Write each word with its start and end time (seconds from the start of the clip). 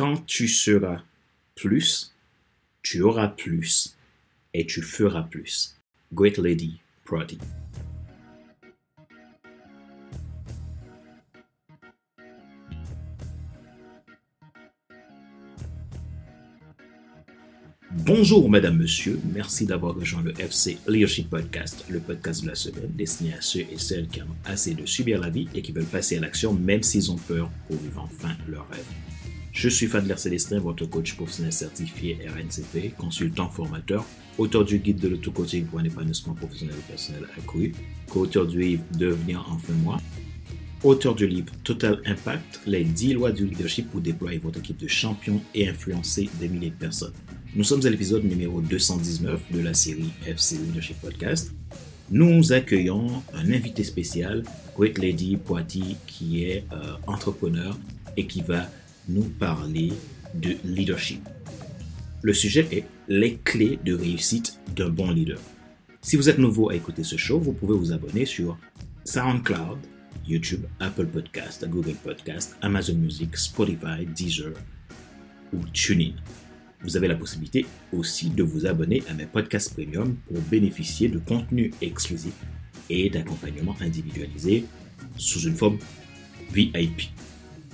Quand 0.00 0.24
tu 0.24 0.48
seras 0.48 1.02
plus, 1.54 2.14
tu 2.80 3.02
auras 3.02 3.28
plus 3.28 3.98
et 4.54 4.64
tu 4.64 4.80
feras 4.80 5.24
plus. 5.24 5.76
Great 6.10 6.38
Lady 6.38 6.80
Prodi. 7.04 7.36
Bonjour 17.92 18.48
Madame, 18.48 18.78
Monsieur, 18.78 19.20
merci 19.34 19.66
d'avoir 19.66 19.94
rejoint 19.94 20.22
le 20.22 20.32
FC 20.40 20.78
Leadership 20.88 21.28
Podcast, 21.28 21.84
le 21.90 22.00
podcast 22.00 22.42
de 22.42 22.48
la 22.48 22.54
semaine 22.54 22.90
destiné 22.94 23.34
à 23.34 23.42
ceux 23.42 23.66
et 23.70 23.76
celles 23.76 24.08
qui 24.08 24.22
ont 24.22 24.36
assez 24.46 24.72
de 24.72 24.86
subir 24.86 25.20
la 25.20 25.28
vie 25.28 25.48
et 25.54 25.60
qui 25.60 25.72
veulent 25.72 25.84
passer 25.84 26.16
à 26.16 26.20
l'action 26.20 26.54
même 26.54 26.82
s'ils 26.82 27.12
ont 27.12 27.18
peur 27.18 27.50
pour 27.66 27.76
vivre 27.76 28.00
enfin 28.00 28.34
leur 28.48 28.66
rêve. 28.70 28.86
Je 29.52 29.68
suis 29.68 29.88
Fadler 29.88 30.16
Célestin, 30.16 30.60
votre 30.60 30.86
coach 30.86 31.16
professionnel 31.16 31.52
certifié 31.52 32.18
RNCP, 32.28 32.94
consultant 32.96 33.48
formateur, 33.48 34.06
auteur 34.38 34.64
du 34.64 34.78
guide 34.78 35.00
de 35.00 35.08
l'auto-coaching 35.08 35.66
pour 35.66 35.80
un 35.80 35.84
épanouissement 35.84 36.34
professionnel 36.34 36.76
et 36.78 36.88
personnel 36.88 37.24
accru, 37.36 37.72
co-auteur 38.08 38.46
du 38.46 38.60
livre 38.60 38.82
Devenir 38.96 39.44
enfin 39.50 39.72
moi, 39.82 39.98
auteur 40.84 41.16
du 41.16 41.26
livre 41.26 41.52
Total 41.64 42.00
Impact, 42.06 42.60
les 42.66 42.84
10 42.84 43.14
lois 43.14 43.32
du 43.32 43.44
leadership 43.46 43.90
pour 43.90 44.00
déployer 44.00 44.38
votre 44.38 44.60
équipe 44.60 44.78
de 44.78 44.86
champions 44.86 45.42
et 45.54 45.68
influencer 45.68 46.30
des 46.38 46.48
milliers 46.48 46.70
de 46.70 46.76
personnes. 46.76 47.12
Nous 47.54 47.64
sommes 47.64 47.84
à 47.84 47.90
l'épisode 47.90 48.24
numéro 48.24 48.60
219 48.60 49.52
de 49.52 49.60
la 49.60 49.74
série 49.74 50.10
FC 50.26 50.58
Leadership 50.58 51.00
Podcast. 51.00 51.52
Nous 52.12 52.52
accueillons 52.52 53.22
un 53.34 53.52
invité 53.52 53.82
spécial, 53.82 54.44
Great 54.76 54.98
Lady 54.98 55.36
Poiti, 55.36 55.96
qui 56.06 56.44
est 56.44 56.64
euh, 56.72 56.94
entrepreneur 57.08 57.76
et 58.16 58.26
qui 58.26 58.42
va 58.42 58.68
nous 59.08 59.24
parler 59.24 59.92
de 60.34 60.56
leadership. 60.64 61.20
Le 62.22 62.32
sujet 62.34 62.66
est 62.70 62.84
les 63.08 63.36
clés 63.36 63.78
de 63.84 63.94
réussite 63.94 64.58
d'un 64.76 64.90
bon 64.90 65.10
leader. 65.10 65.40
Si 66.02 66.16
vous 66.16 66.28
êtes 66.28 66.38
nouveau 66.38 66.70
à 66.70 66.74
écouter 66.74 67.04
ce 67.04 67.16
show, 67.16 67.38
vous 67.38 67.52
pouvez 67.52 67.76
vous 67.76 67.92
abonner 67.92 68.26
sur 68.26 68.58
SoundCloud, 69.04 69.78
YouTube, 70.26 70.64
Apple 70.78 71.06
Podcast, 71.06 71.66
Google 71.68 71.94
Podcast, 71.94 72.56
Amazon 72.62 72.94
Music, 72.94 73.36
Spotify, 73.36 74.06
Deezer 74.14 74.52
ou 75.52 75.58
TuneIn. 75.72 76.14
Vous 76.82 76.96
avez 76.96 77.08
la 77.08 77.16
possibilité 77.16 77.66
aussi 77.92 78.30
de 78.30 78.42
vous 78.42 78.66
abonner 78.66 79.02
à 79.08 79.14
mes 79.14 79.26
podcasts 79.26 79.74
premium 79.74 80.16
pour 80.28 80.40
bénéficier 80.42 81.08
de 81.08 81.18
contenus 81.18 81.72
exclusifs 81.82 82.44
et 82.88 83.10
d'accompagnement 83.10 83.76
individualisé 83.80 84.64
sous 85.16 85.40
une 85.40 85.56
forme 85.56 85.78
VIP. 86.52 87.10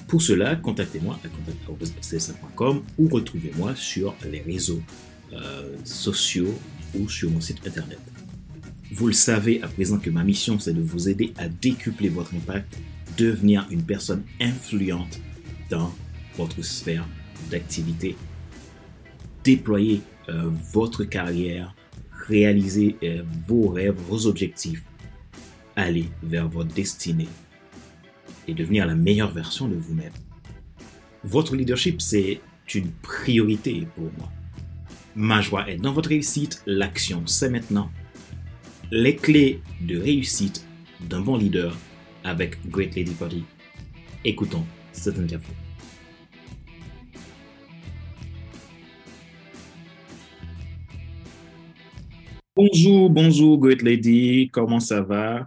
Pour 0.09 0.23
cela, 0.23 0.55
contactez-moi 0.55 1.19
à 1.25 1.29
contact.com 1.29 2.83
ou 2.99 3.09
retrouvez-moi 3.09 3.75
sur 3.75 4.15
les 4.31 4.41
réseaux 4.41 4.81
euh, 5.33 5.75
sociaux 5.85 6.55
ou 6.95 7.09
sur 7.09 7.31
mon 7.31 7.41
site 7.41 7.67
internet. 7.67 7.99
Vous 8.93 9.09
le 9.09 9.13
savez 9.13 9.61
à 9.63 9.69
présent 9.69 9.99
que 9.99 10.11
ma 10.11 10.23
mission, 10.23 10.61
c'est 10.61 10.73
de 10.73 10.81
vous 10.81 11.09
aider 11.09 11.35
à 11.39 11.49
décupler 11.49 12.09
votre 12.09 12.35
impact, 12.35 12.79
devenir 13.19 13.67
une 13.71 13.83
personne 13.83 14.23
influente 14.41 15.21
dans 15.71 15.93
votre 16.37 16.63
sphère 16.63 17.07
d'activité. 17.51 18.17
Déployer 19.43 20.03
euh, 20.29 20.51
votre 20.73 21.03
carrière, 21.03 21.75
réaliser 22.29 22.97
euh, 23.03 23.23
vos 23.49 23.69
rêves, 23.69 23.97
vos 24.09 24.27
objectifs, 24.27 24.85
aller 25.75 26.09
vers 26.23 26.49
votre 26.49 26.73
destinée 26.73 27.29
et 28.49 28.55
devenir 28.55 28.87
la 28.87 28.95
meilleure 28.95 29.33
version 29.33 29.69
de 29.69 29.75
vous-même. 29.75 30.13
Votre 31.25 31.57
leadership, 31.57 32.01
c'est 32.01 32.41
une 32.75 32.91
priorité 33.03 33.87
pour 33.95 34.11
moi. 34.19 34.31
Ma 35.15 35.41
joie 35.41 35.69
est 35.71 35.77
dans 35.77 35.93
votre 35.93 36.11
réussite, 36.11 36.63
l'action, 36.67 37.23
c'est 37.27 37.49
maintenant. 37.49 37.91
Les 38.91 39.17
clés 39.17 39.63
de 39.81 39.99
réussite 39.99 40.67
d'un 41.01 41.21
bon 41.21 41.37
leader 41.37 41.77
avec 42.23 42.59
Great 42.69 42.95
Lady 42.95 43.15
Party. 43.15 43.45
Écoutons 44.25 44.65
cette 44.93 45.19
interview. 45.19 45.53
Bonjour, 52.55 53.11
bonjour, 53.11 53.59
Great 53.59 53.83
Lady. 53.83 54.49
Comment 54.53 54.81
ça 54.81 55.03
va? 55.03 55.47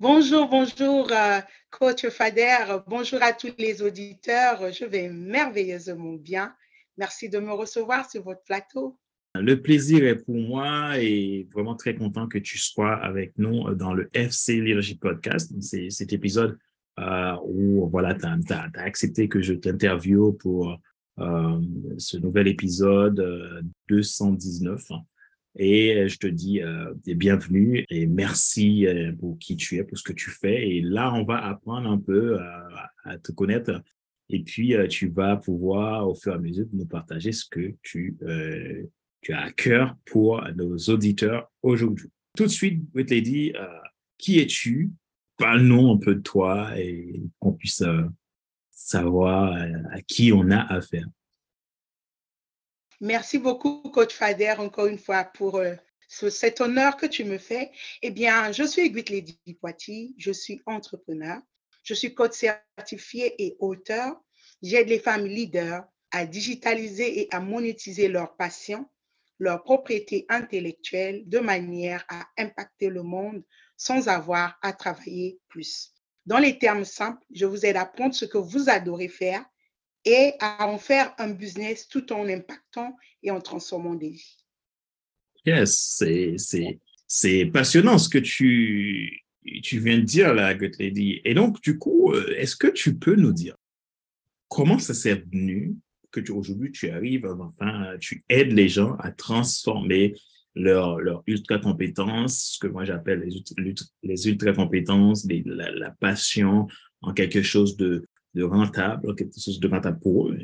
Bonjour, 0.00 0.48
bonjour, 0.48 1.08
euh, 1.12 1.38
Coach 1.70 2.08
Fader. 2.08 2.82
Bonjour 2.88 3.22
à 3.22 3.32
tous 3.32 3.54
les 3.58 3.80
auditeurs. 3.80 4.72
Je 4.72 4.84
vais 4.84 5.08
merveilleusement 5.08 6.14
bien. 6.14 6.52
Merci 6.98 7.28
de 7.28 7.38
me 7.38 7.52
recevoir 7.52 8.10
sur 8.10 8.24
votre 8.24 8.42
plateau. 8.42 8.98
Le 9.36 9.62
plaisir 9.62 10.04
est 10.04 10.16
pour 10.16 10.34
moi 10.34 10.98
et 10.98 11.46
vraiment 11.52 11.76
très 11.76 11.94
content 11.94 12.26
que 12.26 12.38
tu 12.38 12.58
sois 12.58 12.94
avec 12.96 13.38
nous 13.38 13.72
dans 13.74 13.94
le 13.94 14.10
FC 14.14 14.60
Leadership 14.60 15.00
Podcast. 15.00 15.52
C'est 15.60 15.90
cet 15.90 16.12
épisode 16.12 16.58
euh, 16.98 17.36
où 17.44 17.88
voilà, 17.88 18.14
tu 18.14 18.26
as, 18.26 18.68
accepté 18.74 19.28
que 19.28 19.42
je 19.42 19.54
t'interviewe 19.54 20.32
pour 20.32 20.76
euh, 21.20 21.60
ce 21.98 22.16
nouvel 22.16 22.48
épisode 22.48 23.64
219. 23.88 24.88
Et 25.56 25.96
euh, 25.96 26.08
je 26.08 26.18
te 26.18 26.26
dis 26.26 26.62
euh, 26.62 26.92
bienvenue 27.06 27.84
et 27.88 28.06
merci 28.06 28.86
euh, 28.86 29.12
pour 29.12 29.38
qui 29.38 29.56
tu 29.56 29.76
es, 29.76 29.84
pour 29.84 29.96
ce 29.96 30.02
que 30.02 30.12
tu 30.12 30.30
fais. 30.30 30.68
Et 30.68 30.80
là, 30.80 31.12
on 31.14 31.24
va 31.24 31.44
apprendre 31.44 31.88
un 31.88 31.98
peu 31.98 32.38
à, 33.04 33.18
te 33.18 33.32
connaître. 33.32 33.82
Et 34.30 34.42
puis, 34.42 34.74
tu 34.88 35.08
vas 35.08 35.36
pouvoir, 35.36 36.08
au 36.08 36.14
fur 36.14 36.32
et 36.32 36.36
à 36.36 36.38
mesure, 36.38 36.66
nous 36.72 36.86
partager 36.86 37.32
ce 37.32 37.44
que 37.44 37.74
tu, 37.82 38.16
as 39.28 39.42
à 39.42 39.52
cœur 39.52 39.94
pour 40.06 40.42
nos 40.56 40.76
auditeurs 40.88 41.52
aujourd'hui. 41.62 42.08
Tout 42.34 42.44
de 42.44 42.50
suite, 42.50 42.82
Whit 42.94 43.10
Lady, 43.10 43.52
qui 44.16 44.40
es-tu? 44.40 44.90
Parle-nous 45.36 45.90
un 45.90 45.98
peu 45.98 46.14
de 46.14 46.20
toi 46.20 46.70
et 46.78 47.20
qu'on 47.38 47.52
puisse 47.52 47.82
savoir 48.70 49.52
à 49.92 50.00
qui 50.00 50.32
on 50.32 50.50
a 50.50 50.60
affaire. 50.72 51.06
Merci 53.04 53.36
beaucoup, 53.36 53.82
Coach 53.90 54.14
Fader, 54.14 54.54
encore 54.56 54.86
une 54.86 54.98
fois, 54.98 55.24
pour 55.24 55.56
euh, 55.56 55.74
cet 56.08 56.62
honneur 56.62 56.96
que 56.96 57.04
tu 57.04 57.24
me 57.24 57.36
fais. 57.36 57.70
Eh 58.00 58.10
bien, 58.10 58.50
je 58.50 58.64
suis 58.64 58.90
Guit 58.90 59.10
Lady 59.10 59.38
je 60.16 60.32
suis 60.32 60.62
entrepreneur, 60.64 61.38
je 61.82 61.92
suis 61.92 62.14
coach 62.14 62.32
certifié 62.32 63.34
et 63.44 63.56
auteur. 63.58 64.18
J'aide 64.62 64.88
les 64.88 64.98
femmes 64.98 65.26
leaders 65.26 65.84
à 66.12 66.24
digitaliser 66.24 67.20
et 67.20 67.28
à 67.30 67.40
monétiser 67.40 68.08
leur 68.08 68.36
passion, 68.36 68.88
leur 69.38 69.62
propriété 69.64 70.24
intellectuelle 70.30 71.24
de 71.26 71.40
manière 71.40 72.06
à 72.08 72.24
impacter 72.38 72.88
le 72.88 73.02
monde 73.02 73.44
sans 73.76 74.08
avoir 74.08 74.58
à 74.62 74.72
travailler 74.72 75.38
plus. 75.50 75.92
Dans 76.24 76.38
les 76.38 76.58
termes 76.58 76.86
simples, 76.86 77.22
je 77.34 77.44
vous 77.44 77.66
aide 77.66 77.76
à 77.76 77.82
apprendre 77.82 78.14
ce 78.14 78.24
que 78.24 78.38
vous 78.38 78.70
adorez 78.70 79.08
faire 79.08 79.44
et 80.04 80.32
à 80.40 80.68
en 80.68 80.78
faire 80.78 81.14
un 81.18 81.30
business 81.30 81.88
tout 81.88 82.12
en 82.12 82.28
impactant 82.28 82.96
et 83.22 83.30
en 83.30 83.40
transformant 83.40 83.94
des 83.94 84.10
vies. 84.10 84.36
Yes, 85.46 86.02
c'est 87.06 87.46
passionnant 87.46 87.98
ce 87.98 88.08
que 88.08 88.18
tu, 88.18 89.24
tu 89.62 89.78
viens 89.78 89.98
de 89.98 90.04
dire 90.04 90.34
là, 90.34 90.54
Lady. 90.54 91.20
Et 91.24 91.34
donc, 91.34 91.60
du 91.62 91.78
coup, 91.78 92.12
euh, 92.12 92.34
est-ce 92.36 92.56
que 92.56 92.68
tu 92.68 92.96
peux 92.96 93.14
nous 93.14 93.32
dire 93.32 93.56
comment 94.48 94.78
ça 94.78 94.94
s'est 94.94 95.24
venu 95.32 95.74
que 96.10 96.32
aujourd'hui 96.32 96.70
tu 96.70 96.88
arrives, 96.90 97.26
enfin, 97.40 97.96
tu 98.00 98.24
aides 98.28 98.52
les 98.52 98.68
gens 98.68 98.94
à 98.96 99.10
transformer 99.10 100.14
leur, 100.54 101.00
leur 101.00 101.24
ultra 101.26 101.58
compétence, 101.58 102.52
ce 102.54 102.58
que 102.60 102.68
moi 102.68 102.84
j'appelle 102.84 103.28
les, 104.04 104.28
ultra 104.28 104.52
compétences, 104.52 105.26
la, 105.44 105.90
passion 105.90 106.68
en 107.00 107.12
quelque 107.12 107.42
chose 107.42 107.76
de, 107.76 108.06
de 108.34 108.42
rentable, 108.42 109.14
quelque 109.14 109.40
chose 109.40 109.60
de 109.60 109.68
rentable 109.68 110.00
pour 110.00 110.28
eux 110.28 110.38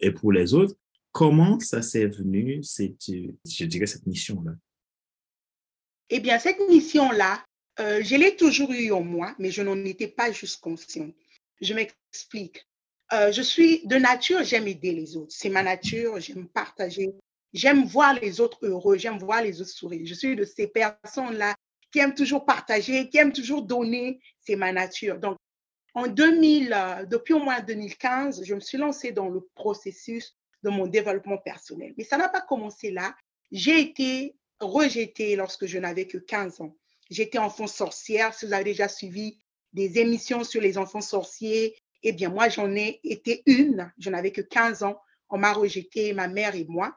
et 0.00 0.10
pour, 0.10 0.32
les 0.32 0.54
autres. 0.54 0.74
Comment 1.12 1.60
ça 1.60 1.82
s'est 1.82 2.06
venu, 2.06 2.62
je 2.62 3.64
dirais, 3.64 3.86
cette 3.86 4.06
mission-là? 4.06 4.52
Eh 6.10 6.20
bien, 6.20 6.38
cette 6.38 6.60
mission-là, 6.68 7.44
euh, 7.80 8.02
je 8.02 8.16
l'ai 8.16 8.36
toujours 8.36 8.72
eue 8.72 8.92
en 8.92 9.02
moi, 9.02 9.34
mais 9.38 9.50
je 9.50 9.62
n'en 9.62 9.76
étais 9.84 10.08
pas 10.08 10.32
juste 10.32 10.60
consciente. 10.60 11.14
Je 11.60 11.74
m'explique. 11.74 12.66
Euh, 13.12 13.30
je 13.30 13.42
suis 13.42 13.86
de 13.86 13.96
nature, 13.96 14.42
j'aime 14.42 14.66
aider 14.66 14.92
les 14.92 15.16
autres. 15.16 15.32
C'est 15.36 15.50
ma 15.50 15.62
nature, 15.62 16.18
j'aime 16.20 16.48
partager. 16.48 17.10
J'aime 17.52 17.84
voir 17.84 18.14
les 18.14 18.40
autres 18.40 18.58
heureux, 18.62 18.98
j'aime 18.98 19.18
voir 19.18 19.42
les 19.42 19.60
autres 19.60 19.70
sourire. 19.70 20.02
Je 20.04 20.14
suis 20.14 20.34
de 20.34 20.44
ces 20.44 20.66
personnes-là 20.66 21.54
qui 21.92 22.00
aiment 22.00 22.14
toujours 22.14 22.44
partager, 22.44 23.08
qui 23.08 23.18
aiment 23.18 23.32
toujours 23.32 23.62
donner. 23.62 24.18
C'est 24.40 24.56
ma 24.56 24.72
nature. 24.72 25.20
Donc, 25.20 25.36
en 25.94 26.08
2000, 26.08 26.72
euh, 26.72 27.06
depuis 27.06 27.34
au 27.34 27.38
moins 27.38 27.60
2015, 27.60 28.44
je 28.44 28.54
me 28.54 28.60
suis 28.60 28.78
lancée 28.78 29.12
dans 29.12 29.28
le 29.28 29.40
processus 29.54 30.36
de 30.62 30.70
mon 30.70 30.86
développement 30.86 31.38
personnel. 31.38 31.94
Mais 31.96 32.04
ça 32.04 32.16
n'a 32.16 32.28
pas 32.28 32.40
commencé 32.40 32.90
là. 32.90 33.14
J'ai 33.52 33.80
été 33.80 34.36
rejetée 34.60 35.36
lorsque 35.36 35.66
je 35.66 35.78
n'avais 35.78 36.06
que 36.06 36.18
15 36.18 36.60
ans. 36.60 36.76
J'étais 37.10 37.38
enfant 37.38 37.68
sorcière. 37.68 38.34
Si 38.34 38.46
vous 38.46 38.52
avez 38.52 38.64
déjà 38.64 38.88
suivi 38.88 39.38
des 39.72 39.98
émissions 39.98 40.42
sur 40.42 40.60
les 40.60 40.78
enfants 40.78 41.00
sorciers 41.00 41.76
Eh 42.02 42.12
bien, 42.12 42.28
moi, 42.28 42.48
j'en 42.48 42.74
ai 42.74 43.00
été 43.04 43.42
une. 43.46 43.92
Je 43.98 44.10
n'avais 44.10 44.32
que 44.32 44.40
15 44.40 44.82
ans. 44.82 45.00
On 45.28 45.38
m'a 45.38 45.52
rejeté, 45.52 46.12
ma 46.12 46.26
mère 46.26 46.56
et 46.56 46.64
moi. 46.64 46.96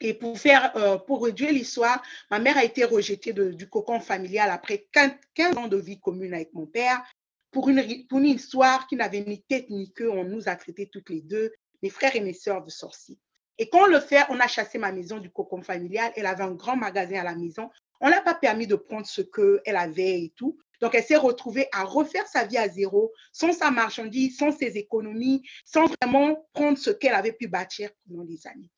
Et 0.00 0.14
pour 0.14 0.38
faire, 0.38 0.76
euh, 0.76 0.98
pour 0.98 1.24
réduire 1.24 1.52
l'histoire, 1.52 2.00
ma 2.30 2.38
mère 2.38 2.56
a 2.56 2.64
été 2.64 2.84
rejetée 2.84 3.32
du 3.32 3.68
cocon 3.68 3.98
familial 3.98 4.50
après 4.50 4.86
15 4.92 5.56
ans 5.56 5.66
de 5.66 5.76
vie 5.76 5.98
commune 5.98 6.34
avec 6.34 6.52
mon 6.52 6.66
père 6.66 7.02
pour 7.50 7.68
une, 7.68 8.06
pour 8.08 8.18
une 8.18 8.26
histoire 8.26 8.86
qui 8.86 8.96
n'avait 8.96 9.20
ni 9.20 9.42
tête 9.42 9.70
ni 9.70 9.92
queue. 9.92 10.10
On 10.10 10.24
nous 10.24 10.48
a 10.48 10.56
traités 10.56 10.88
toutes 10.88 11.10
les 11.10 11.22
deux, 11.22 11.52
mes 11.82 11.90
frères 11.90 12.14
et 12.16 12.20
mes 12.20 12.32
sœurs, 12.32 12.62
de 12.64 12.70
sorciers. 12.70 13.18
Et 13.58 13.68
quand 13.68 13.82
on 13.82 13.86
le 13.86 14.00
fait, 14.00 14.22
on 14.28 14.38
a 14.38 14.46
chassé 14.46 14.78
ma 14.78 14.92
maison 14.92 15.18
du 15.18 15.30
cocon 15.30 15.62
familial. 15.62 16.12
Elle 16.16 16.26
avait 16.26 16.44
un 16.44 16.52
grand 16.52 16.76
magasin 16.76 17.20
à 17.20 17.24
la 17.24 17.34
maison. 17.34 17.70
On 18.00 18.08
n'a 18.08 18.20
pas 18.20 18.34
permis 18.34 18.66
de 18.66 18.76
prendre 18.76 19.06
ce 19.06 19.22
qu'elle 19.22 19.76
avait 19.76 20.22
et 20.22 20.32
tout. 20.36 20.58
Donc, 20.80 20.94
elle 20.94 21.02
s'est 21.02 21.16
retrouvée 21.16 21.66
à 21.72 21.82
refaire 21.82 22.26
sa 22.28 22.44
vie 22.44 22.56
à 22.56 22.68
zéro, 22.68 23.12
sans 23.32 23.52
sa 23.52 23.72
marchandise, 23.72 24.38
sans 24.38 24.52
ses 24.52 24.76
économies, 24.76 25.42
sans 25.64 25.86
vraiment 26.00 26.48
prendre 26.52 26.78
ce 26.78 26.90
qu'elle 26.90 27.14
avait 27.14 27.32
pu 27.32 27.48
bâtir 27.48 27.90
pendant 28.06 28.24
des 28.24 28.46
années. 28.46 28.70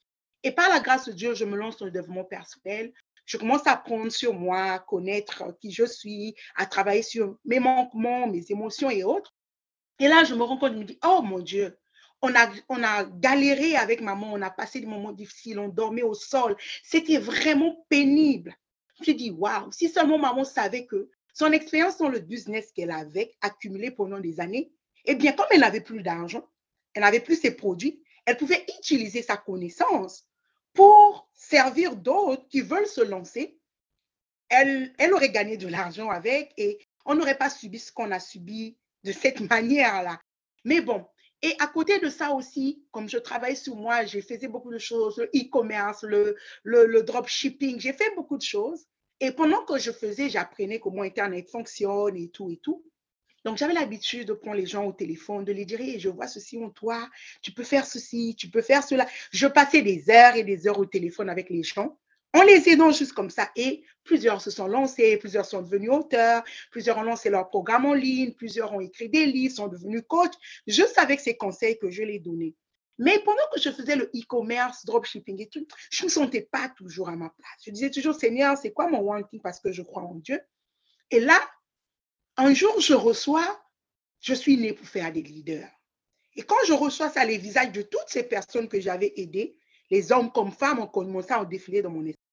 Et 0.43 0.53
par 0.53 0.71
la 0.71 0.81
grâce 0.81 1.07
de 1.07 1.13
Dieu, 1.13 1.35
je 1.35 1.45
me 1.45 1.57
lance 1.57 1.77
dans 1.77 1.85
le 1.85 1.91
développement 1.91 2.25
personnel. 2.25 2.95
Je 3.31 3.37
commence 3.37 3.65
à 3.69 3.77
prendre 3.77 4.11
sur 4.11 4.35
moi, 4.35 4.73
à 4.73 4.79
connaître 4.81 5.57
qui 5.61 5.71
je 5.71 5.85
suis, 5.85 6.35
à 6.57 6.67
travailler 6.67 7.05
sur 7.05 7.39
mes 7.45 7.61
manquements, 7.61 8.27
mes 8.27 8.45
émotions 8.51 8.91
et 8.91 9.05
autres. 9.05 9.37
Et 10.01 10.09
là, 10.09 10.25
je 10.25 10.35
me 10.35 10.43
rends 10.43 10.57
compte, 10.57 10.73
je 10.73 10.79
me 10.79 10.85
dis, 10.85 10.99
oh 11.05 11.23
mon 11.23 11.39
Dieu, 11.39 11.79
on 12.23 12.35
a, 12.35 12.51
on 12.69 12.81
galéré 13.21 13.77
avec 13.77 14.01
maman, 14.01 14.33
on 14.33 14.43
a 14.43 14.51
passé 14.51 14.81
des 14.81 14.89
moments 14.89 15.13
difficiles, 15.13 15.61
on 15.61 15.69
dormait 15.69 16.03
au 16.03 16.13
sol. 16.13 16.57
C'était 16.83 17.19
vraiment 17.19 17.87
pénible. 17.89 18.53
Je 19.01 19.13
me 19.13 19.17
dis, 19.17 19.31
waouh, 19.31 19.71
si 19.71 19.89
seulement 19.89 20.19
maman 20.19 20.43
savait 20.43 20.87
que 20.87 21.09
son 21.33 21.53
expérience 21.53 21.99
dans 21.99 22.09
le 22.09 22.19
business 22.19 22.73
qu'elle 22.73 22.91
avait 22.91 23.31
accumulé 23.43 23.93
pendant 23.93 24.19
des 24.19 24.41
années, 24.41 24.73
eh 25.05 25.15
bien, 25.15 25.35
comme 25.35 25.47
elle 25.53 25.61
n'avait 25.61 25.83
plus 25.83 26.03
d'argent, 26.03 26.45
elle 26.95 27.03
n'avait 27.03 27.21
plus 27.21 27.41
ses 27.41 27.55
produits, 27.55 28.03
elle 28.27 28.37
pouvait 28.37 28.67
utiliser 28.77 29.23
sa 29.23 29.37
connaissance 29.37 30.27
pour 30.75 31.29
servir 31.35 31.97
d'autres 31.97 32.47
qui 32.49 32.61
veulent 32.61 32.87
se 32.87 33.01
lancer. 33.01 33.59
Elle, 34.49 34.93
elle 34.99 35.13
aurait 35.13 35.31
gagné 35.31 35.57
de 35.57 35.69
l'argent 35.69 36.11
avec 36.11 36.53
et 36.57 36.79
on 37.05 37.15
n'aurait 37.15 37.39
pas 37.39 37.51
subi 37.51 37.79
ce 37.79 37.93
qu'on 37.93 38.11
a 38.11 38.21
subi 38.21 38.77
de 39.05 39.13
cette 39.13 39.41
manière-là. 39.51 40.21
Mais 40.65 40.81
bon, 40.81 41.07
et 41.43 41.55
à 41.59 41.67
côté 41.67 41.99
de 41.99 42.11
ça 42.11 42.33
aussi, 42.33 42.85
comme 42.91 43.09
je 43.09 43.17
travaille 43.17 43.57
sur 43.57 43.77
moi, 43.77 44.05
j'ai 44.05 44.21
fait 44.21 44.47
beaucoup 44.47 44.71
de 44.71 44.79
choses, 44.79 45.17
le 45.17 45.31
e-commerce, 45.35 46.03
le, 46.03 46.37
le, 46.65 46.87
le 46.87 47.03
dropshipping, 47.03 47.81
j'ai 47.81 47.95
fait 47.95 48.15
beaucoup 48.15 48.37
de 48.37 48.43
choses. 48.43 48.87
Et 49.21 49.33
pendant 49.33 49.65
que 49.65 49.79
je 49.79 49.91
faisais, 49.91 50.29
j'apprenais 50.29 50.81
comment 50.81 51.03
Internet 51.03 51.49
fonctionne 51.49 52.17
et 52.17 52.29
tout 52.31 52.51
et 52.51 52.59
tout. 52.59 52.85
Donc, 53.45 53.57
j'avais 53.57 53.73
l'habitude 53.73 54.29
de 54.29 54.33
prendre 54.35 54.57
les 54.57 54.67
gens 54.67 54.85
au 54.85 54.93
téléphone, 54.93 55.45
de 55.45 55.53
les 55.53 55.65
dire, 55.65 55.79
je 55.99 56.09
vois 56.09 56.27
ceci 56.27 56.63
en 56.63 56.71
toi, 56.71 57.09
tu 57.43 57.53
peux 57.53 57.65
faire 57.65 57.87
ceci, 57.87 58.35
tu 58.37 58.49
peux 58.49 58.63
faire 58.63 58.83
cela. 58.83 59.07
Je 59.33 59.47
passais 59.47 59.83
des 59.83 60.11
heures 60.11 60.37
et 60.37 60.45
des 60.45 60.67
heures 60.67 60.79
au 60.79 60.87
téléphone 60.87 61.31
avec 61.31 61.49
les 61.51 61.63
gens 61.63 61.99
en 62.33 62.43
les 62.43 62.69
aidant 62.69 62.93
juste 62.93 63.13
comme 63.13 63.31
ça. 63.31 63.51
Et 63.57 63.83
plusieurs 64.05 64.41
se 64.41 64.51
sont 64.51 64.67
lancés, 64.67 65.17
plusieurs 65.17 65.47
sont 65.47 65.63
devenus 65.63 65.91
auteurs, 65.91 66.43
plusieurs 66.71 66.99
ont 66.99 67.03
lancé 67.03 67.31
leur 67.31 67.49
programme 67.49 67.87
en 67.87 67.95
ligne, 67.95 68.33
plusieurs 68.35 68.73
ont 68.73 68.81
écrit 68.81 69.09
des 69.09 69.27
livres, 69.27 69.55
sont 69.55 69.69
devenus 69.69 70.03
coachs, 70.07 70.35
juste 70.67 70.99
avec 70.99 71.21
ces 71.21 71.37
conseils 71.37 71.79
que 71.79 71.91
je 71.91 72.03
les 72.03 72.19
donnais. 72.19 72.55
Mais 72.99 73.19
pendant 73.21 73.43
que 73.53 73.61
je 73.61 73.71
faisais 73.71 73.97
le 73.97 74.11
e-commerce, 74.15 74.85
dropshipping 74.85 75.41
et 75.41 75.49
tout, 75.49 75.67
je 75.91 76.03
ne 76.03 76.09
me 76.09 76.11
sentais 76.11 76.43
pas 76.43 76.69
toujours 76.77 77.09
à 77.09 77.17
ma 77.17 77.31
place. 77.31 77.51
Je 77.65 77.71
disais 77.71 77.91
toujours, 77.91 78.15
Seigneur, 78.15 78.59
c'est 78.59 78.73
quoi 78.73 78.89
mon 78.89 79.11
one 79.11 79.27
thing 79.27 79.41
parce 79.41 79.59
que 79.59 79.73
je 79.73 79.83
crois 79.83 80.03
en 80.03 80.17
Dieu? 80.17 80.39
Et 81.11 81.19
là, 81.19 81.41
un 82.41 82.55
jour, 82.55 82.81
je 82.81 82.95
reçois, 82.95 83.63
je 84.21 84.33
suis 84.33 84.57
née 84.57 84.73
pour 84.73 84.87
faire 84.87 85.13
des 85.13 85.23
leaders. 85.23 85.69
Et 86.37 86.43
quand 86.43 86.57
je 86.67 86.73
reçois 86.73 87.11
ça, 87.11 87.25
les 87.25 87.37
visages 87.37 87.73
de 87.73 87.83
toutes 87.83 88.09
ces 88.09 88.23
personnes 88.23 88.69
que 88.69 88.81
j'avais 88.81 89.13
aidées, 89.17 89.57
les 89.91 90.11
hommes 90.11 90.33
comme 90.33 90.51
femmes 90.53 90.79
ont 90.79 90.87
commencé 90.87 91.33
à 91.33 91.45
défiler 91.45 91.83
dans 91.83 91.91
mon 91.91 92.07
esprit. 92.07 92.25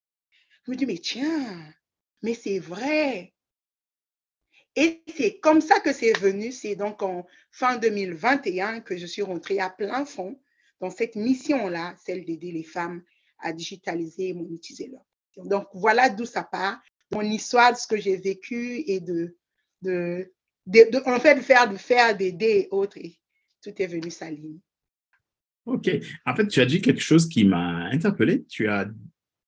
Je 0.66 0.72
me 0.72 0.78
dis, 0.78 0.86
mais 0.86 0.98
tiens, 0.98 1.74
mais 2.22 2.34
c'est 2.34 2.60
vrai. 2.60 3.34
Et 4.76 5.04
c'est 5.14 5.40
comme 5.40 5.60
ça 5.60 5.80
que 5.80 5.92
c'est 5.92 6.18
venu. 6.18 6.52
C'est 6.52 6.76
donc 6.76 7.02
en 7.02 7.26
fin 7.52 7.78
2021 7.78 8.82
que 8.82 8.96
je 8.96 9.06
suis 9.06 9.24
rentrée 9.24 9.60
à 9.60 9.70
plein 9.70 10.06
fond 10.06 10.40
dans 10.80 10.92
cette 10.92 11.16
mission-là, 11.16 11.96
celle 12.06 12.24
d'aider 12.24 12.52
les 12.52 12.64
femmes 12.64 13.04
à 13.40 13.52
digitaliser 13.52 14.30
et 14.30 14.34
monétiser 14.34 14.88
leur. 14.88 15.04
Donc 15.46 15.68
voilà 15.74 16.10
d'où 16.10 16.26
ça 16.26 16.44
part, 16.44 16.80
mon 17.12 17.22
histoire, 17.22 17.78
ce 17.78 17.88
que 17.88 17.98
j'ai 17.98 18.18
vécu 18.18 18.84
et 18.88 19.00
de, 19.00 19.36
de, 19.82 20.32
en 21.06 21.20
fait, 21.20 21.36
de 21.36 21.42
faire, 21.42 21.70
de 21.70 21.78
faire, 21.78 22.16
d'aider 22.16 22.46
et 22.46 22.68
autres. 22.72 22.98
Et 22.98 23.18
tout 23.64 23.82
est 23.82 23.88
venu 23.88 24.10
s'aligner. 24.12 24.60
OK. 25.66 25.90
En 26.26 26.36
fait, 26.36 26.48
tu 26.48 26.62
as 26.62 26.66
dit 26.66 26.82
quelque 26.82 27.02
chose 27.02 27.28
qui 27.28 27.44
m'a 27.44 27.88
interpellé. 27.92 28.46
Tu 28.46 28.68
as, 28.68 28.88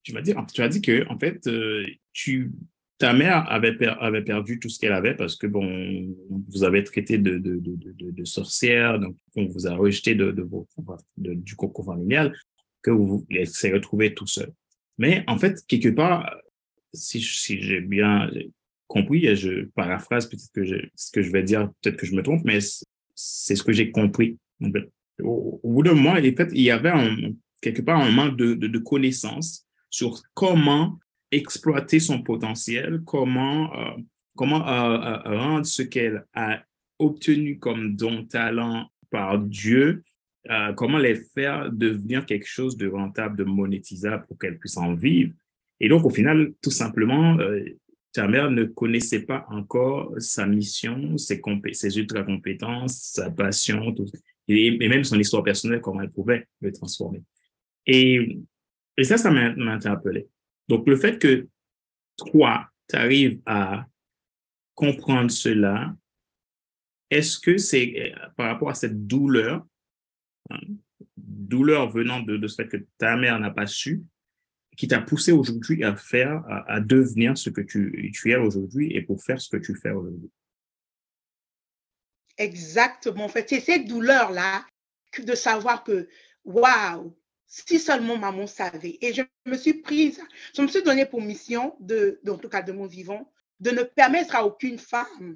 tu 0.04 0.14
m'as 0.14 0.22
dit, 0.22 0.34
tu 0.54 0.62
as 0.62 0.68
dit 0.68 0.82
que, 0.82 1.08
en 1.10 1.18
fait, 1.18 1.48
euh, 1.48 1.86
tu, 2.14 2.52
ta 2.98 3.14
mère 3.14 3.50
avait, 3.50 3.78
avait 3.88 4.24
perdu 4.24 4.60
tout 4.60 4.70
ce 4.70 4.80
qu'elle 4.80 4.92
avait 4.92 5.16
parce 5.16 5.38
que, 5.38 5.48
bon, 5.48 6.14
vous 6.50 6.64
avez 6.64 6.84
traité 6.84 7.18
de, 7.18 8.26
sorcière, 8.26 9.00
donc 9.00 9.16
on 9.36 9.46
vous 9.46 9.68
a 9.68 9.76
rejeté 9.76 10.16
de, 10.16 10.36
du 11.18 11.56
cocon 11.56 11.84
familial, 11.84 12.36
que 12.82 12.92
vous, 12.92 13.26
elle 13.30 13.48
s'est 13.48 13.72
retrouvée 13.72 14.14
tout 14.14 14.28
seul. 14.28 14.52
Mais, 14.98 15.24
en 15.28 15.38
fait, 15.38 15.66
quelque 15.68 15.90
part, 15.90 16.36
si, 16.94 17.22
si 17.22 17.62
j'ai 17.62 17.80
bien 17.80 18.30
compris, 18.90 19.26
et 19.28 19.36
je 19.36 19.66
paraphrase 19.76 20.28
peut-être 20.28 20.52
que 20.54 20.90
ce 20.96 21.12
que 21.12 21.22
je 21.22 21.32
vais 21.32 21.44
dire, 21.44 21.70
peut-être 21.82 21.96
que 21.96 22.08
je 22.08 22.16
me 22.16 22.24
trompe, 22.24 22.42
mais 22.44 22.60
c'est 23.16 23.56
ce 23.56 23.64
que 23.64 23.72
j'ai 23.72 23.92
compris. 23.92 24.38
Au, 25.24 25.60
bout 25.64 25.84
d'un 25.84 25.94
moment, 25.94 26.14
en 26.14 26.22
fait, 26.22 26.50
il 26.54 26.62
y 26.62 26.72
avait 26.72 26.92
quelque 27.62 27.82
part 27.82 28.02
un 28.02 28.12
manque 28.12 28.36
de, 28.36 28.56
de, 28.56 28.80
connaissances 28.80 29.66
sur 29.90 30.20
comment 30.34 30.98
exploiter 31.32 32.00
son 32.00 32.24
potentiel, 32.24 33.02
comment, 33.06 33.74
euh, 33.76 34.02
comment 34.36 34.68
euh, 34.68 35.20
euh, 35.26 35.38
rendre 35.38 35.66
ce 35.66 35.84
qu'elle 35.84 36.26
a 36.34 36.64
obtenu 36.98 37.60
comme 37.60 37.96
don, 37.96 38.26
talent 38.26 38.90
par 39.12 39.40
Dieu, 39.40 40.04
comment 40.76 40.98
les 40.98 41.16
faire 41.16 41.72
devenir 41.72 42.26
quelque 42.26 42.48
chose 42.48 42.76
de 42.76 42.88
rentable, 42.88 43.38
de 43.38 43.44
monétisable 43.44 44.26
pour 44.28 44.40
qu'elle 44.40 44.58
puisse 44.58 44.78
en 44.78 44.96
vivre. 44.96 45.34
Et 45.80 45.88
donc, 45.88 46.06
au 46.06 46.10
final, 46.10 46.54
tout 46.62 46.72
simplement, 46.72 47.38
ta 48.12 48.28
mère 48.28 48.50
ne 48.50 48.64
connaissait 48.64 49.22
pas 49.22 49.46
encore 49.50 50.14
sa 50.18 50.46
mission, 50.46 51.18
ses, 51.18 51.40
ultra-compétences, 51.98 53.12
sa 53.14 53.30
passion, 53.30 53.94
et, 54.48 54.78
même 54.88 55.04
son 55.04 55.20
histoire 55.20 55.44
personnelle, 55.44 55.82
comment 55.82 56.02
elle 56.02 56.12
pouvait 56.12 56.48
le 56.62 56.72
transformer. 56.72 57.22
Et, 57.86 58.40
et 58.98 59.04
ça, 59.04 59.18
ça 59.18 59.32
m'a 59.32 59.72
interpellé. 59.72 60.28
Donc, 60.68 60.88
le 60.88 60.96
fait 60.96 61.20
que 61.20 61.48
toi, 62.18 62.68
tu 62.90 62.96
arrives 62.96 63.40
à 63.46 63.86
comprendre 64.74 65.30
cela, 65.30 65.96
est-ce 67.10 67.40
que 67.40 67.58
c'est 67.58 68.14
euh, 68.14 68.30
par 68.36 68.48
rapport 68.48 68.70
à 68.70 68.76
cette 68.76 69.08
douleur, 69.08 69.66
hein, 70.50 70.60
douleur 71.18 71.90
venant 71.90 72.22
de, 72.22 72.38
de, 72.38 72.48
ce 72.48 72.56
fait 72.56 72.68
que 72.68 72.86
ta 72.98 73.16
mère 73.18 73.40
n'a 73.40 73.52
pas 73.52 73.68
su, 73.68 74.04
qui 74.80 74.88
t'a 74.88 75.02
poussé 75.02 75.34
aujourd'hui 75.34 75.84
à 75.84 75.94
faire, 75.94 76.42
à, 76.48 76.80
devenir 76.80 77.38
ce 77.38 77.50
que 77.50 77.60
tu, 77.60 78.14
es 78.26 78.36
aujourd'hui 78.38 78.96
et 78.96 79.02
pour 79.02 79.22
faire 79.22 79.42
ce 79.42 79.50
que 79.50 79.58
tu 79.58 79.76
fais 79.76 79.92
aujourd'hui? 79.92 80.32
Exactement. 82.38 83.26
En 83.26 83.28
fait, 83.28 83.50
c'est 83.50 83.60
cette 83.60 83.88
douleur-là 83.88 84.66
de 85.22 85.36
savoir 85.36 85.84
que, 85.84 86.08
waouh, 86.46 87.14
si 87.46 87.78
seulement 87.78 88.18
maman 88.18 88.48
savait. 88.48 88.98
Et 89.02 89.14
je 89.14 89.22
me 89.46 89.58
suis 89.58 89.74
prise, 89.74 90.22
je 90.56 90.62
me 90.62 90.68
suis 90.70 90.82
donnée 90.82 91.06
pour 91.06 91.22
mission, 91.22 91.76
de, 91.82 92.22
en 92.26 92.38
tout 92.38 92.48
cas 92.48 92.62
de 92.62 92.72
mon 92.72 92.86
vivant, 92.86 93.30
de 93.60 93.72
ne 93.72 93.84
permettre 93.84 94.34
à 94.34 94.46
aucune 94.46 94.80
femme 94.80 95.36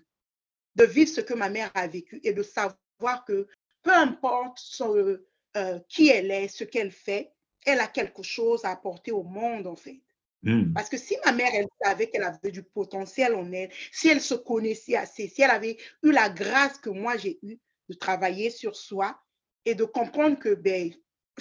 de 0.76 0.86
vivre 0.86 1.10
ce 1.10 1.20
que 1.20 1.34
ma 1.34 1.50
mère 1.50 1.70
a 1.74 1.86
vécu 1.88 2.22
et 2.24 2.32
de 2.32 2.44
savoir 2.44 3.26
que 3.28 3.46
peu 3.82 3.92
importe 3.92 4.62
euh, 5.58 5.80
qui 5.90 6.08
elle 6.08 6.32
est, 6.32 6.48
ce 6.48 6.64
qu'elle 6.64 6.92
fait, 6.92 7.34
elle 7.66 7.80
a 7.80 7.88
quelque 7.88 8.24
chose 8.24 8.66
à 8.66 8.72
apporter 8.72 9.12
au 9.12 9.24
monde, 9.24 9.68
en 9.68 9.76
fait. 9.76 10.00
Hmm. 10.44 10.74
Parce 10.74 10.90
que 10.90 10.98
si 10.98 11.16
ma 11.26 11.32
mère, 11.32 11.52
elle 11.54 11.68
savait 11.82 12.10
qu'elle 12.10 12.24
avait 12.24 12.52
du 12.52 12.64
potentiel 12.64 13.34
en 13.34 13.50
elle, 13.52 13.70
si 13.92 14.10
elle 14.10 14.22
se 14.22 14.34
connaissait 14.34 14.96
assez, 14.96 15.30
si 15.30 15.42
elle 15.42 15.52
avait 15.52 15.78
eu 16.04 16.12
la 16.12 16.30
grâce 16.30 16.78
que 16.78 16.90
moi 16.90 17.16
j'ai 17.16 17.40
eue 17.44 17.58
de 17.88 17.94
travailler 17.94 18.50
sur 18.50 18.76
soi 18.76 19.18
et 19.64 19.74
de 19.74 19.86
comprendre 19.86 20.38
que 20.38 20.54
ben, 20.54 20.92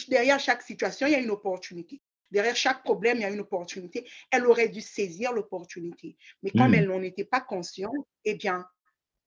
derrière 0.09 0.39
chaque 0.39 0.63
situation, 0.63 1.09
il 1.09 1.13
y 1.13 1.17
a 1.17 1.21
une 1.21 1.31
opportunité. 1.31 2.01
Derrière 2.31 2.55
chaque 2.55 2.85
problème, 2.85 3.19
il 3.19 3.23
y 3.23 3.25
a 3.25 3.31
une 3.31 3.41
opportunité. 3.41 4.09
Elle 4.31 4.47
aurait 4.47 4.69
dû 4.69 4.81
saisir 4.81 5.33
l'opportunité. 5.33 6.17
Mais 6.43 6.51
comme 6.51 6.71
hmm. 6.71 6.75
elle 6.75 6.87
n'en 6.87 7.03
était 7.03 7.25
pas 7.25 7.41
consciente, 7.41 8.07
eh 8.25 8.37
bien, 8.37 8.65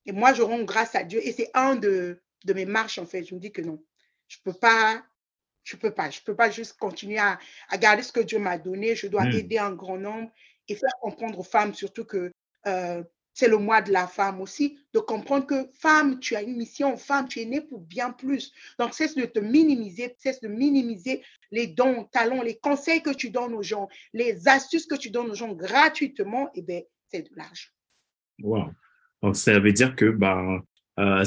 et 0.05 0.11
moi, 0.11 0.33
je 0.33 0.41
rends 0.41 0.63
grâce 0.63 0.95
à 0.95 1.03
Dieu. 1.03 1.19
Et 1.25 1.31
c'est 1.31 1.49
un 1.53 1.75
de, 1.75 2.21
de 2.45 2.53
mes 2.53 2.65
marches, 2.65 2.99
en 2.99 3.05
fait. 3.05 3.23
Je 3.23 3.35
me 3.35 3.39
dis 3.39 3.51
que 3.51 3.61
non, 3.61 3.83
je 4.27 4.37
ne 4.37 4.51
peux 4.51 4.57
pas 4.57 5.03
je 5.65 5.75
ne 5.75 5.81
peux 5.81 5.91
pas. 5.91 6.09
Je 6.09 6.21
peux 6.21 6.35
pas 6.35 6.49
juste 6.49 6.77
continuer 6.77 7.17
à, 7.17 7.37
garder 7.77 8.03
ce 8.03 8.13
que 8.13 8.21
Dieu 8.21 8.39
m'a 8.39 8.57
donné. 8.57 8.95
Je 8.95 9.07
dois 9.07 9.25
hmm. 9.25 9.31
aider 9.31 9.57
un 9.57 9.73
grand 9.73 9.97
nombre 9.97 10.31
et 10.69 10.75
faire 10.75 10.93
comprendre 11.01 11.39
aux 11.39 11.43
femmes 11.43 11.73
surtout 11.73 12.05
que 12.05 12.31
euh, 12.67 13.03
c'est 13.33 13.49
le 13.49 13.57
mois 13.57 13.81
de 13.81 13.91
la 13.91 14.07
femme 14.07 14.39
aussi, 14.39 14.79
de 14.93 14.99
comprendre 14.99 15.45
que 15.45 15.69
femme, 15.73 16.19
tu 16.19 16.37
as 16.37 16.41
une 16.41 16.55
mission, 16.55 16.95
femme, 16.95 17.27
tu 17.27 17.41
es 17.41 17.45
née 17.45 17.59
pour 17.59 17.81
bien 17.81 18.11
plus. 18.11 18.53
Donc, 18.79 18.93
cesse 18.93 19.13
de 19.13 19.25
te 19.25 19.39
minimiser, 19.39 20.15
cesse 20.17 20.39
de 20.39 20.47
minimiser 20.47 21.21
les 21.51 21.67
dons, 21.67 22.05
talents, 22.05 22.41
les 22.41 22.57
conseils 22.57 23.03
que 23.03 23.09
tu 23.09 23.31
donnes 23.31 23.53
aux 23.53 23.61
gens, 23.61 23.89
les 24.13 24.47
astuces 24.47 24.85
que 24.85 24.95
tu 24.95 25.09
donnes 25.09 25.31
aux 25.31 25.35
gens 25.35 25.51
gratuitement, 25.51 26.47
et 26.55 26.59
eh 26.59 26.61
bien, 26.61 26.81
c'est 27.09 27.23
de 27.23 27.35
l'argent. 27.35 27.69
Wow. 28.41 28.69
Donc, 29.21 29.35
ça 29.35 29.59
veut 29.59 29.73
dire 29.73 29.97
que 29.97 30.05
euh, 30.97 31.23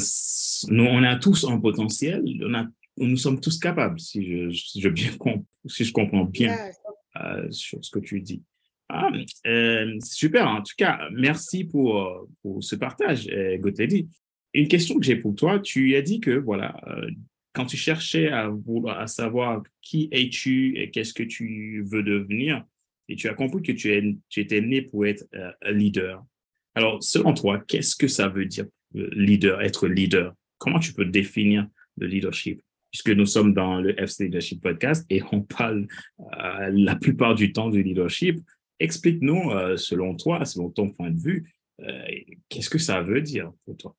nous, 0.68 0.84
on 0.84 1.02
a 1.02 1.16
tous 1.16 1.44
un 1.44 1.60
potentiel, 1.60 2.24
on 2.42 2.54
a, 2.54 2.64
nous 3.06 3.16
sommes 3.16 3.40
tous 3.40 3.58
capables, 3.58 4.00
si 4.00 4.24
je, 4.24 4.50
je, 4.80 4.88
bien, 4.88 5.10
si 5.66 5.84
je 5.84 5.92
comprends 5.92 6.24
bien 6.24 6.56
euh, 7.16 7.50
sur 7.50 7.84
ce 7.84 7.90
que 7.90 7.98
tu 7.98 8.20
dis. 8.20 8.42
Ah, 8.88 9.10
euh, 9.46 9.98
super. 10.02 10.48
En 10.48 10.62
tout 10.62 10.74
cas, 10.76 11.08
merci 11.12 11.64
pour, 11.64 12.26
pour 12.42 12.64
ce 12.64 12.74
partage, 12.76 13.28
euh, 13.28 13.58
Une 14.54 14.68
question 14.68 14.98
que 14.98 15.04
j'ai 15.04 15.16
pour 15.16 15.34
toi, 15.34 15.60
tu 15.60 15.94
as 15.94 16.02
dit 16.02 16.20
que, 16.20 16.30
voilà, 16.30 16.80
euh, 16.86 17.10
quand 17.52 17.66
tu 17.66 17.76
cherchais 17.76 18.28
à, 18.28 18.50
à 18.96 19.06
savoir 19.06 19.62
qui 19.82 20.08
es-tu 20.10 20.78
et 20.78 20.90
qu'est-ce 20.90 21.12
que 21.12 21.22
tu 21.22 21.84
veux 21.90 22.02
devenir, 22.02 22.64
et 23.08 23.16
tu 23.16 23.28
as 23.28 23.34
compris 23.34 23.62
que 23.62 23.72
tu, 23.72 23.92
es, 23.92 24.16
tu 24.28 24.40
étais 24.40 24.60
né 24.60 24.82
pour 24.82 25.06
être 25.06 25.26
euh, 25.34 25.52
leader. 25.70 26.24
Alors, 26.74 27.02
selon 27.02 27.34
toi, 27.34 27.58
qu'est-ce 27.66 27.96
que 27.96 28.08
ça 28.08 28.28
veut 28.28 28.46
dire 28.46 28.66
leader, 28.94 29.60
être 29.60 29.86
leader? 29.88 30.34
Comment 30.58 30.78
tu 30.78 30.92
peux 30.92 31.04
définir 31.04 31.66
le 31.98 32.06
leadership? 32.06 32.62
Puisque 32.90 33.10
nous 33.10 33.26
sommes 33.26 33.52
dans 33.52 33.80
le 33.80 33.98
FC 34.00 34.24
Leadership 34.24 34.62
Podcast 34.62 35.04
et 35.10 35.22
on 35.32 35.42
parle 35.42 35.86
la 36.70 36.96
plupart 36.96 37.34
du 37.34 37.52
temps 37.52 37.68
du 37.68 37.82
leadership. 37.82 38.40
Explique-nous, 38.80 39.50
euh, 39.50 39.76
selon 39.76 40.14
toi, 40.16 40.44
selon 40.44 40.70
ton 40.70 40.90
point 40.90 41.10
de 41.10 41.18
vue, 41.18 41.52
euh, 41.80 42.02
qu'est-ce 42.48 42.70
que 42.70 42.78
ça 42.78 43.02
veut 43.02 43.20
dire 43.20 43.52
pour 43.64 43.76
toi? 43.76 43.96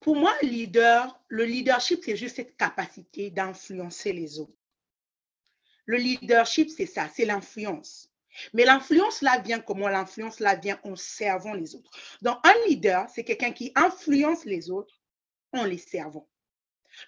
Pour 0.00 0.16
moi, 0.16 0.34
leader, 0.42 1.20
le 1.28 1.44
leadership, 1.44 2.00
c'est 2.04 2.16
juste 2.16 2.36
cette 2.36 2.56
capacité 2.56 3.30
d'influencer 3.30 4.12
les 4.12 4.38
autres. 4.40 4.56
Le 5.86 5.96
leadership, 5.96 6.68
c'est 6.70 6.86
ça, 6.86 7.08
c'est 7.08 7.24
l'influence. 7.24 8.10
Mais 8.52 8.64
l'influence 8.64 9.22
là 9.22 9.38
vient 9.40 9.60
comment? 9.60 9.88
L'influence 9.88 10.40
là 10.40 10.56
vient 10.56 10.80
en 10.84 10.96
servant 10.96 11.54
les 11.54 11.74
autres. 11.74 11.90
Donc, 12.22 12.38
un 12.44 12.54
leader, 12.68 13.08
c'est 13.10 13.24
quelqu'un 13.24 13.52
qui 13.52 13.72
influence 13.74 14.44
les 14.44 14.70
autres 14.70 15.00
en 15.52 15.64
les 15.64 15.78
servant. 15.78 16.28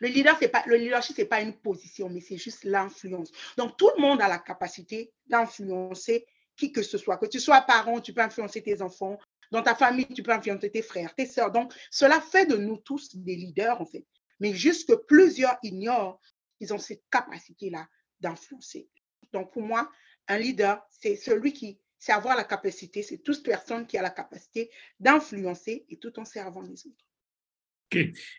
Le, 0.01 0.09
leader, 0.09 0.39
leadership, 0.67 1.17
ce 1.17 1.23
n'est 1.23 1.29
pas 1.29 1.41
une 1.41 1.55
position, 1.55 2.09
mais 2.09 2.21
c'est 2.21 2.37
juste 2.37 2.65
l'influence. 2.65 3.31
Donc, 3.57 3.77
tout 3.77 3.91
le 3.97 4.03
monde 4.03 4.21
a 4.21 4.29
la 4.29 4.39
capacité 4.39 5.13
d'influencer 5.27 6.27
qui 6.57 6.73
que 6.73 6.83
ce 6.83 6.99
soit. 6.99 7.19
Que 7.19 7.27
tu 7.27 7.41
sois 7.41 7.61
parent, 7.63 8.01
tu 8.01 8.13
peux 8.13 8.21
influencer 8.21 8.63
tes 8.63 8.83
enfants. 8.83 9.19
Dans 9.51 9.63
ta 9.63 9.75
famille, 9.75 10.07
tu 10.07 10.23
peux 10.23 10.33
influencer 10.33 10.71
tes 10.71 10.83
frères, 10.83 11.15
tes 11.15 11.27
sœurs. 11.27 11.51
Donc, 11.51 11.73
cela 11.91 12.21
fait 12.21 12.47
de 12.47 12.57
nous 12.57 12.79
tous 12.79 13.15
des 13.17 13.37
leaders, 13.37 13.81
en 13.81 13.87
fait. 13.87 14.07
Mais 14.41 14.55
juste 14.55 14.89
que 14.89 14.95
plusieurs 14.95 15.57
ignorent 15.63 16.21
qu'ils 16.59 16.73
ont 16.73 16.79
cette 16.79 17.05
capacité-là 17.11 17.87
d'influencer. 18.21 18.89
Donc, 19.33 19.53
pour 19.53 19.63
moi, 19.63 19.91
un 20.29 20.39
leader, 20.39 20.83
c'est 20.91 21.17
celui 21.17 21.53
qui, 21.53 21.79
c'est 21.99 22.13
avoir 22.13 22.37
la 22.37 22.45
capacité, 22.45 23.03
c'est 23.03 23.19
toute 23.19 23.43
personne 23.43 23.87
qui 23.87 23.99
a 23.99 24.03
la 24.03 24.11
capacité 24.11 24.71
d'influencer 25.01 25.85
et 25.89 25.99
tout 25.99 26.19
en 26.19 26.25
servant 26.25 26.63
les 26.63 26.87
autres. 26.87 27.05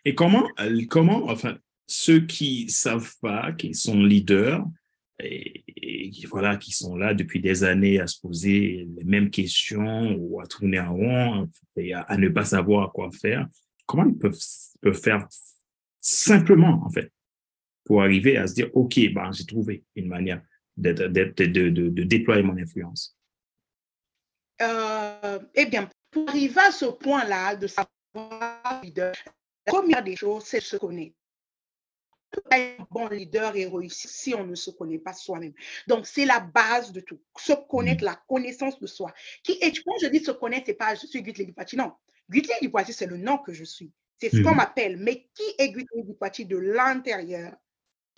Et 0.04 0.14
comment, 0.14 0.48
euh, 0.60 0.82
comment, 0.88 1.28
enfin, 1.28 1.58
ceux 1.86 2.20
qui 2.20 2.68
savent 2.68 3.14
pas, 3.20 3.52
qui 3.52 3.74
sont 3.74 4.02
leaders, 4.02 4.64
et, 5.18 5.64
voilà, 6.30 6.56
qui 6.56 6.72
sont 6.72 6.96
là 6.96 7.14
depuis 7.14 7.40
des 7.40 7.64
années 7.64 8.00
à 8.00 8.06
se 8.06 8.20
poser 8.20 8.86
les 8.96 9.04
mêmes 9.04 9.30
questions 9.30 10.14
ou 10.18 10.40
à 10.40 10.46
tourner 10.46 10.78
en 10.78 10.94
rond 10.94 11.48
et 11.76 11.94
à, 11.94 12.16
ne 12.18 12.28
pas 12.28 12.44
savoir 12.44 12.92
quoi 12.92 13.10
faire, 13.10 13.46
comment 13.86 14.04
ils 14.06 14.16
peuvent, 14.16 14.38
peuvent 14.82 15.00
faire 15.00 15.26
simplement, 16.00 16.82
en 16.84 16.90
fait, 16.90 17.10
pour 17.84 18.02
arriver 18.02 18.36
à 18.36 18.46
se 18.46 18.54
dire, 18.54 18.70
OK, 18.74 18.98
ben, 19.12 19.30
j'ai 19.32 19.46
trouvé 19.46 19.84
une 19.94 20.08
manière 20.08 20.42
de, 20.76 20.92
de, 20.92 21.06
de, 21.06 21.68
de, 21.70 22.02
déployer 22.02 22.42
mon 22.42 22.58
influence? 22.58 23.16
Euh, 24.60 25.38
eh 25.54 25.66
bien, 25.66 25.88
pour 26.10 26.28
arriver 26.28 26.60
à 26.60 26.72
ce 26.72 26.86
point-là 26.86 27.56
de 27.56 27.66
savoir 27.66 28.82
leader, 28.82 29.14
la 29.66 29.72
première 29.72 30.04
des 30.04 30.16
choses, 30.16 30.44
c'est 30.44 30.60
se 30.60 30.76
connaître. 30.76 31.16
Un 32.52 32.86
bon 32.90 33.08
leader 33.08 33.56
et 33.56 33.66
réussir 33.66 34.10
si 34.10 34.34
on 34.34 34.44
ne 34.44 34.54
se 34.54 34.70
connaît 34.70 34.98
pas 34.98 35.12
soi-même. 35.12 35.54
Donc, 35.86 36.06
c'est 36.06 36.26
la 36.26 36.40
base 36.40 36.92
de 36.92 37.00
tout. 37.00 37.20
Se 37.38 37.52
connaître, 37.52 38.02
mm. 38.02 38.06
la 38.06 38.16
connaissance 38.28 38.78
de 38.78 38.86
soi. 38.86 39.12
Qui 39.42 39.52
est, 39.52 39.72
quand 39.84 39.94
je 40.02 40.08
dis 40.08 40.22
se 40.22 40.32
connaître, 40.32 40.64
c'est 40.66 40.74
pas 40.74 40.94
je 40.94 41.06
suis 41.06 41.22
Gutley 41.22 41.46
Dupati. 41.46 41.76
Non. 41.76 41.92
Gutley 42.28 42.54
Dupati, 42.60 42.92
c'est 42.92 43.06
le 43.06 43.16
nom 43.16 43.38
que 43.38 43.52
je 43.52 43.64
suis. 43.64 43.92
C'est 44.18 44.30
ce 44.30 44.42
qu'on 44.42 44.52
mm. 44.52 44.56
m'appelle. 44.56 44.96
Mais 44.98 45.28
qui 45.34 45.44
est 45.58 45.70
Gutley 45.70 46.02
Dupati 46.02 46.46
de 46.46 46.56
l'intérieur? 46.56 47.54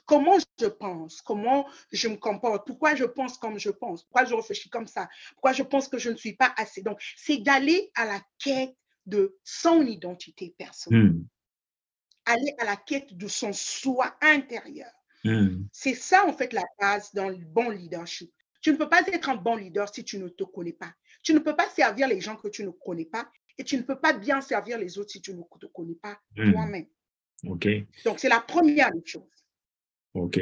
Comment 0.05 0.39
je 0.59 0.67
pense, 0.67 1.21
comment 1.21 1.69
je 1.93 2.09
me 2.09 2.17
comporte, 2.17 2.67
pourquoi 2.67 2.95
je 2.95 3.05
pense 3.05 3.37
comme 3.37 3.59
je 3.59 3.69
pense, 3.69 4.05
pourquoi 4.05 4.25
je 4.25 4.35
réfléchis 4.35 4.71
comme 4.71 4.87
ça, 4.87 5.07
pourquoi 5.35 5.53
je 5.53 5.63
pense 5.63 5.87
que 5.87 5.99
je 5.99 6.09
ne 6.09 6.17
suis 6.17 6.33
pas 6.33 6.55
assez? 6.57 6.81
Donc, 6.81 6.99
c'est 7.15 7.37
d'aller 7.37 7.91
à 7.95 8.07
la 8.07 8.23
quête 8.39 8.75
de 9.05 9.37
son 9.45 9.83
identité 9.83 10.55
personnelle. 10.57 11.13
Mm 11.13 11.25
aller 12.29 12.55
à 12.59 12.65
la 12.65 12.77
quête 12.77 13.17
de 13.17 13.27
son 13.27 13.53
soi 13.53 14.17
intérieur. 14.21 14.93
Hmm. 15.25 15.65
C'est 15.73 15.95
ça, 15.95 16.27
en 16.27 16.33
fait, 16.33 16.53
la 16.53 16.65
base 16.79 17.13
dans 17.15 17.29
le 17.29 17.37
bon 17.37 17.71
leadership. 17.71 18.31
Tu 18.61 18.71
ne 18.71 18.77
peux 18.77 18.89
pas 18.89 19.03
être 19.07 19.29
un 19.29 19.37
bon 19.37 19.57
leader 19.57 19.93
si 19.93 20.05
tu 20.05 20.19
ne 20.19 20.29
te 20.29 20.45
connais 20.45 20.73
pas. 20.73 20.93
Tu 21.23 21.33
ne 21.33 21.39
peux 21.39 21.57
pas 21.57 21.69
servir 21.71 22.07
les 22.09 22.21
gens 22.21 22.37
que 22.37 22.49
tu 22.49 22.65
ne 22.65 22.71
connais 22.71 23.07
pas 23.07 23.29
et 23.57 23.65
tu 23.65 23.77
ne 23.77 23.83
peux 23.83 23.99
pas 23.99 24.13
bien 24.13 24.41
servir 24.41 24.79
les 24.79 24.99
autres 24.99 25.11
si 25.11 25.21
tu 25.21 25.35
ne 25.35 25.43
te 25.61 25.67
connais 25.67 25.97
pas 25.97 26.19
hmm. 26.37 26.53
toi-même. 26.53 26.87
OK. 27.47 27.69
Donc, 28.05 28.19
c'est 28.19 28.29
la 28.29 28.41
première 28.41 28.93
des 28.93 29.05
choses. 29.05 29.23
OK. 30.15 30.41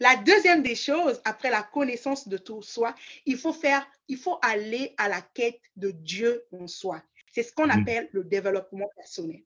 La 0.00 0.16
deuxième 0.16 0.62
des 0.62 0.74
choses, 0.74 1.20
après 1.24 1.50
la 1.50 1.62
connaissance 1.62 2.28
de 2.28 2.36
tout 2.36 2.62
soi, 2.62 2.94
il 3.26 3.36
faut 3.36 3.52
faire, 3.52 3.86
il 4.08 4.18
faut 4.18 4.38
aller 4.42 4.94
à 4.98 5.08
la 5.08 5.20
quête 5.22 5.60
de 5.76 5.90
Dieu 5.90 6.44
en 6.52 6.66
soi. 6.66 7.02
C'est 7.32 7.42
ce 7.42 7.52
qu'on 7.52 7.66
hmm. 7.66 7.82
appelle 7.82 8.08
le 8.12 8.24
développement 8.24 8.88
personnel. 8.96 9.42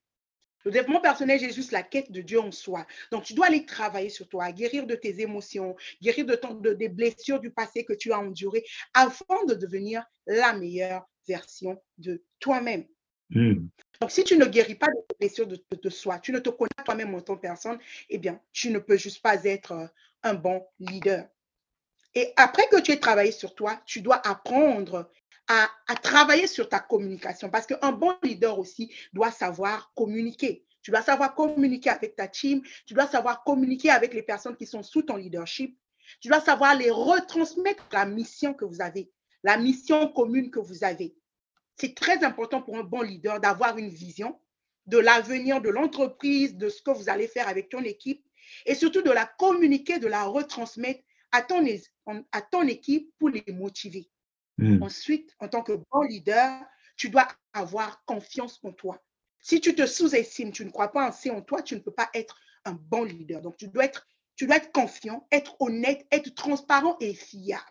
Le 0.65 0.71
développement 0.71 1.01
personnel, 1.01 1.39
c'est 1.41 1.53
juste 1.53 1.73
la 1.73 1.83
quête 1.83 2.11
de 2.11 2.21
Dieu 2.21 2.41
en 2.41 2.51
soi. 2.51 2.87
Donc, 3.11 3.25
tu 3.25 3.35
dois 3.35 3.47
aller 3.47 3.65
travailler 3.65 4.11
sur 4.11 4.29
toi, 4.29 4.51
guérir 4.53 4.87
de 4.87 4.95
tes 4.95 5.21
émotions, 5.21 5.77
guérir 6.03 6.27
de, 6.27 6.35
ton, 6.35 6.55
de 6.55 6.73
des 6.73 6.89
blessures 6.89 7.41
du 7.41 7.51
passé 7.51 7.85
que 7.85 7.93
tu 7.93 8.13
as 8.13 8.19
endurées, 8.19 8.65
afin 8.95 9.45
de 9.47 9.55
devenir 9.55 10.05
la 10.27 10.53
meilleure 10.53 11.09
version 11.27 11.81
de 11.99 12.23
toi-même. 12.41 12.87
Hmm. 13.31 13.69
Donc, 14.01 14.11
si 14.11 14.25
tu 14.25 14.37
ne 14.37 14.47
guéris 14.47 14.75
pas 14.75 14.87
de 14.89 15.01
tes 15.09 15.17
blessures 15.21 15.47
de, 15.47 15.63
de, 15.71 15.91
soi, 15.91 16.19
tu 16.19 16.33
ne 16.33 16.39
te 16.39 16.51
connais 16.51 16.71
pas 16.77 16.83
toi-même 16.83 17.15
en 17.15 17.21
tant 17.21 17.37
que 17.37 17.43
personne, 17.43 17.79
eh 18.09 18.19
bien, 18.19 18.41
tu 18.53 18.71
ne 18.71 18.79
peux 18.79 18.97
juste 18.97 19.23
pas 19.23 19.45
être 19.45 19.73
euh, 19.73 19.87
un 20.23 20.35
bon 20.35 20.67
leader. 20.79 21.29
Et 22.15 22.33
après 22.37 22.67
que 22.71 22.81
tu 22.81 22.93
aies 22.93 22.99
travaillé 22.99 23.33
sur 23.33 23.55
toi, 23.55 23.81
tu 23.87 24.01
dois 24.01 24.27
apprendre 24.27 25.11
à, 25.49 25.69
travailler 26.03 26.47
sur 26.47 26.69
ta 26.69 26.79
communication 26.79 27.51
parce 27.51 27.67
qu'un 27.67 27.93
bon 27.93 28.15
leader 28.23 28.59
aussi 28.59 28.93
doit 29.13 29.31
savoir 29.31 29.93
communiquer. 29.95 30.65
Tu 30.83 30.91
dois 30.91 31.03
savoir 31.03 31.35
communiquer 31.35 31.91
avec 31.91 32.17
ta 32.17 32.29
team, 32.29 32.63
tu 32.87 32.95
dois 32.95 33.07
savoir 33.07 33.43
communiquer 33.45 33.91
avec 33.91 34.15
les 34.15 34.23
personnes 34.23 34.57
qui 34.57 34.67
sont 34.67 34.83
sous 34.83 35.03
ton 35.03 35.17
leadership, 35.17 35.77
tu 36.21 36.29
dois 36.29 36.41
savoir 36.41 36.75
les 36.75 36.91
retransmettre 36.91 37.87
la 37.93 38.07
mission 38.07 38.55
que 38.55 38.65
vous 38.65 38.81
avez, 38.81 39.11
la 39.43 39.57
mission 39.57 40.09
commune 40.09 40.51
que 40.51 40.61
vous 40.61 40.85
avez. 40.85 41.17
C'est 41.77 41.95
très 41.95 42.25
important 42.25 42.63
pour 42.63 42.77
un 42.77 42.85
bon 42.85 43.03
leader 43.03 43.41
d'avoir 43.41 43.79
une 43.79 43.91
vision 43.91 44.39
de 44.87 44.99
l'avenir 44.99 45.61
de 45.61 45.69
l'entreprise, 45.69 46.57
de 46.57 46.69
ce 46.71 46.81
que 46.83 46.91
vous 46.91 47.11
allez 47.11 47.29
faire 47.29 47.49
avec 47.49 47.69
ton 47.69 47.83
équipe 47.83 48.25
et 48.65 48.75
surtout 48.75 49.03
de 49.03 49.11
la 49.11 49.27
communiquer, 49.27 49.99
de 49.99 50.07
la 50.07 50.25
retransmettre 50.25 51.03
à 51.31 51.43
ton, 51.43 51.63
à 52.33 52.43
ton 52.43 52.67
équipe 52.67 53.13
pour 53.19 53.29
les 53.29 53.45
motiver. 53.53 54.09
Hmm. 54.59 54.83
Ensuite, 54.83 55.35
en 55.39 55.49
tant 55.49 55.63
que 55.63 55.73
bon 55.73 56.03
leader, 56.03 56.61
tu 56.97 57.09
dois 57.09 57.29
avoir 57.53 58.05
confiance 58.05 58.59
en 58.65 58.73
toi. 58.73 59.03
Si 59.41 59.61
tu 59.61 59.75
te 59.75 59.87
sous-estimes, 59.87 60.51
tu 60.51 60.65
ne 60.65 60.71
crois 60.71 60.93
pas 60.93 61.07
assez 61.07 61.31
en 61.31 61.43
toi, 61.43 61.63
tu 61.63 61.77
ne 61.77 61.81
peux 61.81 61.93
pas 61.93 62.11
être 62.13 62.39
un 62.65 62.73
bon 62.73 63.05
leader. 63.05 63.41
Donc, 63.41 63.57
tu 63.57 63.69
dois 63.69 63.85
être, 63.85 64.05
confiant, 64.73 65.27
être 65.31 65.57
honnête, 65.61 66.07
être 66.11 66.35
transparent 66.35 66.97
et 67.01 67.15
fiable. 67.15 67.63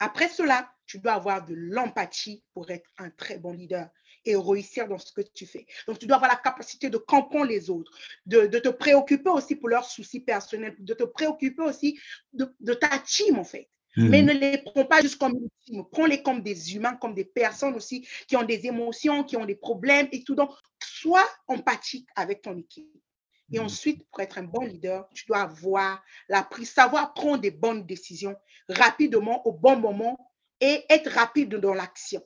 Après 0.00 0.28
cela, 0.28 0.72
tu 0.86 0.98
dois 0.98 1.12
avoir 1.12 1.44
de 1.44 1.54
l'empathie 1.54 2.42
pour 2.54 2.70
être 2.70 2.90
un 2.96 3.10
très 3.10 3.36
bon 3.36 3.52
leader 3.52 3.90
et 4.24 4.36
réussir 4.36 4.88
dans 4.88 4.98
ce 4.98 5.12
que 5.12 5.20
tu 5.20 5.44
fais. 5.44 5.66
Donc, 5.86 5.98
tu 5.98 6.06
dois 6.06 6.16
avoir 6.16 6.30
la 6.30 6.36
capacité 6.36 6.88
de 6.88 6.96
comprendre 6.96 7.46
les 7.46 7.68
autres, 7.68 7.92
de, 8.24 8.46
te 8.46 8.68
préoccuper 8.68 9.30
aussi 9.30 9.56
pour 9.56 9.68
leurs 9.68 9.84
soucis 9.84 10.20
personnels, 10.20 10.76
de 10.78 10.94
te 10.94 11.04
préoccuper 11.04 11.62
aussi 11.62 11.98
de, 12.32 12.54
de 12.60 12.74
ta 12.74 12.98
team, 12.98 13.38
en 13.38 13.44
fait. 13.44 13.68
Mais 13.98 14.22
hmm. 14.22 14.26
ne 14.26 14.32
les 14.32 14.58
prends 14.58 14.84
pas 14.84 15.00
juste 15.00 15.18
comme 15.18 15.32
une 15.32 15.48
team, 15.64 15.84
prends-les 15.90 16.22
comme 16.22 16.42
des 16.42 16.74
humains, 16.74 16.94
comme 16.94 17.14
des 17.14 17.24
personnes 17.24 17.74
aussi 17.74 18.06
qui 18.28 18.36
ont 18.36 18.44
des 18.44 18.66
émotions, 18.66 19.24
qui 19.24 19.36
ont 19.36 19.44
des 19.44 19.56
problèmes 19.56 20.08
et 20.12 20.22
tout. 20.22 20.34
Donc, 20.34 20.50
sois 20.82 21.26
empathique 21.48 22.08
avec 22.14 22.42
ton 22.42 22.56
équipe. 22.56 22.88
Et 23.52 23.58
hmm. 23.58 23.64
ensuite, 23.64 24.06
pour 24.10 24.20
être 24.20 24.38
un 24.38 24.44
bon 24.44 24.64
leader, 24.64 25.08
tu 25.14 25.26
dois 25.26 25.40
avoir 25.40 26.02
la 26.28 26.42
prise, 26.44 26.70
savoir 26.70 27.12
prendre 27.12 27.40
des 27.40 27.50
bonnes 27.50 27.84
décisions 27.86 28.36
rapidement, 28.68 29.46
au 29.46 29.52
bon 29.52 29.76
moment 29.76 30.32
et 30.60 30.84
être 30.88 31.10
rapide 31.10 31.54
dans 31.54 31.74
l'action. 31.74 32.22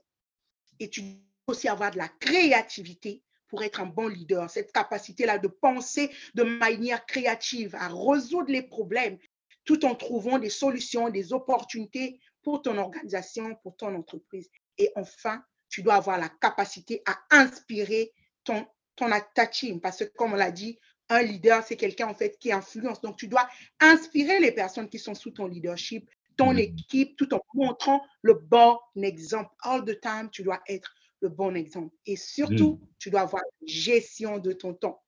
et 0.81 0.91
tu 0.91 1.03
dois 1.03 1.11
aussi 1.47 1.69
avoir 1.69 1.91
de 1.91 1.99
la 1.99 2.09
créativité 2.09 3.23
pour 3.53 3.63
être 3.63 3.81
un 3.81 3.87
bon 3.87 4.09
leader. 4.09 4.49
Cette 4.49 4.73
capacité-là 4.73 5.39
de 5.39 5.47
penser 5.49 6.11
de 6.35 6.43
manière 6.43 7.05
créative, 7.05 7.77
à 7.77 7.89
résoudre 7.89 8.51
les 8.51 8.63
problèmes, 8.63 9.19
tout 9.65 9.85
en 9.85 9.95
trouvant 9.95 10.39
des 10.39 10.51
solutions, 10.51 11.09
des 11.09 11.33
opportunités 11.33 12.21
pour 12.43 12.63
ton 12.63 12.77
organisation, 12.79 13.55
pour 13.63 13.77
ton 13.77 13.95
entreprise. 13.95 14.51
Et 14.79 14.91
enfin, 14.97 15.43
tu 15.69 15.83
dois 15.83 15.95
avoir 15.95 16.19
la 16.19 16.29
capacité 16.29 17.03
à 17.07 17.19
inspirer 17.31 18.13
ton, 18.45 18.67
ton 18.97 19.09
ta 19.35 19.47
team. 19.47 19.81
Parce 19.81 19.99
que, 19.99 20.05
comme 20.17 20.33
on 20.33 20.37
l'a 20.37 20.51
dit, 20.51 20.79
un 21.09 21.23
leader, 21.23 21.63
c'est 21.65 21.77
quelqu'un 21.77 22.09
en 22.09 22.15
fait 22.15 22.39
qui 22.39 22.53
influence. 22.53 23.01
Donc, 23.01 23.17
tu 23.17 23.29
dois 23.29 23.49
inspirer 23.81 24.41
les 24.41 24.53
personnes 24.53 24.89
qui 24.89 24.99
sont 24.99 25.15
sous 25.15 25.31
ton 25.31 25.47
leadership, 25.47 26.09
ton 26.37 26.55
mm. 26.55 26.59
équipe, 26.59 27.17
tout 27.17 27.33
en 27.35 27.41
montrant 27.55 28.03
le 28.23 28.35
bon 28.35 28.79
exemple. 28.97 29.51
All 29.63 29.85
the 29.85 30.01
time, 30.01 30.29
tu 30.31 30.43
dois 30.43 30.61
être 30.69 30.95
le 31.21 31.29
bon 31.29 31.55
exemple. 31.55 31.95
Et 32.07 32.17
surtout, 32.17 32.81
mm. 32.81 32.87
tu 32.99 33.11
dois 33.11 33.23
avoir 33.23 33.43
gestion 33.67 34.39
de 34.39 34.53
ton 34.53 34.75
temps. 34.75 35.03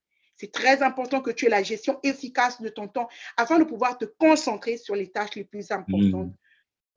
C'est 0.44 0.52
très 0.52 0.82
important 0.82 1.22
que 1.22 1.30
tu 1.30 1.46
aies 1.46 1.48
la 1.48 1.62
gestion 1.62 1.98
efficace 2.02 2.60
de 2.60 2.68
ton 2.68 2.86
temps 2.86 3.08
afin 3.38 3.58
de 3.58 3.64
pouvoir 3.64 3.96
te 3.96 4.04
concentrer 4.04 4.76
sur 4.76 4.94
les 4.94 5.10
tâches 5.10 5.36
les 5.36 5.44
plus 5.44 5.70
importantes. 5.70 6.28
Mm. 6.28 6.36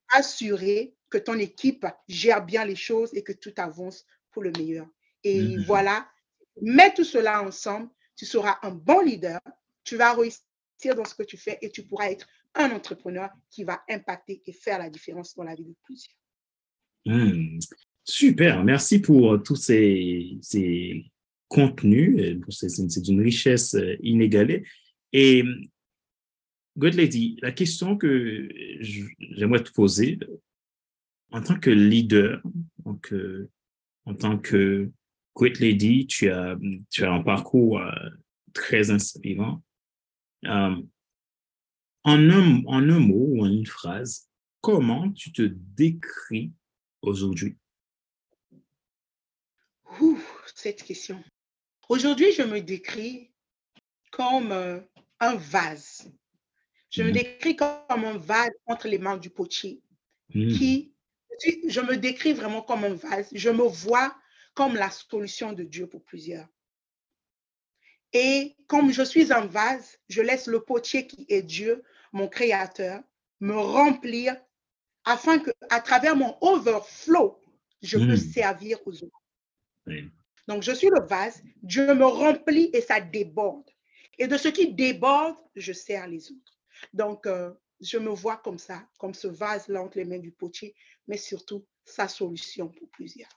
Assurer 0.09 0.93
que 1.09 1.17
ton 1.17 1.39
équipe 1.39 1.85
gère 2.09 2.43
bien 2.43 2.65
les 2.65 2.75
choses 2.75 3.09
et 3.13 3.23
que 3.23 3.31
tout 3.31 3.53
avance 3.55 4.05
pour 4.31 4.43
le 4.43 4.51
meilleur. 4.57 4.85
Et 5.23 5.55
voilà, 5.65 6.09
mets 6.61 6.93
tout 6.93 7.05
cela 7.05 7.41
ensemble 7.41 7.89
tu 8.17 8.25
seras 8.25 8.57
un 8.63 8.71
bon 8.71 8.99
leader, 9.01 9.39
tu 9.85 9.95
vas 9.95 10.13
réussir 10.13 10.95
dans 10.95 11.05
ce 11.05 11.15
que 11.15 11.23
tu 11.23 11.37
fais 11.37 11.57
et 11.61 11.69
tu 11.69 11.83
pourras 11.83 12.09
être 12.09 12.27
un 12.55 12.71
entrepreneur 12.71 13.29
qui 13.49 13.63
va 13.63 13.81
impacter 13.89 14.41
et 14.45 14.51
faire 14.51 14.79
la 14.79 14.89
différence 14.89 15.35
dans 15.35 15.43
la 15.43 15.55
vie 15.55 15.63
de 15.63 15.75
plusieurs. 15.83 16.15
Hmm. 17.05 17.59
super, 18.03 18.65
merci 18.65 18.99
pour 18.99 19.41
tous 19.41 19.55
ces, 19.55 20.37
ces 20.41 21.05
contenus. 21.47 22.39
C'est 22.49 23.01
d'une 23.01 23.21
richesse 23.21 23.75
euh, 23.75 23.95
inégalée. 24.01 24.63
Et 25.13 25.43
Good 26.77 26.95
Lady, 26.95 27.39
la 27.41 27.51
question 27.51 27.97
que 27.97 28.49
j'aimerais 28.79 29.63
te 29.63 29.71
poser, 29.71 30.19
en 31.31 31.41
tant 31.41 31.59
que 31.59 31.71
leader, 31.71 32.41
donc, 32.85 33.13
en 34.05 34.13
tant 34.13 34.37
que 34.37 34.91
Great 35.37 35.59
Lady, 35.59 36.07
tu 36.07 36.31
as, 36.31 36.57
tu 36.89 37.03
as 37.03 37.11
un 37.11 37.21
parcours 37.21 37.79
euh, 37.79 37.91
très 38.53 38.89
inspirant. 38.89 39.61
Euh, 40.45 40.75
en, 42.03 42.29
un, 42.29 42.63
en 42.65 42.89
un 42.89 42.99
mot 42.99 43.27
ou 43.29 43.43
en 43.43 43.49
une 43.49 43.67
phrase, 43.67 44.27
comment 44.61 45.11
tu 45.11 45.31
te 45.31 45.43
décris 45.43 46.53
aujourd'hui? 47.03 47.55
Cette 50.55 50.83
question. 50.83 51.23
Aujourd'hui, 51.89 52.31
je 52.33 52.43
me 52.43 52.59
décris 52.59 53.31
comme 54.11 54.51
euh, 54.51 54.79
un 55.19 55.35
vase. 55.35 56.11
Je 56.89 57.03
me 57.03 57.09
mmh. 57.09 57.13
décris 57.13 57.55
comme 57.55 58.05
un 58.05 58.17
vase 58.17 58.51
entre 58.65 58.87
les 58.87 58.97
mains 58.97 59.17
du 59.17 59.29
potier. 59.29 59.81
Mmh. 60.33 60.53
Qui, 60.53 60.93
je 61.67 61.81
me 61.81 61.95
décris 61.95 62.33
vraiment 62.33 62.61
comme 62.61 62.83
un 62.83 62.93
vase. 62.93 63.29
Je 63.31 63.49
me 63.49 63.63
vois 63.63 64.15
comme 64.53 64.75
la 64.75 64.89
solution 64.89 65.53
de 65.53 65.63
Dieu 65.63 65.87
pour 65.87 66.03
plusieurs. 66.03 66.47
Et 68.13 68.55
comme 68.67 68.91
je 68.91 69.03
suis 69.03 69.31
un 69.31 69.45
vase, 69.45 69.99
je 70.09 70.21
laisse 70.21 70.47
le 70.47 70.61
potier 70.61 71.07
qui 71.07 71.25
est 71.29 71.41
Dieu, 71.41 71.83
mon 72.11 72.27
créateur, 72.27 73.01
me 73.39 73.55
remplir 73.55 74.35
afin 75.05 75.39
que 75.39 75.51
à 75.69 75.79
travers 75.79 76.15
mon 76.15 76.35
overflow, 76.41 77.39
je 77.81 77.97
peux 77.97 78.13
hmm. 78.13 78.17
servir 78.17 78.79
aux 78.85 79.03
autres. 79.03 79.21
Donc, 80.47 80.63
je 80.63 80.71
suis 80.71 80.87
le 80.87 81.05
vase, 81.05 81.43
Dieu 81.61 81.93
me 81.93 82.05
remplit 82.05 82.69
et 82.73 82.81
ça 82.81 83.01
déborde. 83.01 83.69
Et 84.17 84.27
de 84.27 84.37
ce 84.37 84.47
qui 84.47 84.73
déborde, 84.73 85.35
je 85.55 85.73
sers 85.73 86.07
les 86.07 86.31
autres. 86.31 86.57
Donc, 86.93 87.27
euh, 87.27 87.51
je 87.81 87.97
me 87.97 88.09
vois 88.09 88.37
comme 88.37 88.57
ça, 88.57 88.87
comme 88.97 89.13
ce 89.13 89.27
vase-là 89.27 89.83
entre 89.83 89.97
les 89.97 90.05
mains 90.05 90.19
du 90.19 90.31
potier, 90.31 90.73
mais 91.07 91.17
surtout 91.17 91.65
sa 91.85 92.07
solution 92.07 92.69
pour 92.69 92.89
plusieurs. 92.89 93.29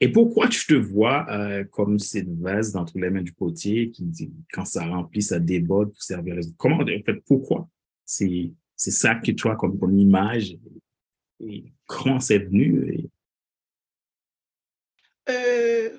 Et 0.00 0.10
pourquoi 0.10 0.48
tu 0.48 0.66
te 0.66 0.74
vois 0.74 1.26
euh, 1.30 1.64
comme 1.64 1.98
cette 1.98 2.30
vase 2.38 2.72
dans 2.72 2.86
les 2.94 3.10
mains 3.10 3.22
du 3.22 3.34
potier 3.34 3.90
qui 3.90 4.32
quand 4.50 4.64
ça 4.64 4.86
remplit, 4.86 5.22
ça 5.22 5.38
déborde 5.38 5.92
pour 5.92 6.02
servir 6.02 6.34
les 6.34 6.46
autres? 6.46 6.56
Comment, 6.56 6.78
en 6.78 7.04
fait, 7.04 7.20
pourquoi? 7.26 7.68
C'est, 8.04 8.52
ça 8.76 9.14
que 9.16 9.30
tu 9.30 9.48
as 9.48 9.56
comme, 9.56 9.78
comme 9.78 9.96
image 9.98 10.56
et 11.38 11.64
comment 11.86 12.18
c'est 12.18 12.38
venu? 12.38 13.10
Euh, 15.30 15.98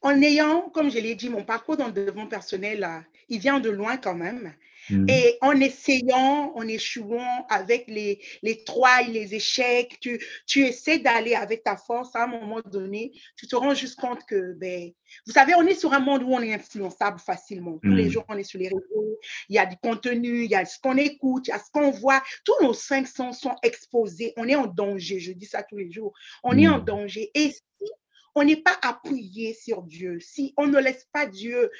en 0.00 0.20
ayant, 0.20 0.68
comme 0.70 0.90
je 0.90 0.98
l'ai 0.98 1.14
dit, 1.14 1.30
mon 1.30 1.44
parcours 1.44 1.76
dans 1.76 1.86
le 1.86 1.92
développement 1.92 2.26
personnel, 2.26 2.86
il 3.28 3.40
vient 3.40 3.58
de 3.58 3.70
loin 3.70 3.96
quand 3.96 4.14
même. 4.14 4.54
Mm. 4.90 5.06
Et 5.08 5.38
en 5.40 5.58
essayant, 5.60 6.52
en 6.54 6.68
échouant 6.68 7.46
avec 7.48 7.86
les, 7.88 8.20
les 8.42 8.62
les 9.08 9.34
échecs, 9.34 9.96
tu, 10.00 10.22
tu 10.46 10.60
essaies 10.64 10.98
d'aller 10.98 11.34
avec 11.34 11.64
ta 11.64 11.76
force. 11.76 12.14
À 12.14 12.24
un 12.24 12.26
moment 12.26 12.60
donné, 12.66 13.12
tu 13.36 13.46
te 13.46 13.56
rends 13.56 13.74
juste 13.74 13.98
compte 13.98 14.24
que, 14.26 14.52
ben, 14.52 14.90
vous 15.26 15.32
savez, 15.32 15.54
on 15.54 15.66
est 15.66 15.74
sur 15.74 15.92
un 15.92 16.00
monde 16.00 16.22
où 16.22 16.34
on 16.34 16.42
est 16.42 16.52
influençable 16.52 17.18
facilement. 17.18 17.78
Tous 17.82 17.90
les 17.94 18.06
mm. 18.06 18.10
jours, 18.10 18.24
on 18.28 18.36
est 18.36 18.44
sur 18.44 18.58
les 18.58 18.68
réseaux, 18.68 19.18
il 19.48 19.56
y 19.56 19.58
a 19.58 19.66
du 19.66 19.76
contenu, 19.82 20.44
il 20.44 20.50
y 20.50 20.54
a 20.54 20.64
ce 20.64 20.78
qu'on 20.78 20.96
écoute, 20.96 21.48
il 21.48 21.50
y 21.50 21.54
a 21.54 21.58
ce 21.58 21.70
qu'on 21.72 21.90
voit. 21.90 22.22
Tous 22.44 22.62
nos 22.62 22.74
cinq 22.74 23.06
sens 23.06 23.40
sont 23.40 23.54
exposés. 23.62 24.34
On 24.36 24.46
est 24.48 24.54
en 24.54 24.66
danger. 24.66 25.18
Je 25.18 25.32
dis 25.32 25.46
ça 25.46 25.62
tous 25.62 25.78
les 25.78 25.90
jours. 25.90 26.12
On 26.42 26.58
est 26.58 26.68
en 26.68 26.80
mm. 26.80 26.84
danger. 26.84 27.30
Et 27.34 27.52
si 27.52 27.62
on 28.34 28.44
n'est 28.44 28.62
pas 28.62 28.76
appuyé 28.82 29.54
sur 29.54 29.82
Dieu, 29.82 30.18
si 30.20 30.54
on 30.56 30.66
ne 30.66 30.78
laisse 30.78 31.06
pas 31.12 31.26
Dieu 31.26 31.70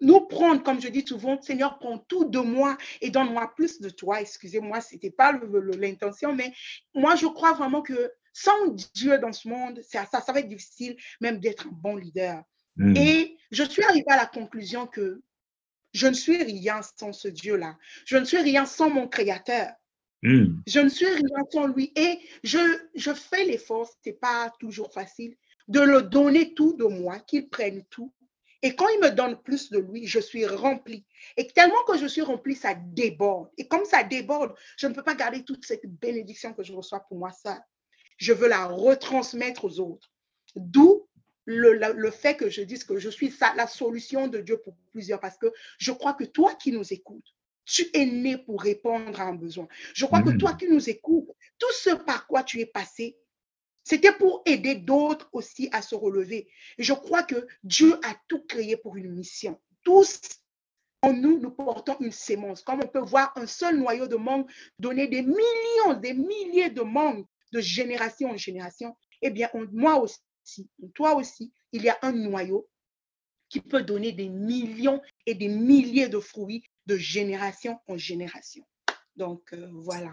nous 0.00 0.20
prendre, 0.20 0.62
comme 0.62 0.80
je 0.80 0.88
dis 0.88 1.06
souvent, 1.06 1.40
Seigneur, 1.42 1.78
prends 1.78 1.98
tout 1.98 2.24
de 2.24 2.38
moi 2.38 2.76
et 3.00 3.10
donne-moi 3.10 3.52
plus 3.54 3.80
de 3.80 3.90
toi. 3.90 4.20
Excusez-moi, 4.20 4.80
ce 4.80 4.94
n'était 4.94 5.10
pas 5.10 5.32
l'intention, 5.78 6.34
mais 6.34 6.52
moi, 6.94 7.16
je 7.16 7.26
crois 7.26 7.52
vraiment 7.52 7.82
que 7.82 8.10
sans 8.32 8.68
Dieu 8.94 9.18
dans 9.18 9.32
ce 9.32 9.48
monde, 9.48 9.80
ça, 9.82 10.06
ça, 10.06 10.20
ça 10.20 10.32
va 10.32 10.40
être 10.40 10.48
difficile 10.48 10.96
même 11.20 11.38
d'être 11.38 11.66
un 11.66 11.72
bon 11.72 11.96
leader. 11.96 12.42
Hmm. 12.76 12.96
Et 12.96 13.36
je 13.50 13.64
suis 13.64 13.82
arrivée 13.82 14.10
à 14.10 14.16
la 14.16 14.26
conclusion 14.26 14.86
que 14.86 15.22
je 15.92 16.06
ne 16.06 16.14
suis 16.14 16.42
rien 16.42 16.80
sans 16.96 17.12
ce 17.12 17.28
Dieu-là. 17.28 17.76
Je 18.06 18.16
ne 18.16 18.24
suis 18.24 18.38
rien 18.38 18.64
sans 18.64 18.88
mon 18.88 19.08
Créateur. 19.08 19.72
Hmm. 20.22 20.60
Je 20.66 20.80
ne 20.80 20.88
suis 20.88 21.06
rien 21.06 21.44
sans 21.50 21.66
lui. 21.66 21.92
Et 21.96 22.20
je, 22.44 22.58
je 22.94 23.12
fais 23.12 23.44
l'effort, 23.44 23.88
ce 23.88 24.08
n'est 24.08 24.16
pas 24.16 24.52
toujours 24.60 24.92
facile, 24.92 25.36
de 25.70 25.80
le 25.80 26.02
donner 26.02 26.54
tout 26.54 26.74
de 26.74 26.84
moi, 26.84 27.18
qu'il 27.20 27.48
prenne 27.48 27.82
tout 27.84 28.12
et 28.62 28.76
quand 28.76 28.88
il 28.88 29.00
me 29.00 29.10
donne 29.10 29.40
plus 29.40 29.70
de 29.70 29.78
lui, 29.78 30.06
je 30.06 30.20
suis 30.20 30.44
rempli. 30.44 31.04
Et 31.36 31.46
tellement 31.46 31.82
que 31.86 31.96
je 31.96 32.06
suis 32.06 32.20
rempli, 32.20 32.54
ça 32.54 32.74
déborde. 32.74 33.48
Et 33.56 33.66
comme 33.66 33.84
ça 33.86 34.02
déborde, 34.02 34.54
je 34.76 34.86
ne 34.86 34.92
peux 34.92 35.02
pas 35.02 35.14
garder 35.14 35.44
toute 35.44 35.64
cette 35.64 35.86
bénédiction 35.86 36.52
que 36.52 36.62
je 36.62 36.74
reçois 36.74 37.00
pour 37.00 37.18
moi 37.18 37.32
ça. 37.32 37.64
Je 38.18 38.34
veux 38.34 38.48
la 38.48 38.66
retransmettre 38.66 39.64
aux 39.64 39.80
autres. 39.80 40.12
D'où 40.56 41.08
le, 41.46 42.10
fait 42.10 42.36
que 42.36 42.50
je 42.50 42.60
dise 42.60 42.84
que 42.84 42.98
je 42.98 43.08
suis 43.08 43.30
ça, 43.30 43.54
la 43.56 43.66
solution 43.66 44.28
de 44.28 44.40
Dieu 44.40 44.58
pour 44.58 44.76
plusieurs, 44.92 45.20
parce 45.20 45.38
que 45.38 45.50
je 45.78 45.90
crois 45.90 46.12
que 46.12 46.24
toi 46.24 46.54
qui 46.54 46.70
nous 46.70 46.92
écoutes, 46.92 47.34
tu 47.64 47.86
es 47.94 48.04
né 48.04 48.36
pour 48.36 48.60
répondre 48.60 49.18
à 49.20 49.24
un 49.24 49.34
besoin. 49.34 49.68
Je 49.94 50.04
crois 50.04 50.22
que 50.22 50.36
toi 50.36 50.52
qui 50.52 50.68
nous 50.68 50.90
écoutes, 50.90 51.30
tout 51.58 51.72
ce 51.72 51.90
par 51.90 52.26
quoi 52.26 52.42
tu 52.42 52.60
es 52.60 52.66
passé, 52.66 53.16
c'était 53.90 54.12
pour 54.12 54.42
aider 54.46 54.76
d'autres 54.76 55.28
aussi 55.32 55.68
à 55.72 55.82
se 55.82 55.96
relever. 55.96 56.48
Je 56.78 56.92
crois 56.92 57.24
que 57.24 57.48
Dieu 57.64 57.98
a 58.04 58.14
tout 58.28 58.40
créé 58.46 58.76
pour 58.76 58.96
une 58.96 59.10
mission. 59.10 59.60
Tous 59.82 60.20
en 61.02 61.12
nous, 61.12 61.40
nous 61.40 61.50
portons 61.50 61.96
une 61.98 62.12
sémence. 62.12 62.62
Comme 62.62 62.82
on 62.84 62.86
peut 62.86 63.00
voir 63.00 63.32
un 63.34 63.48
seul 63.48 63.76
noyau 63.80 64.06
de 64.06 64.14
mangue 64.14 64.48
donner 64.78 65.08
des 65.08 65.22
millions, 65.22 66.00
des 66.00 66.14
milliers 66.14 66.70
de 66.70 66.82
mangues 66.82 67.26
de 67.52 67.60
génération 67.60 68.30
en 68.30 68.36
génération, 68.36 68.96
eh 69.22 69.30
bien, 69.30 69.50
moi 69.72 69.96
aussi, 69.96 70.70
toi 70.94 71.16
aussi, 71.16 71.52
il 71.72 71.82
y 71.82 71.88
a 71.88 71.98
un 72.02 72.12
noyau 72.12 72.68
qui 73.48 73.60
peut 73.60 73.82
donner 73.82 74.12
des 74.12 74.28
millions 74.28 75.02
et 75.26 75.34
des 75.34 75.48
milliers 75.48 76.08
de 76.08 76.20
fruits 76.20 76.62
de 76.86 76.96
génération 76.96 77.80
en 77.88 77.96
génération. 77.96 78.64
Donc, 79.16 79.52
euh, 79.52 79.68
voilà. 79.72 80.12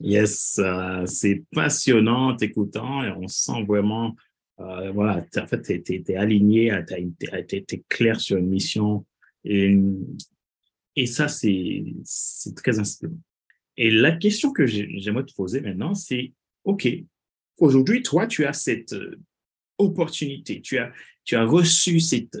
Yes, 0.00 0.58
euh, 0.58 1.06
c'est 1.06 1.44
passionnant 1.52 2.36
t'écoutant 2.36 3.04
et 3.04 3.10
on 3.10 3.28
sent 3.28 3.64
vraiment, 3.66 4.14
euh, 4.60 4.90
voilà, 4.90 5.24
en 5.36 5.46
fait, 5.46 5.82
tu 5.82 6.04
es, 6.12 6.16
aligné, 6.16 6.72
tu 6.88 7.56
es, 7.56 7.84
clair 7.88 8.20
sur 8.20 8.36
une 8.36 8.48
mission 8.48 9.06
et, 9.44 9.76
et 10.96 11.06
ça, 11.06 11.28
c'est 11.28 11.84
très 12.56 12.78
inspirant. 12.78 13.18
Et 13.76 13.90
la 13.90 14.12
question 14.12 14.52
que 14.52 14.66
j'aimerais 14.66 15.24
te 15.24 15.34
poser 15.34 15.60
maintenant, 15.60 15.94
c'est, 15.94 16.32
OK, 16.64 16.88
aujourd'hui, 17.58 18.02
toi, 18.02 18.26
tu 18.26 18.44
as 18.44 18.52
cette 18.52 18.92
euh, 18.92 19.18
opportunité, 19.78 20.60
tu 20.60 20.78
as, 20.78 20.92
tu 21.24 21.36
as 21.36 21.44
reçu 21.44 22.00
cette 22.00 22.38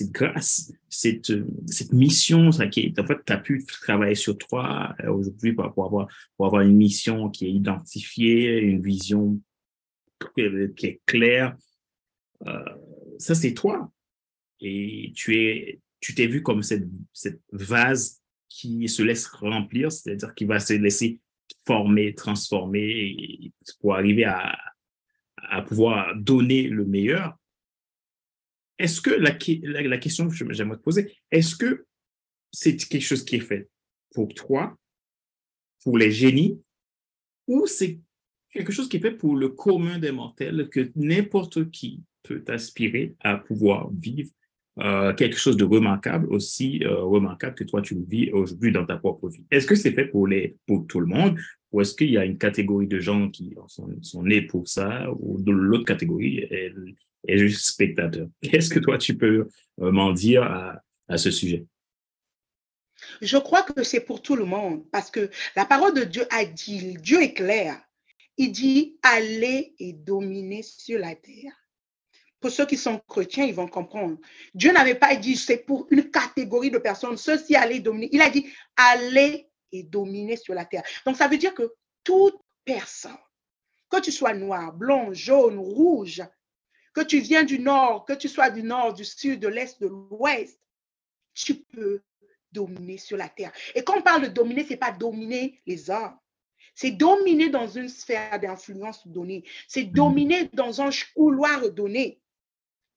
grâce, 0.00 0.72
cette, 0.88 1.32
cette 1.66 1.92
mission, 1.92 2.52
ça 2.52 2.66
qui 2.66 2.92
en 2.98 3.06
fait, 3.06 3.18
tu 3.26 3.32
as 3.32 3.38
pu 3.38 3.64
travailler 3.64 4.14
sur 4.14 4.36
toi 4.36 4.94
euh, 5.00 5.10
aujourd'hui 5.10 5.52
pour, 5.52 5.64
avoir, 5.64 6.08
pour 6.36 6.46
avoir 6.46 6.62
une 6.62 6.76
mission 6.76 7.30
qui 7.30 7.46
est 7.46 7.52
identifiée, 7.52 8.58
une 8.58 8.82
vision 8.82 9.40
qui 10.36 10.86
est 10.86 11.00
clair. 11.06 11.56
Euh, 12.46 12.64
ça, 13.18 13.34
c'est 13.34 13.54
toi. 13.54 13.90
Et 14.60 15.12
tu 15.14 15.36
es, 15.36 15.80
tu 16.00 16.14
t'es 16.14 16.26
vu 16.26 16.42
comme 16.42 16.62
cette, 16.62 16.88
cette 17.12 17.40
vase 17.52 18.20
qui 18.48 18.88
se 18.88 19.02
laisse 19.02 19.26
remplir, 19.26 19.92
c'est-à-dire 19.92 20.34
qui 20.34 20.44
va 20.44 20.58
se 20.58 20.74
laisser 20.74 21.20
former, 21.66 22.14
transformer 22.14 23.52
pour 23.80 23.94
arriver 23.94 24.24
à, 24.24 24.56
à 25.36 25.62
pouvoir 25.62 26.14
donner 26.16 26.64
le 26.64 26.84
meilleur. 26.84 27.36
Est-ce 28.78 29.00
que 29.00 29.10
la, 29.10 29.36
la, 29.82 29.98
question 29.98 30.28
que 30.28 30.34
j'aimerais 30.34 30.76
te 30.76 30.82
poser, 30.82 31.16
est-ce 31.30 31.56
que 31.56 31.86
c'est 32.52 32.76
quelque 32.76 33.02
chose 33.02 33.24
qui 33.24 33.36
est 33.36 33.40
fait 33.40 33.68
pour 34.14 34.32
toi, 34.34 34.76
pour 35.82 35.98
les 35.98 36.10
génies, 36.10 36.60
ou 37.46 37.66
c'est 37.66 38.00
quelque 38.52 38.72
chose 38.72 38.88
qui 38.88 38.98
est 38.98 39.00
fait 39.00 39.12
pour 39.12 39.36
le 39.36 39.48
commun 39.48 39.98
des 39.98 40.12
mortels, 40.12 40.68
que 40.70 40.90
n'importe 40.94 41.70
qui 41.70 42.02
peut 42.22 42.44
aspirer 42.48 43.16
à 43.20 43.36
pouvoir 43.36 43.90
vivre 43.92 44.30
euh, 44.78 45.12
quelque 45.12 45.38
chose 45.38 45.56
de 45.56 45.64
remarquable, 45.64 46.32
aussi 46.32 46.84
euh, 46.84 47.02
remarquable 47.02 47.56
que 47.56 47.64
toi 47.64 47.82
tu 47.82 47.96
vis 48.08 48.30
aujourd'hui 48.30 48.70
dans 48.70 48.86
ta 48.86 48.96
propre 48.96 49.28
vie? 49.28 49.44
Est-ce 49.50 49.66
que 49.66 49.74
c'est 49.74 49.92
fait 49.92 50.06
pour, 50.06 50.28
les, 50.28 50.56
pour 50.66 50.86
tout 50.86 51.00
le 51.00 51.06
monde 51.06 51.38
ou 51.72 51.80
est-ce 51.80 51.94
qu'il 51.94 52.10
y 52.10 52.18
a 52.18 52.24
une 52.24 52.38
catégorie 52.38 52.86
de 52.86 52.98
gens 52.98 53.30
qui 53.30 53.54
sont, 54.02 54.22
nés 54.22 54.42
pour 54.42 54.68
ça 54.68 55.06
ou 55.18 55.38
l'autre 55.46 55.84
catégorie 55.84 56.38
est, 56.38 56.72
est, 57.26 57.38
juste 57.38 57.66
spectateur 57.66 58.28
Qu'est-ce 58.42 58.70
que 58.74 58.78
toi 58.78 58.98
tu 58.98 59.16
peux 59.16 59.48
euh, 59.80 59.92
m'en 59.92 60.12
dire 60.12 60.42
à, 60.42 60.80
à 61.08 61.18
ce 61.18 61.30
sujet? 61.30 61.66
Je 63.20 63.36
crois 63.36 63.62
que 63.62 63.82
c'est 63.82 64.00
pour 64.00 64.22
tout 64.22 64.34
le 64.34 64.44
monde 64.44 64.84
parce 64.90 65.10
que 65.10 65.30
la 65.56 65.64
parole 65.64 65.94
de 65.94 66.04
Dieu 66.04 66.24
a 66.30 66.44
dit, 66.44 66.96
Dieu 67.00 67.22
est 67.22 67.34
clair. 67.34 67.80
Il 68.38 68.52
dit, 68.52 68.96
allez 69.02 69.74
et 69.78 69.92
dominez 69.92 70.62
sur 70.62 70.98
la 70.98 71.14
terre 71.14 71.52
pour 72.40 72.50
ceux 72.50 72.66
qui 72.66 72.76
sont 72.76 73.00
chrétiens, 73.08 73.44
ils 73.44 73.54
vont 73.54 73.66
comprendre. 73.66 74.16
Dieu 74.54 74.72
n'avait 74.72 74.94
pas 74.94 75.16
dit 75.16 75.36
c'est 75.36 75.58
pour 75.58 75.86
une 75.90 76.10
catégorie 76.10 76.70
de 76.70 76.78
personnes, 76.78 77.16
ceux-ci 77.16 77.56
allaient 77.56 77.80
dominer. 77.80 78.08
Il 78.12 78.22
a 78.22 78.30
dit 78.30 78.46
allez 78.76 79.47
et 79.72 79.82
dominer 79.82 80.36
sur 80.36 80.54
la 80.54 80.64
terre. 80.64 80.82
Donc 81.04 81.16
ça 81.16 81.28
veut 81.28 81.38
dire 81.38 81.54
que 81.54 81.74
toute 82.04 82.36
personne, 82.64 83.16
que 83.90 84.00
tu 84.00 84.12
sois 84.12 84.34
noir, 84.34 84.72
blond, 84.72 85.12
jaune, 85.12 85.58
rouge, 85.58 86.22
que 86.92 87.00
tu 87.02 87.20
viens 87.20 87.44
du 87.44 87.58
nord, 87.58 88.04
que 88.04 88.12
tu 88.12 88.28
sois 88.28 88.50
du 88.50 88.62
nord, 88.62 88.94
du 88.94 89.04
sud, 89.04 89.40
de 89.40 89.48
l'est, 89.48 89.80
de 89.80 89.86
l'ouest, 89.86 90.60
tu 91.34 91.54
peux 91.54 92.02
dominer 92.50 92.98
sur 92.98 93.16
la 93.16 93.28
terre. 93.28 93.52
Et 93.74 93.84
quand 93.84 93.98
on 93.98 94.02
parle 94.02 94.22
de 94.22 94.28
dominer, 94.28 94.64
ce 94.64 94.70
n'est 94.70 94.76
pas 94.78 94.92
dominer 94.92 95.60
les 95.66 95.90
hommes. 95.90 96.16
C'est 96.74 96.92
dominer 96.92 97.50
dans 97.50 97.68
une 97.68 97.88
sphère 97.88 98.38
d'influence 98.40 99.06
donnée. 99.06 99.44
C'est 99.66 99.84
mm. 99.84 99.92
dominer 99.92 100.48
dans 100.52 100.80
un 100.80 100.90
couloir 101.14 101.70
donné. 101.70 102.20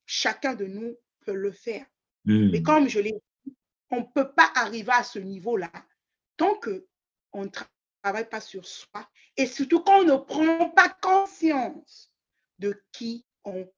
Chacun 0.05 0.55
de 0.55 0.65
nous 0.65 0.95
peut 1.25 1.33
le 1.33 1.51
faire. 1.51 1.85
Mais 2.25 2.59
hmm. 2.59 2.63
comme 2.63 2.87
je 2.87 2.99
l'ai 2.99 3.13
dit, 3.45 3.55
on 3.89 4.01
ne 4.01 4.05
peut 4.13 4.31
pas 4.31 4.51
arriver 4.55 4.91
à 4.91 5.03
ce 5.03 5.19
niveau-là 5.19 5.71
tant 6.41 6.55
qu'on 6.55 7.43
ne 7.43 7.49
travaille 8.01 8.27
pas 8.27 8.41
sur 8.41 8.65
soi 8.65 9.07
et 9.37 9.45
surtout 9.45 9.83
qu'on 9.83 10.03
ne 10.03 10.15
prend 10.15 10.71
pas 10.71 10.89
conscience 10.89 12.11
de 12.57 12.83
qui 12.91 13.23
on 13.43 13.57
est. 13.57 13.73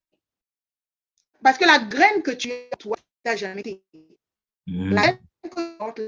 Parce 1.44 1.58
que 1.58 1.66
la 1.66 1.80
graine 1.80 2.24
que 2.24 2.32
tu 2.32 2.50
es, 2.50 2.70
toi, 2.80 2.96
tu 2.96 3.30
n'as 3.30 3.36
jamais 3.36 3.60
été. 3.60 3.84
La 4.66 5.18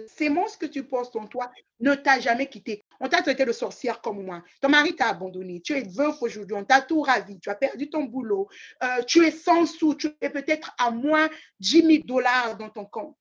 sémence 0.08 0.56
que 0.56 0.65
tu 0.65 0.86
portes 0.86 1.18
en 1.18 1.28
toi 1.28 1.52
ne 1.82 1.94
t'a 1.94 2.22
jamais 2.22 2.48
quitté. 2.48 2.86
On 3.02 3.10
t'a 3.10 3.22
traité 3.22 3.44
de 3.44 3.52
sorcière 3.52 4.00
comme 4.00 4.24
moi. 4.24 4.41
Ton 4.62 4.70
mari 4.70 4.96
t'a 4.96 5.10
abandonné. 5.10 5.60
Tu 5.60 5.74
es 5.74 5.82
veuf 5.82 6.22
aujourd'hui. 6.22 6.56
On 6.56 6.63
t'a 6.63 6.82
tout 6.82 7.02
ravi. 7.02 7.38
Tu 7.41 7.50
as 7.50 7.56
perdu 7.56 7.89
ton 7.89 8.06
boulot. 8.06 8.48
Euh, 8.82 9.04
tu 9.04 9.26
es 9.26 9.32
sans 9.32 9.65
sous. 9.65 9.96
Tu 9.96 10.08
es 10.22 10.30
peut-être 10.30 10.74
à 10.80 10.89
moins 10.89 11.30
10 11.60 11.82
000 11.82 12.04
dollars 12.06 12.56
dans 12.56 12.70
ton 12.70 12.86
compte. 12.86 13.18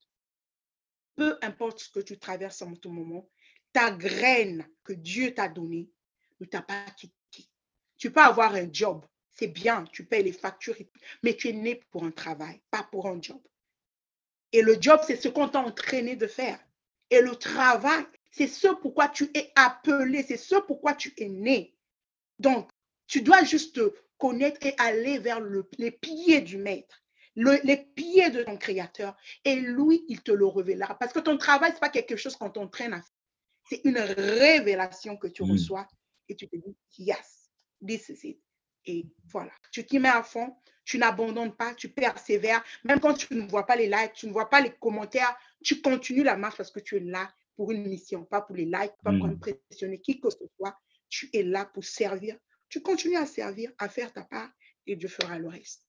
Peu 1.16 1.38
importe 1.42 1.80
ce 1.80 1.90
que 1.90 2.00
tu 2.00 2.18
traverses 2.18 2.62
en 2.62 2.74
ce 2.74 2.88
moment, 2.88 3.28
ta 3.72 3.90
graine 3.90 4.66
que 4.82 4.92
Dieu 4.92 5.34
t'a 5.34 5.48
donnée 5.48 5.90
ne 6.40 6.46
t'a 6.46 6.62
pas 6.62 6.84
quitté. 6.96 7.48
Tu 7.96 8.10
peux 8.10 8.20
avoir 8.20 8.54
un 8.54 8.72
job. 8.72 9.04
C'est 9.30 9.48
bien. 9.48 9.84
Tu 9.92 10.04
payes 10.04 10.24
les 10.24 10.32
factures. 10.32 10.76
Mais 11.22 11.34
tu 11.34 11.48
es 11.48 11.52
né 11.52 11.80
pour 11.90 12.04
un 12.04 12.10
travail, 12.10 12.60
pas 12.70 12.84
pour 12.84 13.08
un 13.08 13.20
job. 13.20 13.40
Et 14.52 14.62
le 14.62 14.76
job, 14.80 15.00
c'est 15.06 15.20
ce 15.20 15.28
qu'on 15.28 15.48
t'a 15.48 15.60
entraîné 15.60 16.16
de 16.16 16.26
faire. 16.26 16.58
Et 17.10 17.20
le 17.20 17.34
travail, 17.36 18.04
c'est 18.30 18.46
ce 18.46 18.68
pourquoi 18.68 19.08
tu 19.08 19.30
es 19.34 19.52
appelé, 19.56 20.22
c'est 20.22 20.36
ce 20.36 20.56
pourquoi 20.56 20.94
tu 20.94 21.12
es 21.16 21.28
né. 21.28 21.74
Donc, 22.38 22.70
tu 23.06 23.22
dois 23.22 23.44
juste 23.44 23.80
connaître 24.18 24.64
et 24.66 24.74
aller 24.78 25.18
vers 25.18 25.40
les 25.78 25.90
pieds 25.90 26.40
du 26.40 26.56
maître, 26.56 27.03
les 27.36 27.76
pieds 27.94 28.30
de 28.30 28.42
ton 28.42 28.56
créateur. 28.56 29.16
Et 29.44 29.56
lui, 29.56 30.04
il 30.08 30.22
te 30.22 30.32
le 30.32 30.46
révélera. 30.46 30.98
Parce 30.98 31.12
que 31.12 31.20
ton 31.20 31.36
travail, 31.36 31.70
ce 31.70 31.74
n'est 31.74 31.80
pas 31.80 31.88
quelque 31.88 32.16
chose 32.16 32.36
qu'on 32.36 32.50
t'entraîne 32.50 32.92
à 32.92 33.02
faire. 33.02 33.10
C'est 33.68 33.80
une 33.84 33.98
révélation 33.98 35.16
que 35.16 35.26
tu 35.26 35.42
mm. 35.42 35.50
reçois 35.50 35.88
et 36.28 36.36
tu 36.36 36.48
te 36.48 36.56
dis, 36.56 36.76
yes, 36.98 37.50
this 37.86 38.08
is 38.08 38.28
it. 38.28 38.40
Et 38.86 39.06
voilà, 39.30 39.52
tu 39.72 39.84
t'y 39.86 39.98
mets 39.98 40.10
à 40.10 40.22
fond, 40.22 40.54
tu 40.84 40.98
n'abandonnes 40.98 41.56
pas, 41.56 41.74
tu 41.74 41.88
persévères. 41.88 42.62
Même 42.84 43.00
quand 43.00 43.14
tu 43.14 43.34
ne 43.34 43.48
vois 43.48 43.64
pas 43.64 43.76
les 43.76 43.88
likes, 43.88 44.12
tu 44.14 44.26
ne 44.26 44.32
vois 44.32 44.50
pas 44.50 44.60
les 44.60 44.70
commentaires, 44.70 45.34
tu 45.62 45.80
continues 45.80 46.22
la 46.22 46.36
marche 46.36 46.58
parce 46.58 46.70
que 46.70 46.80
tu 46.80 46.96
es 46.96 47.00
là 47.00 47.32
pour 47.56 47.72
une 47.72 47.86
mission, 47.86 48.24
pas 48.24 48.42
pour 48.42 48.56
les 48.56 48.66
likes, 48.66 48.92
pas 49.02 49.12
pour 49.12 49.26
hmm. 49.26 49.38
impressionner 49.42 50.00
qui 50.00 50.20
que 50.20 50.28
ce 50.28 50.44
soit. 50.56 50.76
Tu 51.08 51.30
es 51.32 51.42
là 51.42 51.64
pour 51.64 51.84
servir. 51.84 52.36
Tu 52.68 52.82
continues 52.82 53.16
à 53.16 53.24
servir, 53.24 53.70
à 53.78 53.88
faire 53.88 54.12
ta 54.12 54.24
part 54.24 54.50
et 54.86 54.96
Dieu 54.96 55.08
fera 55.08 55.38
le 55.38 55.48
reste. 55.48 55.86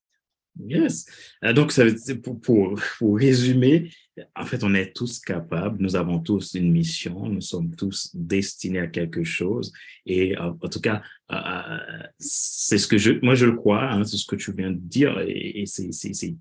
Yes. 0.63 1.06
Euh, 1.44 1.54
donc, 1.54 1.72
ça, 1.72 1.84
pour, 2.24 2.39
pour, 2.39 2.80
pour, 2.98 3.18
résumer, 3.18 3.91
en 4.36 4.46
fait, 4.46 4.63
on 4.63 4.74
est 4.74 4.96
tous 4.96 5.20
capables, 5.20 5.78
nous 5.82 5.96
avons 5.96 6.20
tous 6.20 6.54
une 6.54 6.72
mission, 6.72 7.28
nous 7.28 7.41
sommes 7.41 7.76
tous 7.76 8.12
destinés 8.15 8.80
à 8.80 8.88
quelque 8.88 9.24
chose. 9.24 9.74
Et 10.06 10.38
euh, 10.38 10.52
en 10.62 10.70
tout 10.70 10.80
cas, 10.80 11.02
euh, 11.32 11.78
c'est 12.20 12.78
ce 12.78 12.88
que 12.88 12.98
je, 12.98 13.13
moi, 13.22 13.36
je 13.36 13.48
le 13.48 13.56
crois, 13.56 13.91
hein, 13.91 14.04
c'est 14.04 14.18
ce 14.18 14.26
que 14.26 14.36
tu 14.36 14.54
viens 14.54 14.72
de 14.72 14.80
dire, 14.80 15.20
et, 15.28 15.65
c'est 15.65 15.89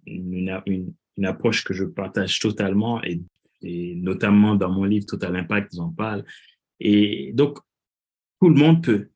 une, 0.06 0.32
une, 0.66 0.94
une, 1.16 1.26
approche 1.26 1.64
que 1.64 1.74
je 1.74 1.84
partage 1.84 2.38
totalement, 2.38 3.02
et, 3.02 3.20
et 3.62 3.94
notamment 3.96 4.54
dans 4.54 4.70
mon 4.70 4.84
livre 4.84 5.06
Total 5.06 5.34
Impact, 5.34 5.74
j'en 5.74 5.90
parle. 5.90 6.24
Et 6.78 7.32
donc, 7.34 7.58
tout 8.40 8.48
le 8.48 8.56
monde 8.56 8.82
peut, 8.82 9.08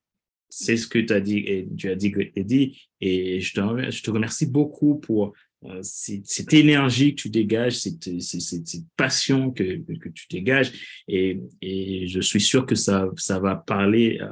c'est 0.48 0.76
ce 0.76 0.86
que 0.86 0.98
tu 0.98 1.12
as 1.12 1.20
dit, 1.20 1.38
et 1.38 1.68
tu 1.76 1.90
as 1.90 1.94
dit, 1.94 2.12
Eddie, 2.34 2.80
et 3.00 3.40
je 3.40 3.54
te, 3.54 3.90
je 3.90 4.02
te 4.02 4.10
remercie 4.10 4.46
beaucoup 4.46 4.96
pour 4.96 5.34
euh, 5.64 5.80
cette, 5.82 6.54
énergie 6.54 7.14
que 7.14 7.22
tu 7.22 7.30
dégages, 7.30 7.78
cette, 7.78 8.20
cette, 8.20 8.84
passion 8.96 9.50
que, 9.50 9.78
que, 9.98 10.08
tu 10.08 10.26
dégages, 10.30 10.72
et, 11.08 11.40
et, 11.60 12.06
je 12.06 12.20
suis 12.20 12.40
sûr 12.40 12.64
que 12.64 12.76
ça, 12.76 13.10
ça 13.16 13.40
va 13.40 13.56
parler 13.56 14.20
euh, 14.20 14.28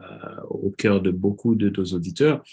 au 0.49 0.71
cœur 0.71 1.03
de 1.03 1.11
beaucoup 1.11 1.55
de 1.55 1.69
nos 1.69 1.85
auditeurs, 1.85 2.45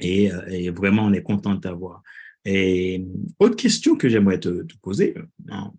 et, 0.00 0.32
euh, 0.32 0.46
et 0.48 0.70
vraiment, 0.70 1.04
on 1.04 1.12
est 1.12 1.22
content 1.22 1.54
de 1.54 1.60
t'avoir. 1.60 2.02
Et 2.44 3.04
autre 3.38 3.56
question 3.56 3.96
que 3.96 4.08
j'aimerais 4.08 4.40
te, 4.40 4.64
te, 4.64 4.74
poser, 4.82 5.14
hein, 5.48 5.72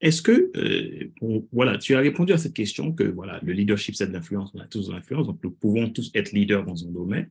est-ce 0.00 0.20
que, 0.20 0.50
euh, 0.56 1.44
voilà, 1.52 1.78
tu 1.78 1.94
as 1.94 2.00
répondu 2.00 2.32
à 2.32 2.38
cette 2.38 2.54
question 2.54 2.92
que 2.92 3.04
voilà, 3.04 3.40
le 3.42 3.52
leadership, 3.52 3.94
c'est 3.94 4.06
de 4.06 4.12
l'influence, 4.12 4.52
on 4.54 4.60
a 4.60 4.66
tous 4.66 4.88
de 4.88 4.92
l'influence, 4.92 5.26
donc 5.26 5.42
nous 5.42 5.50
pouvons 5.50 5.90
tous 5.90 6.10
être 6.14 6.32
leaders 6.32 6.64
dans 6.64 6.86
un 6.86 6.90
domaine. 6.90 7.30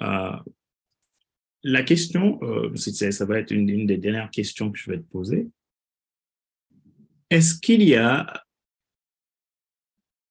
Euh, 0.00 0.36
la 1.62 1.82
question, 1.82 2.38
euh, 2.42 2.74
ça 2.76 3.24
va 3.26 3.38
être 3.38 3.50
une, 3.50 3.86
des 3.86 3.98
dernières 3.98 4.30
questions 4.30 4.72
que 4.72 4.78
je 4.78 4.90
vais 4.90 4.98
te 4.98 5.10
poser. 5.10 5.48
Est-ce 7.30 7.58
qu'il 7.58 7.82
y 7.82 7.96
a 7.96 8.44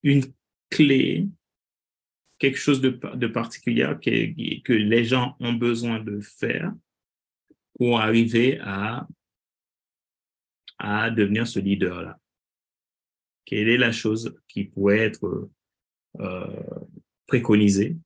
une 0.01 0.23
clé, 0.69 1.27
quelque 2.39 2.57
chose 2.57 2.81
de, 2.81 3.27
particulier 3.27 3.87
que 4.63 4.73
les 4.73 5.05
gens 5.05 5.35
ont 5.39 5.53
besoin 5.53 5.99
de 5.99 6.19
faire 6.19 6.73
pour 7.75 7.99
arriver 7.99 8.59
à 8.61 9.07
à 10.79 11.09
devenir 11.09 11.47
ce 11.47 11.59
leader-là 11.59 12.19
Quelle 13.45 13.69
est 13.69 13.77
la 13.77 13.91
chose 13.91 14.35
qui 14.47 14.65
pourrait 14.65 14.99
être 14.99 15.49
euh, 16.19 16.63
préconisée? 17.27 17.97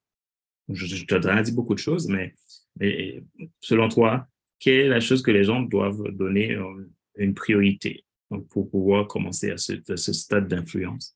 Je, 0.70 0.86
je 0.86 1.06
t'ai 1.06 1.44
dit 1.44 1.52
beaucoup 1.52 1.74
de 1.74 1.80
choses, 1.80 2.08
mais, 2.08 2.34
mais, 2.80 3.24
selon 3.62 3.88
toi, 3.88 4.28
quelle 4.60 4.86
est 4.86 4.90
la 4.90 5.00
chose 5.00 5.22
que 5.22 5.32
les 5.32 5.44
gens 5.44 5.62
doivent 5.62 6.12
donner 6.12 6.54
euh, 6.54 6.90
une 7.16 7.34
priorité 7.34 8.04
pour 8.50 8.70
pouvoir 8.70 9.08
commencer 9.08 9.52
à 9.52 9.58
ce, 9.58 9.74
à 9.92 9.98
ce 9.98 10.14
stade 10.14 10.48
d'influence? 10.48 11.16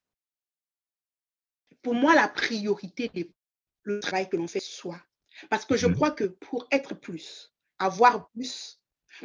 Pour 1.81 1.95
moi, 1.95 2.15
la 2.15 2.27
priorité 2.27 3.09
est 3.13 3.31
le 3.83 3.99
travail 3.99 4.29
que 4.29 4.37
l'on 4.37 4.47
fait 4.47 4.61
soi. 4.61 5.01
Parce 5.49 5.65
que 5.65 5.77
je 5.77 5.87
mmh. 5.87 5.95
crois 5.95 6.11
que 6.11 6.25
pour 6.25 6.67
être 6.71 6.93
plus, 6.93 7.53
avoir 7.79 8.29
plus, 8.31 8.79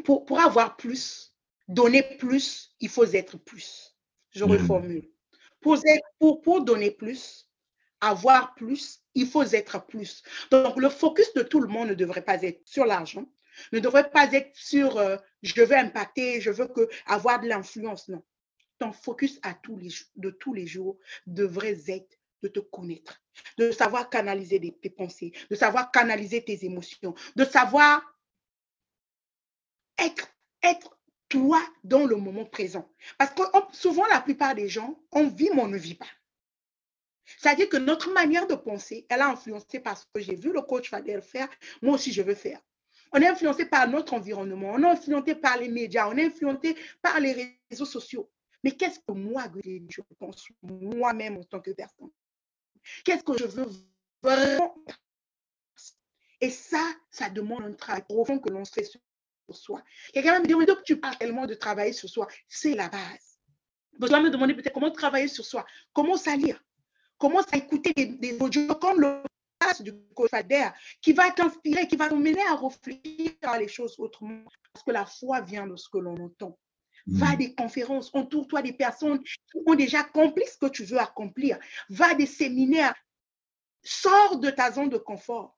pour, 0.05 0.25
pour 0.25 0.41
avoir 0.41 0.77
plus, 0.77 1.35
donner 1.69 2.03
plus, 2.03 2.75
il 2.81 2.89
faut 2.89 3.05
être 3.05 3.39
plus. 3.39 3.97
Je 4.31 4.45
hmm. 4.45 4.51
reformule. 4.53 5.11
Pour, 5.61 5.79
pour, 6.19 6.43
pour 6.43 6.65
donner 6.65 6.91
plus, 6.91 7.49
avoir 8.01 8.55
plus, 8.55 9.01
il 9.15 9.27
faut 9.27 9.43
être 9.43 9.87
plus. 9.87 10.23
Donc, 10.51 10.77
le 10.77 10.89
focus 10.89 11.33
de 11.35 11.43
tout 11.43 11.61
le 11.61 11.69
monde 11.69 11.89
ne 11.89 11.95
devrait 11.95 12.25
pas 12.25 12.43
être 12.43 12.61
sur 12.67 12.85
l'argent, 12.85 13.27
ne 13.73 13.79
devrait 13.81 14.11
pas 14.11 14.31
être 14.33 14.55
sur 14.55 14.99
euh, 14.99 15.17
je 15.43 15.63
veux 15.63 15.77
impacter, 15.77 16.41
je 16.41 16.51
veux 16.51 16.69
que, 16.69 16.89
avoir 17.07 17.41
de 17.41 17.49
l'influence. 17.49 18.09
Non. 18.09 18.23
Ton 18.79 18.93
focus 18.93 19.41
à 19.43 19.55
tous 19.55 19.79
les, 19.79 19.89
de 20.17 20.31
tous 20.31 20.53
les 20.53 20.67
jours 20.67 20.99
devrait 21.27 21.79
être 21.89 22.19
de 22.43 22.49
te 22.49 22.61
connaître, 22.61 23.23
de 23.57 23.71
savoir 23.71 24.11
canaliser 24.11 24.61
tes 24.83 24.91
pensées, 24.91 25.33
de 25.51 25.55
savoir 25.55 25.91
canaliser 25.91 26.45
tes 26.45 26.65
émotions, 26.65 27.15
de 27.35 27.45
savoir 27.45 28.03
être, 29.99 30.29
être 30.63 30.96
toi 31.37 31.61
dans 31.85 32.07
le 32.07 32.17
moment 32.17 32.45
présent. 32.47 32.89
Parce 33.19 33.33
que 33.35 33.43
souvent, 33.73 34.07
la 34.07 34.21
plupart 34.21 34.55
des 34.55 34.69
gens, 34.69 34.99
on 35.13 35.29
vit, 35.29 35.51
mais 35.55 35.63
on 35.63 35.69
ne 35.69 35.77
vit 35.77 35.95
pas. 35.95 36.07
C'est-à-dire 37.27 37.69
que 37.69 37.77
notre 37.77 38.11
manière 38.13 38.47
de 38.47 38.55
penser, 38.55 39.05
elle 39.09 39.21
a 39.21 39.29
influencé 39.29 39.81
par 39.81 39.99
ce 39.99 40.05
que 40.15 40.21
j'ai 40.21 40.37
vu 40.37 40.53
le 40.53 40.63
coach 40.63 40.91
Fadel 40.91 41.23
faire, 41.23 41.49
moi 41.83 41.95
aussi 41.95 42.13
je 42.13 42.23
veux 42.23 42.37
faire. 42.37 42.61
On 43.13 43.21
est 43.21 43.27
influencé 43.27 43.67
par 43.67 43.89
notre 43.89 44.15
environnement, 44.15 44.73
on 44.73 44.83
est 44.83 44.87
influencé 44.87 45.35
par 45.35 45.59
les 45.59 45.69
médias, 45.69 46.09
on 46.09 46.17
est 46.17 46.27
influencé 46.27 46.77
par 47.03 47.19
les 47.21 47.59
réseaux 47.71 47.85
sociaux. 47.85 48.31
Mais 48.63 48.71
qu'est-ce 48.73 49.01
que 49.01 49.13
moi, 49.13 49.45
je 49.65 50.01
pense 50.19 50.49
moi-même 50.63 51.37
en 51.37 51.45
tant 51.45 51.61
que 51.61 51.73
personne? 51.73 52.11
Qu'est-ce 53.05 53.25
que 53.25 53.37
je 53.37 53.45
veux 53.45 53.69
vraiment? 54.23 54.77
Et 56.41 56.51
ça, 56.51 56.83
ça 57.11 57.29
demande 57.29 57.65
un 57.65 57.73
travail 57.73 58.05
profond 58.09 58.39
que 58.39 58.51
l'on 58.51 58.65
fait 58.65 58.85
sur 58.85 59.01
soi. 59.55 59.83
Quelqu'un 60.13 60.33
va 60.33 60.41
me 60.41 60.47
dire, 60.47 60.59
mais 60.59 60.67
donc 60.67 60.83
tu 60.85 60.99
parles 60.99 61.17
tellement 61.19 61.47
de 61.47 61.55
travailler 61.55 61.93
sur 61.93 62.09
soi. 62.09 62.27
C'est 62.49 62.75
la 62.75 62.89
base. 62.89 63.39
Vous 63.99 64.13
allez 64.13 64.25
me 64.25 64.31
demander 64.31 64.55
peut-être 64.55 64.75
comment 64.75 64.91
travailler 64.91 65.29
sur 65.29 65.45
soi. 65.45 65.65
Comment 65.93 66.17
à 66.27 66.37
lire. 66.37 66.63
Commence 67.19 67.47
à 67.53 67.57
écouter 67.57 67.93
des, 67.95 68.37
audios? 68.41 68.75
Comme 68.75 69.01
le 69.01 69.23
du 69.81 69.93
Fader 70.31 70.69
qui 71.01 71.13
va 71.13 71.31
t'inspirer, 71.31 71.89
qui 71.89 71.97
va 71.97 72.09
t'emmener 72.09 72.43
à 72.49 72.57
réfléchir 72.57 73.33
à 73.43 73.59
les 73.59 73.69
choses 73.69 73.97
autrement. 73.99 74.45
Parce 74.73 74.85
que 74.85 74.91
la 74.93 75.07
foi 75.07 75.41
vient 75.41 75.67
de 75.67 75.77
ce 75.77 75.89
que 75.89 75.99
l'on 75.99 76.17
entend. 76.17 76.59
Va 77.07 77.31
à 77.31 77.35
mm. 77.35 77.39
des 77.39 77.55
conférences, 77.55 78.11
entoure-toi 78.15 78.63
des 78.63 78.73
personnes 78.73 79.23
qui 79.23 79.59
ont 79.67 79.75
déjà 79.75 80.01
accompli 80.01 80.45
ce 80.47 80.59
que 80.59 80.71
tu 80.71 80.85
veux 80.85 80.99
accomplir. 80.99 81.59
Va 81.89 82.11
à 82.11 82.15
des 82.15 82.27
séminaires, 82.27 82.95
sors 83.83 84.39
de 84.39 84.51
ta 84.51 84.73
zone 84.73 84.89
de 84.89 84.99
confort. 84.99 85.57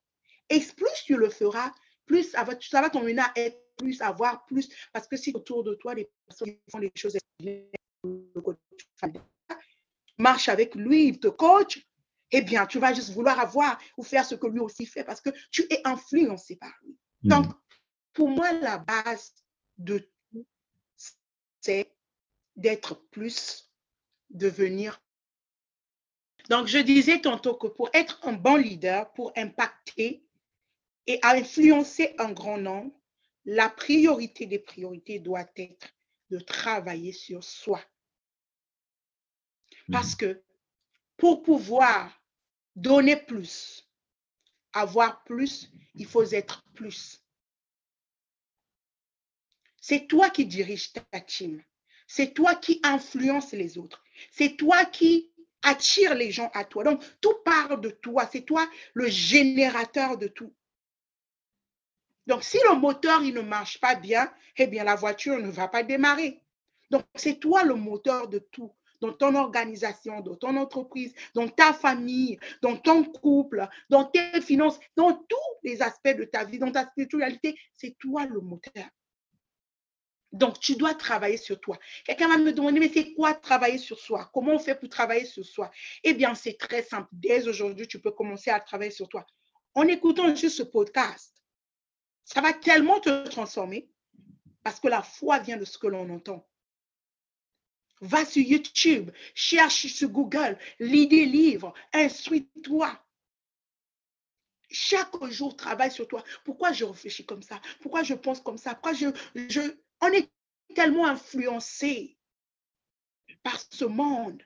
Et 0.49 0.59
plus 0.59 1.03
tu 1.05 1.15
le 1.15 1.29
feras, 1.29 1.71
plus 2.05 2.23
ça 2.23 2.45
ça 2.61 2.81
va 2.81 2.89
t'emmener 2.89 3.21
à 3.21 3.31
être 3.35 3.59
plus, 3.79 4.01
à 4.01 4.11
voir 4.11 4.45
plus. 4.45 4.69
Parce 4.93 5.07
que 5.07 5.17
si 5.17 5.31
autour 5.33 5.63
de 5.63 5.73
toi, 5.75 5.95
des 5.95 6.09
personnes 6.27 6.53
qui 6.53 6.61
font 6.71 6.77
les 6.77 6.91
choses, 6.95 7.17
marche 10.17 10.49
avec 10.49 10.75
lui, 10.75 11.07
il 11.07 11.19
te 11.19 11.27
coach, 11.27 11.85
eh 12.31 12.41
bien, 12.41 12.67
tu 12.67 12.77
vas 12.79 12.93
juste 12.93 13.11
vouloir 13.11 13.39
avoir 13.39 13.79
ou 13.97 14.03
faire 14.03 14.25
ce 14.25 14.35
que 14.35 14.47
lui 14.47 14.59
aussi 14.59 14.85
fait 14.85 15.03
parce 15.03 15.21
que 15.21 15.31
tu 15.51 15.65
es 15.71 15.81
influencé 15.85 16.57
par 16.57 16.73
lui. 16.83 16.97
Hmm. 17.23 17.29
Donc, 17.29 17.45
pour 18.13 18.29
moi, 18.29 18.51
la 18.51 18.77
base 18.77 19.33
de 19.77 20.09
tout, 20.31 20.45
c'est 21.61 21.91
d'être 22.55 22.95
plus, 23.09 23.71
devenir. 24.29 25.01
Donc, 26.49 26.67
je 26.67 26.79
disais 26.79 27.21
tantôt 27.21 27.55
que 27.55 27.67
pour 27.67 27.89
être 27.93 28.19
un 28.23 28.33
bon 28.33 28.55
leader, 28.55 29.11
pour 29.13 29.31
impacter 29.35 30.23
et 31.07 31.19
influencer 31.23 32.13
un 32.19 32.31
grand 32.31 32.57
nombre, 32.57 32.98
la 33.51 33.67
priorité 33.67 34.45
des 34.45 34.59
priorités 34.59 35.17
doit 35.17 35.49
être 35.55 35.87
de 36.29 36.37
travailler 36.37 37.11
sur 37.11 37.43
soi. 37.43 37.83
Parce 39.91 40.13
mmh. 40.13 40.17
que 40.17 40.43
pour 41.17 41.41
pouvoir 41.41 42.21
donner 42.75 43.15
plus, 43.15 43.89
avoir 44.71 45.23
plus, 45.23 45.71
il 45.95 46.05
faut 46.05 46.31
être 46.31 46.63
plus. 46.75 47.23
C'est 49.81 50.05
toi 50.05 50.29
qui 50.29 50.45
diriges 50.45 50.93
ta 50.93 51.19
team. 51.19 51.63
C'est 52.05 52.35
toi 52.35 52.53
qui 52.53 52.79
influence 52.83 53.51
les 53.53 53.79
autres. 53.79 54.03
C'est 54.29 54.57
toi 54.57 54.85
qui 54.85 55.31
attire 55.63 56.13
les 56.13 56.31
gens 56.31 56.51
à 56.53 56.65
toi. 56.65 56.83
Donc, 56.83 57.03
tout 57.19 57.35
part 57.43 57.79
de 57.79 57.89
toi. 57.89 58.29
C'est 58.31 58.45
toi 58.45 58.69
le 58.93 59.07
générateur 59.07 60.19
de 60.19 60.27
tout. 60.27 60.53
Donc, 62.29 62.43
si 62.43 62.59
le 62.69 62.75
moteur 62.75 63.21
ne 63.21 63.41
marche 63.41 63.79
pas 63.79 63.95
bien, 63.95 64.31
eh 64.55 64.67
bien, 64.67 64.83
la 64.83 64.93
voiture 64.93 65.39
ne 65.39 65.49
va 65.49 65.67
pas 65.67 65.81
démarrer. 65.81 66.43
Donc, 66.91 67.03
c'est 67.15 67.39
toi 67.39 67.63
le 67.63 67.73
moteur 67.73 68.27
de 68.27 68.37
tout 68.37 68.71
dans 69.01 69.13
ton 69.13 69.33
organisation, 69.33 70.21
dans 70.21 70.35
ton 70.35 70.55
entreprise, 70.57 71.15
dans 71.33 71.47
ta 71.47 71.73
famille, 71.73 72.37
dans 72.61 72.77
ton 72.77 73.03
couple, 73.03 73.67
dans 73.89 74.05
tes 74.05 74.41
finances, 74.41 74.79
dans 74.95 75.13
tous 75.13 75.55
les 75.63 75.81
aspects 75.81 76.15
de 76.15 76.25
ta 76.25 76.43
vie, 76.43 76.59
dans 76.59 76.71
ta 76.71 76.85
spiritualité, 76.85 77.57
c'est 77.73 77.97
toi 77.97 78.27
le 78.27 78.41
moteur. 78.41 78.85
Donc, 80.31 80.59
tu 80.59 80.75
dois 80.75 80.93
travailler 80.93 81.37
sur 81.37 81.59
toi. 81.59 81.79
Quelqu'un 82.05 82.27
va 82.27 82.37
me 82.37 82.53
demander, 82.53 82.79
mais 82.79 82.91
c'est 82.93 83.13
quoi 83.13 83.33
travailler 83.33 83.79
sur 83.79 83.97
soi? 83.97 84.29
Comment 84.31 84.53
on 84.53 84.59
fait 84.59 84.75
pour 84.75 84.89
travailler 84.89 85.25
sur 85.25 85.43
soi? 85.43 85.71
Eh 86.03 86.13
bien, 86.13 86.35
c'est 86.35 86.59
très 86.59 86.83
simple. 86.83 87.07
Dès 87.11 87.47
aujourd'hui, 87.47 87.87
tu 87.87 87.99
peux 87.99 88.11
commencer 88.11 88.51
à 88.51 88.59
travailler 88.59 88.91
sur 88.91 89.09
toi. 89.09 89.25
En 89.73 89.87
écoutant 89.87 90.35
juste 90.35 90.57
ce 90.57 90.63
podcast, 90.63 91.38
ça 92.31 92.41
va 92.41 92.53
tellement 92.53 92.99
te 92.99 93.27
transformer 93.27 93.89
parce 94.63 94.79
que 94.79 94.87
la 94.87 95.01
foi 95.01 95.39
vient 95.39 95.57
de 95.57 95.65
ce 95.65 95.79
que 95.79 95.87
l'on 95.87 96.07
entend. 96.11 96.47
Va 98.01 98.23
sur 98.23 98.43
YouTube, 98.43 99.09
cherche 99.33 99.87
sur 99.87 100.09
Google, 100.09 100.57
lis 100.79 101.07
des 101.07 101.25
livres, 101.25 101.73
instruis-toi. 101.91 103.03
Chaque 104.69 105.23
jour, 105.31 105.55
travaille 105.55 105.91
sur 105.91 106.07
toi. 106.07 106.23
Pourquoi 106.45 106.71
je 106.71 106.85
réfléchis 106.85 107.25
comme 107.25 107.41
ça? 107.41 107.59
Pourquoi 107.81 108.03
je 108.03 108.13
pense 108.13 108.41
comme 108.41 108.59
ça? 108.59 108.75
Pourquoi 108.75 108.93
je. 108.93 109.07
On 110.01 110.07
est 110.09 110.29
tellement 110.75 111.07
influencé 111.07 112.15
par 113.41 113.59
ce 113.71 113.85
monde 113.85 114.43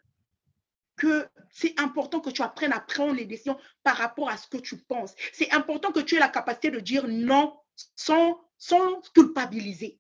que 0.96 1.28
c'est 1.52 1.78
important 1.82 2.22
que 2.22 2.30
tu 2.30 2.42
apprennes 2.42 2.72
à 2.72 2.80
prendre 2.80 3.16
les 3.16 3.26
décisions 3.26 3.60
par 3.84 3.98
rapport 3.98 4.30
à 4.30 4.38
ce 4.38 4.48
que 4.48 4.58
tu 4.58 4.78
penses. 4.78 5.14
C'est 5.34 5.52
important 5.52 5.92
que 5.92 6.00
tu 6.00 6.16
aies 6.16 6.20
la 6.20 6.30
capacité 6.30 6.72
de 6.72 6.80
dire 6.80 7.08
non 7.10 7.60
sans, 7.96 8.40
sans 8.58 9.02
culpabiliser. 9.14 10.00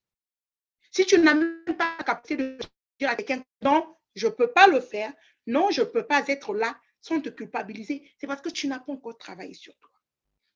Si 0.91 1.05
tu 1.05 1.17
n'as 1.19 1.33
même 1.33 1.63
pas 1.77 1.95
la 1.97 2.03
capacité 2.03 2.38
de 2.38 2.59
à 3.05 3.15
quelqu'un, 3.15 3.43
non, 3.62 3.95
je 4.15 4.27
ne 4.27 4.31
peux 4.31 4.51
pas 4.51 4.67
le 4.67 4.79
faire, 4.79 5.12
non, 5.47 5.71
je 5.71 5.81
ne 5.81 5.88
peux 5.88 6.05
pas 6.05 6.23
être 6.27 6.53
là 6.53 6.79
sans 7.01 7.19
te 7.19 7.29
culpabiliser, 7.29 8.09
c'est 8.17 8.27
parce 8.27 8.41
que 8.41 8.49
tu 8.49 8.67
n'as 8.67 8.79
pas 8.79 8.93
encore 8.93 9.17
travaillé 9.17 9.53
sur 9.53 9.77
toi. 9.77 9.89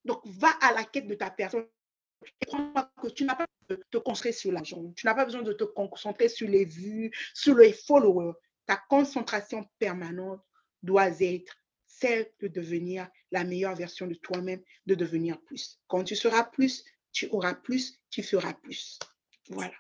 Donc, 0.05 0.21
va 0.25 0.49
à 0.61 0.73
la 0.73 0.85
quête 0.85 1.07
de 1.07 1.15
ta 1.15 1.29
personne. 1.29 1.67
Et 2.41 2.45
crois 2.45 2.89
que 3.01 3.09
tu 3.09 3.25
n'as 3.25 3.35
pas 3.35 3.45
besoin 3.67 3.77
de 3.77 3.85
te 3.91 3.97
concentrer 3.97 4.31
sur 4.31 4.51
l'argent, 4.51 4.91
tu 4.95 5.05
n'as 5.05 5.13
pas 5.13 5.25
besoin 5.25 5.41
de 5.41 5.53
te 5.53 5.65
concentrer 5.65 6.29
sur 6.29 6.47
les 6.47 6.65
vues, 6.65 7.11
sur 7.33 7.55
les 7.55 7.73
followers. 7.73 8.33
Ta 8.65 8.77
concentration 8.89 9.69
permanente 9.77 10.41
doit 10.81 11.11
être 11.19 11.53
celle 11.85 12.31
de 12.39 12.47
devenir 12.47 13.09
la 13.31 13.43
meilleure 13.43 13.75
version 13.75 14.07
de 14.07 14.15
toi-même, 14.15 14.61
de 14.85 14.95
devenir 14.95 15.39
plus. 15.41 15.79
Quand 15.87 16.03
tu 16.03 16.15
seras 16.15 16.43
plus, 16.43 16.85
tu 17.17 17.27
auras 17.31 17.55
plus, 17.55 17.99
tu 18.11 18.21
feras 18.21 18.53
plus. 18.53 18.99
Voilà. 19.49 19.73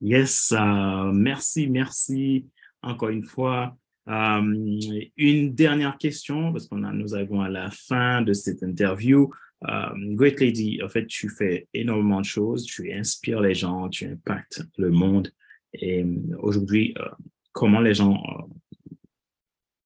Yes, 0.00 0.54
uh, 0.56 1.12
merci, 1.12 1.68
merci 1.68 2.46
encore 2.82 3.10
une 3.10 3.24
fois. 3.24 3.76
Um, 4.06 4.54
une 5.16 5.54
dernière 5.54 5.98
question, 5.98 6.50
parce 6.50 6.66
qu'on 6.66 6.78
nous 6.78 7.14
arrivons 7.14 7.42
à 7.42 7.50
la 7.50 7.70
fin 7.70 8.22
de 8.22 8.32
cette 8.32 8.62
interview. 8.62 9.30
Um, 9.68 10.16
Great 10.16 10.40
Lady, 10.40 10.80
en 10.82 10.88
fait, 10.88 11.06
tu 11.06 11.28
fais 11.28 11.68
énormément 11.74 12.20
de 12.20 12.24
choses, 12.24 12.64
tu 12.64 12.90
inspires 12.90 13.42
les 13.42 13.54
gens, 13.54 13.90
tu 13.90 14.06
impactes 14.06 14.62
le 14.78 14.90
monde. 14.90 15.30
Et 15.74 16.04
aujourd'hui, 16.38 16.94
comment 17.52 17.80
les 17.80 17.94
gens 17.94 18.18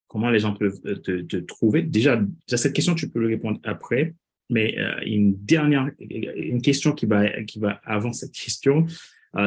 comment 0.06 0.30
les 0.30 0.38
gens 0.38 0.54
peuvent 0.54 0.80
te, 0.80 1.36
trouver? 1.38 1.82
Déjà, 1.82 2.22
à 2.50 2.56
cette 2.56 2.72
question, 2.72 2.94
tu 2.94 3.10
peux 3.10 3.20
le 3.20 3.26
répondre 3.26 3.60
après, 3.64 4.14
mais 4.48 4.74
uh, 4.76 5.04
une 5.04 5.36
dernière 5.44 5.90
une 5.98 6.62
question 6.62 6.92
qui 6.92 7.06
va 7.06 7.42
qui 7.42 7.58
va 7.58 7.80
avant 7.84 8.12
cette 8.12 8.32
question, 8.32 8.86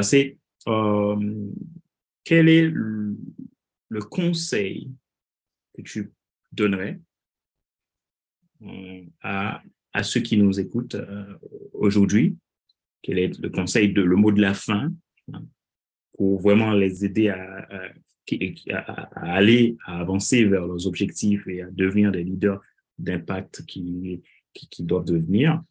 c'est 0.02 0.36
euh, 0.68 1.50
quel 2.24 2.48
est 2.48 2.68
le, 2.68 3.16
conseil 4.08 4.90
que 5.76 5.82
tu 5.82 6.12
donnerais 6.52 7.00
euh, 8.62 9.02
à, 9.22 9.62
à, 9.92 10.02
ceux 10.02 10.20
qui 10.20 10.36
nous 10.36 10.60
écoutent 10.60 10.94
euh, 10.94 11.34
aujourd'hui? 11.72 12.36
Quel 13.02 13.18
est 13.18 13.38
le 13.38 13.48
conseil, 13.48 13.92
de, 13.92 14.02
le 14.02 14.16
mot 14.16 14.32
de 14.32 14.40
la 14.40 14.54
fin 14.54 14.92
hein, 15.32 15.44
pour 16.12 16.40
vraiment 16.40 16.72
les 16.72 17.04
aider 17.04 17.30
à, 17.30 17.66
à, 18.70 19.32
aller, 19.32 19.76
à 19.86 20.00
avancer 20.00 20.44
vers 20.44 20.66
leurs 20.66 20.86
objectifs 20.86 21.46
et 21.48 21.62
à 21.62 21.70
devenir 21.70 22.12
des 22.12 22.22
leaders 22.22 22.60
d'impact 22.98 23.64
qui, 23.64 24.22
qui, 24.52 24.82
doivent 24.82 25.04
devenir. 25.04 25.62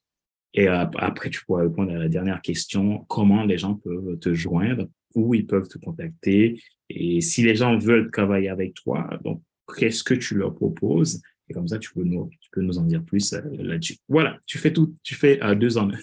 Et 0.54 0.68
après, 0.68 1.30
tu 1.30 1.46
pourras 1.46 1.64
répondre 1.64 1.92
à 1.92 1.98
la 1.98 2.10
dernière 2.10 2.42
question, 2.42 3.06
comment 3.08 3.44
les 3.44 3.58
gens 3.58 3.76
peuvent 3.76 4.18
te 4.20 4.34
joindre, 4.34 4.88
où 5.14 5.36
ils 5.36 5.46
peuvent 5.46 5.68
te 5.68 5.78
contacter? 5.78 6.62
Et 6.90 7.22
si 7.22 7.44
les 7.44 7.56
gens 7.56 7.78
veulent 7.78 8.10
travailler 8.12 8.50
avec 8.50 8.74
toi, 8.74 9.10
donc, 9.24 9.42
qu'est-ce 9.78 10.04
que 10.04 10.16
tu 10.16 10.36
leur 10.36 10.56
proposes? 10.56 11.22
Et 11.50 11.54
comme 11.54 11.68
ça, 11.68 11.80
tu 11.80 11.92
peux 11.94 12.04
nous, 12.04 12.78
en 12.78 12.84
dire 12.84 13.04
plus 13.04 13.34
euh, 13.34 13.42
là-dessus. 13.58 13.98
Voilà, 14.08 14.38
tu 14.46 14.58
fais 14.58 14.72
tout, 14.72 14.96
tu 15.04 15.16
fais 15.16 15.42
euh, 15.44 15.56
deux 15.56 15.78
en 15.78 15.92
un. 15.92 15.98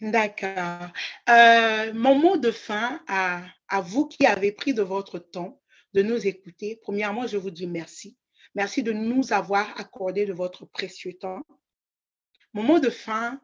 D'accord. 0.00 0.90
Euh, 1.28 1.92
mon 1.94 2.18
mot 2.18 2.36
de 2.36 2.50
fin 2.50 3.00
à 3.06 3.80
vous 3.80 4.06
qui 4.06 4.26
avez 4.26 4.52
pris 4.52 4.74
de 4.74 4.82
votre 4.82 5.18
temps 5.18 5.60
de 5.94 6.02
nous 6.02 6.26
écouter. 6.26 6.78
Premièrement, 6.82 7.26
je 7.26 7.36
vous 7.36 7.50
dis 7.50 7.66
merci. 7.66 8.16
Merci 8.54 8.82
de 8.82 8.92
nous 8.92 9.32
avoir 9.32 9.78
accordé 9.80 10.26
de 10.26 10.32
votre 10.32 10.64
précieux 10.64 11.14
temps. 11.14 11.42
Mon 12.52 12.62
mot 12.62 12.78
de 12.78 12.90
fin 12.90 13.40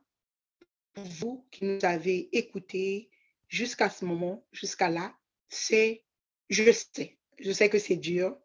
pour 0.93 1.05
vous 1.05 1.47
qui 1.51 1.65
nous 1.65 1.85
avez 1.85 2.29
écoutés 2.37 3.11
jusqu'à 3.49 3.91
ce 3.91 4.05
moment, 4.05 4.47
jusqu'à 4.53 4.89
là, 4.89 5.15
c'est 5.49 6.05
je 6.49 6.71
sais, 6.73 7.19
je 7.39 7.53
sais 7.53 7.69
que 7.69 7.79
c'est 7.79 7.97
dur. 7.97 8.37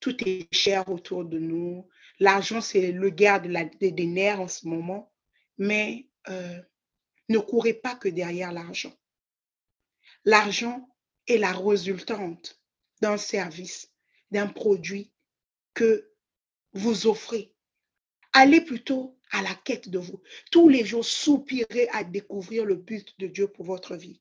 Tout 0.00 0.16
est 0.28 0.52
cher 0.52 0.88
autour 0.88 1.24
de 1.24 1.38
nous. 1.38 1.88
L'argent, 2.20 2.60
c'est 2.60 2.92
le 2.92 3.10
guerre 3.10 3.40
de 3.40 3.48
des, 3.90 4.06
nerfs 4.06 4.40
en 4.40 4.48
ce 4.48 4.68
moment. 4.68 5.12
Mais 5.56 6.08
euh, 6.28 6.60
ne 7.28 7.38
courez 7.38 7.74
pas 7.74 7.94
que 7.94 8.08
derrière 8.08 8.52
l'argent. 8.52 8.92
L'argent 10.24 10.88
est 11.26 11.38
la 11.38 11.52
résultante 11.52 12.60
d'un 13.00 13.16
service, 13.16 13.92
d'un 14.30 14.46
produit 14.46 15.13
que 15.74 16.10
vous 16.72 17.06
offrez. 17.06 17.52
Allez 18.32 18.60
plutôt 18.60 19.18
à 19.30 19.42
la 19.42 19.54
quête 19.54 19.88
de 19.88 19.98
vous. 19.98 20.22
Tous 20.50 20.68
les 20.68 20.84
jours, 20.84 21.04
soupirez 21.04 21.88
à 21.92 22.04
découvrir 22.04 22.64
le 22.64 22.76
but 22.76 23.14
de 23.18 23.26
Dieu 23.26 23.48
pour 23.48 23.64
votre 23.64 23.96
vie. 23.96 24.20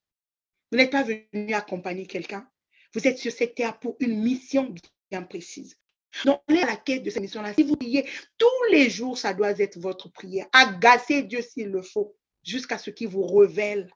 Vous 0.72 0.78
n'êtes 0.78 0.92
pas 0.92 1.04
venu 1.04 1.54
accompagner 1.54 2.06
quelqu'un. 2.06 2.50
Vous 2.94 3.08
êtes 3.08 3.18
sur 3.18 3.32
cette 3.32 3.56
terre 3.56 3.80
pour 3.80 3.96
une 4.00 4.22
mission 4.22 4.74
bien 5.10 5.24
précise. 5.24 5.78
Donc, 6.26 6.42
allez 6.48 6.62
à 6.62 6.68
la 6.68 6.76
quête 6.76 7.04
de 7.04 7.10
cette 7.10 7.24
mission-là. 7.24 7.54
Si 7.54 7.64
vous 7.64 7.76
priez 7.76 8.08
tous 8.38 8.72
les 8.72 8.90
jours, 8.90 9.18
ça 9.18 9.34
doit 9.34 9.52
être 9.52 9.80
votre 9.80 10.12
prière. 10.12 10.48
Agacez 10.52 11.24
Dieu 11.24 11.42
s'il 11.42 11.70
le 11.70 11.82
faut, 11.82 12.16
jusqu'à 12.44 12.78
ce 12.78 12.92
qu'il 12.92 13.08
vous 13.08 13.26
révèle 13.26 13.90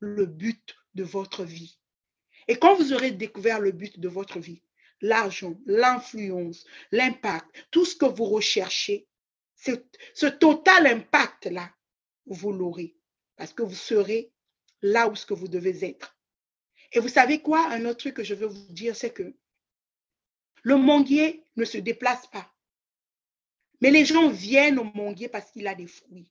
le 0.00 0.26
but 0.26 0.74
de 0.94 1.04
votre 1.04 1.44
vie. 1.44 1.78
Et 2.48 2.56
quand 2.56 2.74
vous 2.74 2.92
aurez 2.92 3.12
découvert 3.12 3.60
le 3.60 3.72
but 3.72 3.98
de 4.00 4.08
votre 4.08 4.38
vie, 4.38 4.62
l'argent, 5.00 5.56
l'influence, 5.66 6.64
l'impact, 6.90 7.46
tout 7.70 7.84
ce 7.84 7.96
que 7.96 8.06
vous 8.06 8.24
recherchez, 8.24 9.06
ce 9.56 10.26
total 10.26 10.86
impact-là, 10.86 11.70
vous 12.26 12.52
l'aurez 12.52 12.96
parce 13.36 13.52
que 13.52 13.62
vous 13.62 13.74
serez 13.74 14.32
là 14.82 15.08
où 15.08 15.16
ce 15.16 15.26
que 15.26 15.34
vous 15.34 15.48
devez 15.48 15.84
être. 15.84 16.16
Et 16.92 17.00
vous 17.00 17.08
savez 17.08 17.40
quoi? 17.40 17.66
Un 17.70 17.84
autre 17.86 17.98
truc 17.98 18.14
que 18.14 18.24
je 18.24 18.34
veux 18.34 18.46
vous 18.46 18.72
dire, 18.72 18.94
c'est 18.94 19.12
que 19.12 19.34
le 20.62 20.76
manguier 20.76 21.44
ne 21.56 21.64
se 21.64 21.78
déplace 21.78 22.26
pas. 22.28 22.50
Mais 23.80 23.90
les 23.90 24.04
gens 24.04 24.28
viennent 24.28 24.78
au 24.78 24.84
manguier 24.84 25.28
parce 25.28 25.50
qu'il 25.50 25.66
a 25.66 25.74
des 25.74 25.86
fruits. 25.86 26.30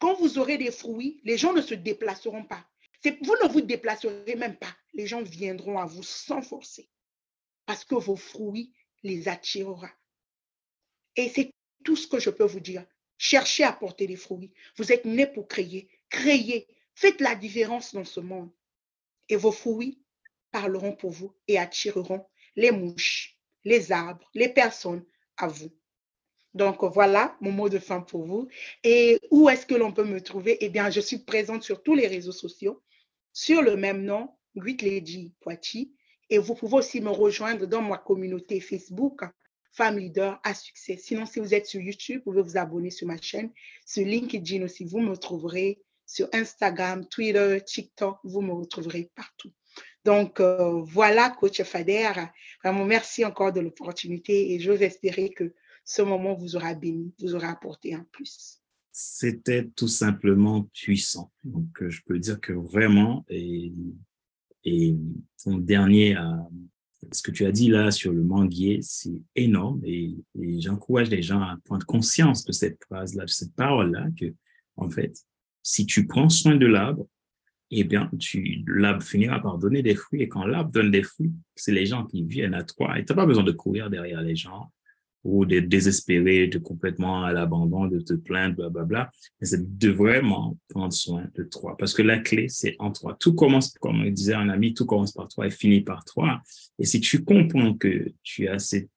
Quand 0.00 0.14
vous 0.14 0.38
aurez 0.38 0.58
des 0.58 0.72
fruits, 0.72 1.20
les 1.24 1.38
gens 1.38 1.52
ne 1.52 1.62
se 1.62 1.74
déplaceront 1.74 2.44
pas. 2.44 2.66
Vous 3.22 3.36
ne 3.42 3.48
vous 3.48 3.60
déplacerez 3.60 4.34
même 4.34 4.56
pas. 4.56 4.74
Les 4.94 5.06
gens 5.06 5.22
viendront 5.22 5.78
à 5.78 5.86
vous 5.86 6.02
sans 6.02 6.42
forcer 6.42 6.88
parce 7.66 7.84
que 7.84 7.94
vos 7.94 8.16
fruits 8.16 8.72
les 9.02 9.28
attirera. 9.28 9.90
Et 11.16 11.28
c'est 11.28 11.52
tout 11.84 11.96
ce 11.96 12.06
que 12.06 12.18
je 12.18 12.30
peux 12.30 12.44
vous 12.44 12.60
dire. 12.60 12.84
Cherchez 13.18 13.64
à 13.64 13.72
porter 13.72 14.06
des 14.06 14.16
fruits. 14.16 14.52
Vous 14.76 14.92
êtes 14.92 15.04
nés 15.04 15.26
pour 15.26 15.46
créer. 15.46 15.88
Créez. 16.10 16.66
Faites 16.94 17.20
la 17.20 17.34
différence 17.34 17.94
dans 17.94 18.04
ce 18.04 18.20
monde. 18.20 18.50
Et 19.28 19.36
vos 19.36 19.52
fruits 19.52 20.02
parleront 20.50 20.94
pour 20.94 21.10
vous 21.10 21.34
et 21.48 21.58
attireront 21.58 22.26
les 22.56 22.70
mouches, 22.70 23.38
les 23.64 23.92
arbres, 23.92 24.28
les 24.34 24.48
personnes 24.48 25.04
à 25.36 25.48
vous. 25.48 25.72
Donc 26.54 26.84
voilà 26.84 27.36
mon 27.40 27.50
mot 27.50 27.68
de 27.68 27.78
fin 27.80 28.00
pour 28.00 28.24
vous. 28.24 28.48
Et 28.84 29.18
où 29.30 29.48
est-ce 29.48 29.66
que 29.66 29.74
l'on 29.74 29.92
peut 29.92 30.04
me 30.04 30.20
trouver? 30.20 30.56
Eh 30.60 30.68
bien, 30.68 30.90
je 30.90 31.00
suis 31.00 31.18
présente 31.18 31.64
sur 31.64 31.82
tous 31.82 31.94
les 31.94 32.06
réseaux 32.06 32.32
sociaux, 32.32 32.82
sur 33.32 33.62
le 33.62 33.76
même 33.76 34.04
nom, 34.04 34.30
Greek 34.54 34.82
Lady 34.82 35.34
Poitiers. 35.40 35.90
Et 36.30 36.38
vous 36.38 36.54
pouvez 36.54 36.76
aussi 36.76 37.00
me 37.00 37.10
rejoindre 37.10 37.66
dans 37.66 37.82
ma 37.82 37.98
communauté 37.98 38.60
Facebook, 38.60 39.22
Femme 39.72 39.98
Leader 39.98 40.40
à 40.44 40.54
succès. 40.54 40.96
Sinon, 40.96 41.26
si 41.26 41.40
vous 41.40 41.52
êtes 41.52 41.66
sur 41.66 41.80
YouTube, 41.80 42.22
vous 42.24 42.32
pouvez 42.32 42.42
vous 42.42 42.56
abonner 42.56 42.90
sur 42.90 43.06
ma 43.06 43.20
chaîne. 43.20 43.50
Sur 43.84 44.06
LinkedIn 44.06 44.64
aussi, 44.64 44.84
vous 44.84 45.00
me 45.00 45.16
trouverez. 45.16 45.80
Sur 46.06 46.28
Instagram, 46.32 47.06
Twitter, 47.08 47.58
TikTok, 47.64 48.18
vous 48.24 48.42
me 48.42 48.52
retrouverez 48.52 49.10
partout. 49.14 49.50
Donc, 50.04 50.38
euh, 50.38 50.82
voilà, 50.82 51.30
coach 51.30 51.62
Fader. 51.62 52.12
Vraiment, 52.62 52.84
merci 52.84 53.24
encore 53.24 53.52
de 53.52 53.60
l'opportunité 53.60 54.52
et 54.52 54.60
j'ose 54.60 54.82
espérer 54.82 55.30
que 55.30 55.54
ce 55.84 56.02
moment 56.02 56.34
vous 56.34 56.56
aura 56.56 56.74
béni, 56.74 57.14
vous 57.20 57.34
aura 57.34 57.48
apporté 57.48 57.94
un 57.94 58.06
plus. 58.12 58.60
C'était 58.92 59.66
tout 59.74 59.88
simplement 59.88 60.68
puissant. 60.72 61.32
Donc, 61.42 61.82
euh, 61.82 61.90
je 61.90 62.02
peux 62.06 62.18
dire 62.18 62.40
que 62.40 62.52
vraiment, 62.52 63.24
et, 63.28 63.72
et 64.64 64.96
ton 65.42 65.58
dernier, 65.58 66.16
euh, 66.16 66.36
ce 67.12 67.22
que 67.22 67.30
tu 67.30 67.44
as 67.44 67.52
dit 67.52 67.68
là 67.68 67.90
sur 67.90 68.12
le 68.12 68.22
manguier, 68.22 68.80
c'est 68.82 69.20
énorme 69.36 69.80
et, 69.84 70.14
j'encourage 70.58 71.10
les 71.10 71.22
gens 71.22 71.40
à 71.40 71.58
prendre 71.64 71.84
conscience 71.84 72.44
de 72.44 72.52
cette 72.52 72.82
phrase-là, 72.84 73.24
de 73.24 73.30
cette 73.30 73.54
parole-là, 73.54 74.06
que, 74.18 74.32
en 74.76 74.88
fait, 74.88 75.16
si 75.62 75.86
tu 75.86 76.06
prends 76.06 76.28
soin 76.28 76.56
de 76.56 76.66
l'arbre, 76.66 77.06
eh 77.70 77.84
bien, 77.84 78.10
tu, 78.18 78.64
l'arbre 78.66 79.02
finira 79.02 79.40
par 79.40 79.58
donner 79.58 79.82
des 79.82 79.94
fruits. 79.94 80.22
Et 80.22 80.28
quand 80.28 80.46
l'arbre 80.46 80.70
donne 80.70 80.90
des 80.90 81.02
fruits, 81.02 81.32
c'est 81.56 81.72
les 81.72 81.86
gens 81.86 82.04
qui 82.06 82.22
viennent 82.22 82.54
à 82.54 82.62
toi. 82.62 82.98
Et 82.98 83.04
tu 83.04 83.12
n'as 83.12 83.16
pas 83.16 83.26
besoin 83.26 83.42
de 83.42 83.52
courir 83.52 83.90
derrière 83.90 84.22
les 84.22 84.36
gens 84.36 84.70
ou 85.24 85.46
de 85.46 85.58
désespérer, 85.60 86.46
de 86.46 86.58
complètement 86.58 87.24
à 87.24 87.32
l'abandon, 87.32 87.86
de 87.86 87.98
te 87.98 88.12
plaindre, 88.12 88.56
blablabla. 88.56 88.84
Bla, 88.84 89.04
bla. 89.04 89.12
Mais 89.40 89.46
c'est 89.46 89.78
de 89.78 89.90
vraiment 89.90 90.58
prendre 90.68 90.92
soin 90.92 91.24
de 91.34 91.42
toi. 91.44 91.76
Parce 91.78 91.94
que 91.94 92.02
la 92.02 92.18
clé, 92.18 92.48
c'est 92.48 92.76
en 92.78 92.92
toi. 92.92 93.16
Tout 93.18 93.34
commence, 93.34 93.72
comme 93.80 94.08
disait 94.10 94.34
un 94.34 94.50
ami, 94.50 94.74
tout 94.74 94.84
commence 94.84 95.12
par 95.12 95.28
toi 95.28 95.46
et 95.46 95.50
finit 95.50 95.80
par 95.80 96.04
toi. 96.04 96.42
Et 96.78 96.84
si 96.84 97.00
tu 97.00 97.24
comprends 97.24 97.74
que 97.74 98.12
tu 98.22 98.48
as 98.48 98.58
cette, 98.58 98.90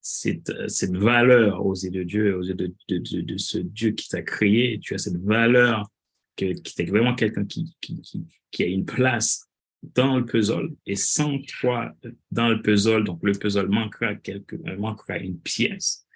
cette, 0.00 0.52
cette 0.68 0.96
valeur 0.96 1.66
aux 1.66 1.74
yeux 1.74 1.90
de 1.90 2.02
Dieu, 2.04 2.36
aux 2.36 2.42
yeux 2.42 2.54
de, 2.54 2.72
de, 2.88 3.20
de, 3.20 3.36
ce 3.36 3.58
Dieu 3.58 3.90
qui 3.90 4.08
t'a 4.08 4.22
créé, 4.22 4.78
tu 4.80 4.94
as 4.94 4.98
cette 4.98 5.20
valeur 5.22 5.90
que, 6.36 6.52
qui 6.52 6.82
est 6.82 6.86
vraiment 6.86 7.14
quelqu'un 7.14 7.44
qui, 7.44 7.74
qui, 7.80 8.00
qui 8.50 8.62
a 8.62 8.66
une 8.66 8.84
place 8.84 9.48
dans 9.94 10.18
le 10.18 10.24
puzzle 10.24 10.70
et 10.86 10.96
sans 10.96 11.38
toi 11.60 11.92
dans 12.30 12.48
le 12.48 12.62
puzzle, 12.62 13.04
donc 13.04 13.20
le 13.22 13.32
puzzle 13.32 13.68
manquera 13.68 14.14
quelque, 14.14 14.56
manquera 14.76 15.18
une 15.18 15.38
pièce. 15.38 16.06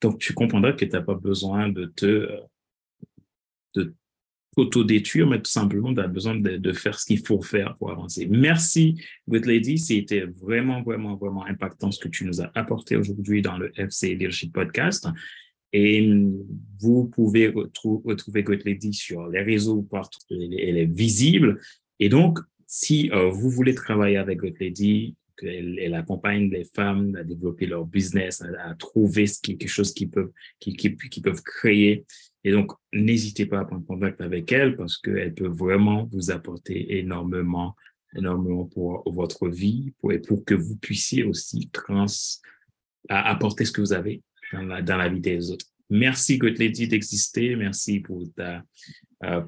Donc 0.00 0.18
tu 0.18 0.34
comprendras 0.34 0.72
que 0.72 0.84
tu 0.84 0.90
n'as 0.90 1.02
pas 1.02 1.14
besoin 1.14 1.68
de 1.68 1.86
te 1.86 2.28
de 3.74 3.94
t'auto-détruire, 4.54 5.26
mais 5.26 5.38
tout 5.38 5.50
simplement, 5.50 5.94
tu 5.94 6.00
as 6.00 6.08
besoin 6.08 6.34
de, 6.34 6.56
de 6.56 6.72
faire 6.72 6.98
ce 6.98 7.06
qu'il 7.06 7.26
faut 7.26 7.40
faire 7.40 7.74
pour 7.78 7.90
avancer. 7.90 8.26
Merci, 8.26 9.00
Good 9.28 9.46
Lady. 9.46 9.78
C'était 9.78 10.26
vraiment, 10.26 10.82
vraiment, 10.82 11.16
vraiment 11.16 11.46
impactant 11.46 11.90
ce 11.90 11.98
que 11.98 12.08
tu 12.08 12.26
nous 12.26 12.42
as 12.42 12.50
apporté 12.54 12.96
aujourd'hui 12.96 13.40
dans 13.40 13.56
le 13.56 13.72
FC 13.80 14.10
Leadership 14.10 14.52
Podcast. 14.52 15.08
Et 15.72 16.06
vous 16.80 17.06
pouvez 17.06 17.48
retrouver 17.48 18.42
Good 18.42 18.62
Lady 18.66 18.92
sur 18.92 19.26
les 19.28 19.40
réseaux 19.40 19.82
partout. 19.82 20.20
Elle 20.30 20.76
est 20.76 20.92
visible. 20.92 21.58
Et 21.98 22.10
donc, 22.10 22.38
si 22.74 23.10
euh, 23.10 23.28
vous 23.28 23.50
voulez 23.50 23.74
travailler 23.74 24.16
avec 24.16 24.38
Good 24.38 24.56
Lady, 24.58 25.14
qu'elle 25.36 25.78
elle 25.78 25.92
accompagne 25.92 26.48
les 26.48 26.64
femmes 26.64 27.14
à 27.16 27.22
développer 27.22 27.66
leur 27.66 27.84
business, 27.84 28.40
à, 28.40 28.74
trouver 28.76 29.26
quelque 29.42 29.68
chose 29.68 29.92
qu'ils 29.92 30.08
peuvent, 30.08 31.42
créer. 31.44 32.06
Et 32.44 32.50
donc, 32.50 32.72
n'hésitez 32.94 33.44
pas 33.44 33.60
à 33.60 33.66
prendre 33.66 33.84
contact 33.84 34.22
avec 34.22 34.50
elle 34.52 34.74
parce 34.74 34.96
qu'elle 34.96 35.34
peut 35.34 35.48
vraiment 35.48 36.08
vous 36.10 36.30
apporter 36.30 36.96
énormément, 36.98 37.76
énormément 38.16 38.64
pour 38.64 39.02
votre 39.04 39.50
vie 39.50 39.92
et 40.10 40.18
pour 40.18 40.42
que 40.42 40.54
vous 40.54 40.76
puissiez 40.76 41.24
aussi 41.24 41.68
trans, 41.70 42.06
apporter 43.10 43.66
ce 43.66 43.72
que 43.72 43.82
vous 43.82 43.92
avez 43.92 44.22
dans 44.50 44.96
la, 44.96 45.08
vie 45.10 45.20
des 45.20 45.50
autres. 45.50 45.66
Merci, 45.90 46.38
Lady, 46.38 46.88
d'exister. 46.88 47.54
Merci 47.54 48.00
pour 48.00 48.24
ta 48.34 48.64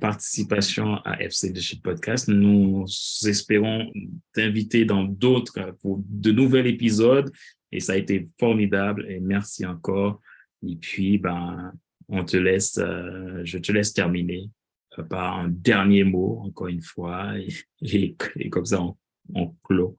participation 0.01 0.97
à 1.05 1.21
FC 1.21 1.49
Leadership 1.49 1.83
Podcast. 1.83 2.29
Nous 2.29 2.85
espérons 3.27 3.91
t'inviter 4.33 4.85
dans 4.85 5.03
d'autres 5.03 5.77
pour 5.83 6.01
de 6.09 6.31
nouveaux 6.31 6.59
épisodes 6.59 7.33
et 7.75 7.81
ça 7.81 7.95
a 7.95 7.97
été 7.97 8.29
formidable 8.39 9.05
et 9.11 9.19
merci 9.19 9.67
encore. 9.67 10.21
Et 10.67 10.77
puis, 10.77 11.19
ben, 11.19 11.73
on 12.09 12.25
te 12.25 12.37
laisse, 12.37 12.79
euh, 12.79 13.41
je 13.45 13.59
te 13.59 13.73
laisse 13.73 13.93
terminer 13.93 14.49
euh, 14.99 15.03
par 15.03 15.39
un 15.41 15.49
dernier 15.49 16.05
mot, 16.05 16.41
encore 16.45 16.69
une 16.69 16.83
fois, 16.83 17.35
et, 17.83 18.17
comme 18.51 18.65
ça, 18.65 18.81
on, 18.81 18.97
on 19.35 19.55
clôt 19.65 19.99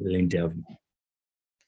l'interview. 0.00 0.62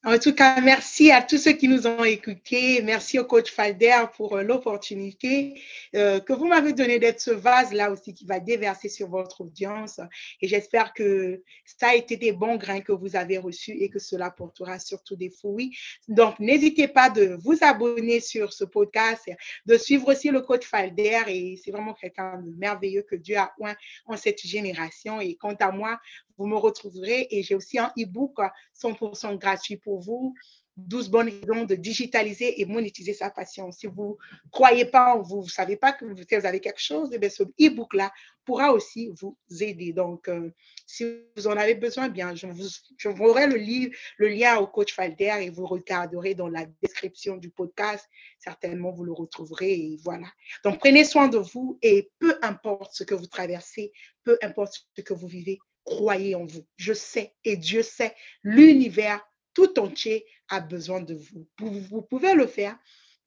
En 0.02 0.18
tout 0.18 0.34
cas, 0.34 0.58
merci 0.62 1.10
à 1.10 1.20
tous 1.20 1.36
ceux 1.36 1.52
qui 1.52 1.68
nous 1.68 1.86
ont 1.86 2.04
écoutés. 2.04 2.80
Merci 2.80 3.18
au 3.18 3.26
coach 3.26 3.50
Falder 3.50 4.04
pour 4.16 4.34
euh, 4.34 4.42
l'opportunité 4.42 5.60
euh, 5.94 6.20
que 6.20 6.32
vous 6.32 6.46
m'avez 6.46 6.72
donnée 6.72 6.98
d'être 6.98 7.20
ce 7.20 7.30
vase-là 7.30 7.90
aussi 7.90 8.14
qui 8.14 8.24
va 8.24 8.40
déverser 8.40 8.88
sur 8.88 9.08
votre 9.08 9.42
audience. 9.42 10.00
Et 10.40 10.48
j'espère 10.48 10.94
que 10.94 11.42
ça 11.66 11.88
a 11.88 11.94
été 11.96 12.16
des 12.16 12.32
bons 12.32 12.56
grains 12.56 12.80
que 12.80 12.92
vous 12.92 13.14
avez 13.14 13.36
reçus 13.36 13.72
et 13.72 13.90
que 13.90 13.98
cela 13.98 14.30
portera 14.30 14.78
surtout 14.78 15.16
des 15.16 15.28
fruits. 15.28 15.76
Donc, 16.08 16.40
n'hésitez 16.40 16.88
pas 16.88 17.10
de 17.10 17.36
vous 17.44 17.58
abonner 17.60 18.20
sur 18.20 18.54
ce 18.54 18.64
podcast, 18.64 19.30
de 19.66 19.76
suivre 19.76 20.08
aussi 20.08 20.30
le 20.30 20.40
coach 20.40 20.64
Falder. 20.64 21.24
Et 21.28 21.60
c'est 21.62 21.72
vraiment 21.72 21.92
quelqu'un 21.92 22.40
de 22.40 22.56
merveilleux 22.56 23.02
que 23.02 23.16
Dieu 23.16 23.36
a 23.36 23.52
oint 23.58 23.76
en 24.06 24.16
cette 24.16 24.40
génération. 24.40 25.20
Et 25.20 25.34
quant 25.34 25.56
à 25.60 25.70
moi, 25.72 26.00
vous 26.40 26.46
me 26.46 26.56
retrouverez 26.56 27.28
et 27.30 27.42
j'ai 27.42 27.54
aussi 27.54 27.78
un 27.78 27.92
e-book 27.98 28.38
100% 28.82 29.38
gratuit 29.38 29.76
pour 29.76 30.00
vous. 30.00 30.34
12 30.76 31.10
bonnes 31.10 31.28
raisons 31.28 31.64
de 31.64 31.74
digitaliser 31.74 32.60
et 32.60 32.64
monétiser 32.64 33.12
sa 33.12 33.30
passion. 33.30 33.70
Si 33.72 33.86
vous 33.86 34.18
ne 34.44 34.50
croyez 34.50 34.84
pas 34.84 35.14
en 35.14 35.22
vous, 35.22 35.40
vous 35.40 35.46
ne 35.46 35.50
savez 35.50 35.76
pas 35.76 35.92
que 35.92 36.04
vous 36.04 36.46
avez 36.46 36.60
quelque 36.60 36.80
chose, 36.80 37.10
eh 37.12 37.28
ce 37.28 37.42
e-book-là 37.42 38.12
pourra 38.44 38.72
aussi 38.72 39.10
vous 39.20 39.36
aider. 39.60 39.92
Donc, 39.92 40.28
euh, 40.28 40.50
si 40.86 41.04
vous 41.36 41.46
en 41.46 41.56
avez 41.56 41.74
besoin, 41.74 42.08
bien, 42.08 42.34
je 42.34 42.46
vous, 42.46 42.68
je 42.96 43.08
le, 43.08 44.28
lien 44.28 44.58
au 44.58 44.66
coach 44.66 44.94
Falder 44.94 45.32
et 45.42 45.50
vous 45.50 45.66
regarderez 45.66 46.34
dans 46.34 46.48
la 46.48 46.66
description 46.82 47.36
du 47.36 47.50
podcast. 47.50 48.08
Certainement, 48.38 48.90
vous 48.90 49.04
le 49.04 49.12
retrouverez 49.12 49.72
et 49.72 49.98
voilà. 50.02 50.26
Donc, 50.64 50.78
prenez 50.78 51.04
soin 51.04 51.28
de 51.28 51.38
vous 51.38 51.78
et 51.82 52.10
peu 52.18 52.38
importe 52.42 52.92
ce 52.94 53.04
que 53.04 53.14
vous 53.14 53.26
traversez, 53.26 53.92
peu 54.24 54.38
importe 54.42 54.84
ce 54.96 55.02
que 55.02 55.14
vous 55.14 55.28
vivez, 55.28 55.58
croyez 55.90 56.34
en 56.34 56.46
vous. 56.46 56.64
Je 56.76 56.92
sais 56.92 57.34
et 57.44 57.56
Dieu 57.56 57.82
sait, 57.82 58.14
l'univers 58.44 59.20
tout 59.54 59.78
entier 59.78 60.24
a 60.48 60.60
besoin 60.60 61.00
de 61.00 61.14
vous. 61.14 61.46
Vous, 61.58 62.02
pouvez 62.02 62.34
le 62.34 62.46
faire, 62.46 62.78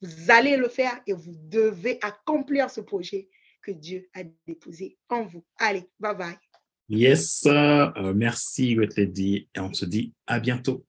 vous 0.01 0.31
allez 0.31 0.55
le 0.57 0.69
faire 0.69 0.99
et 1.05 1.13
vous 1.13 1.35
devez 1.49 1.99
accomplir 2.01 2.69
ce 2.69 2.81
projet 2.81 3.29
que 3.61 3.71
Dieu 3.71 4.09
a 4.13 4.23
déposé 4.47 4.97
en 5.09 5.23
vous. 5.23 5.43
Allez, 5.57 5.83
bye 5.99 6.15
bye. 6.15 6.37
Yes, 6.89 7.43
uh, 7.45 8.13
merci 8.13 8.75
dit 8.97 9.47
et 9.55 9.59
on 9.59 9.73
se 9.73 9.85
dit 9.85 10.13
à 10.27 10.39
bientôt. 10.39 10.85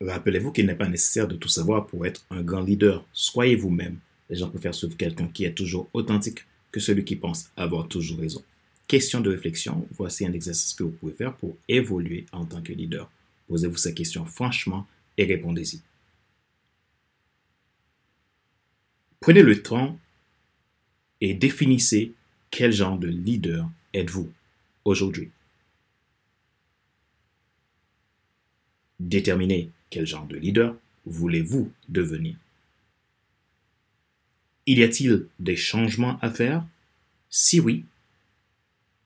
Rappelez-vous 0.00 0.50
qu'il 0.50 0.66
n'est 0.66 0.74
pas 0.74 0.88
nécessaire 0.88 1.28
de 1.28 1.36
tout 1.36 1.48
savoir 1.48 1.86
pour 1.86 2.04
être 2.06 2.26
un 2.30 2.42
grand 2.42 2.62
leader. 2.62 3.06
Soyez 3.12 3.54
vous-même. 3.54 3.98
Les 4.28 4.36
gens 4.36 4.50
préfèrent 4.50 4.74
suivre 4.74 4.96
quelqu'un 4.96 5.28
qui 5.28 5.44
est 5.44 5.54
toujours 5.54 5.88
authentique 5.92 6.44
que 6.72 6.80
celui 6.80 7.04
qui 7.04 7.16
pense 7.16 7.50
avoir 7.56 7.86
toujours 7.86 8.18
raison. 8.18 8.42
Question 8.88 9.20
de 9.20 9.30
réflexion, 9.30 9.86
voici 9.92 10.26
un 10.26 10.32
exercice 10.32 10.74
que 10.74 10.82
vous 10.82 10.90
pouvez 10.90 11.12
faire 11.12 11.34
pour 11.36 11.56
évoluer 11.68 12.26
en 12.32 12.44
tant 12.44 12.62
que 12.62 12.72
leader. 12.72 13.10
Posez-vous 13.48 13.76
ces 13.76 13.94
questions 13.94 14.26
franchement 14.26 14.86
et 15.16 15.24
répondez-y. 15.24 15.80
Prenez 19.20 19.42
le 19.42 19.62
temps 19.62 19.98
et 21.20 21.34
définissez 21.34 22.12
quel 22.50 22.72
genre 22.72 22.98
de 22.98 23.06
leader 23.06 23.70
êtes-vous 23.94 24.32
aujourd'hui. 24.84 25.30
Déterminez 28.98 29.70
quel 29.90 30.06
genre 30.06 30.26
de 30.26 30.36
leader 30.36 30.76
voulez-vous 31.06 31.70
devenir. 31.88 32.36
Y 34.66 34.82
a-t-il 34.82 35.26
des 35.38 35.56
changements 35.56 36.18
à 36.20 36.30
faire? 36.30 36.64
Si 37.30 37.58
oui, 37.58 37.84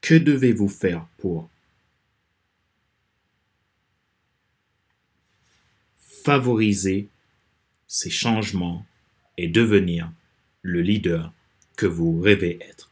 que 0.01 0.15
devez-vous 0.15 0.69
faire 0.69 1.07
pour 1.19 1.49
favoriser 6.25 7.09
ces 7.87 8.11
changements 8.11 8.85
et 9.39 9.49
devenir 9.49 10.11
le 10.63 10.83
leader 10.83 11.33
que 11.77 11.87
vous 11.87 12.21
rêvez 12.21 12.59
être? 12.61 12.91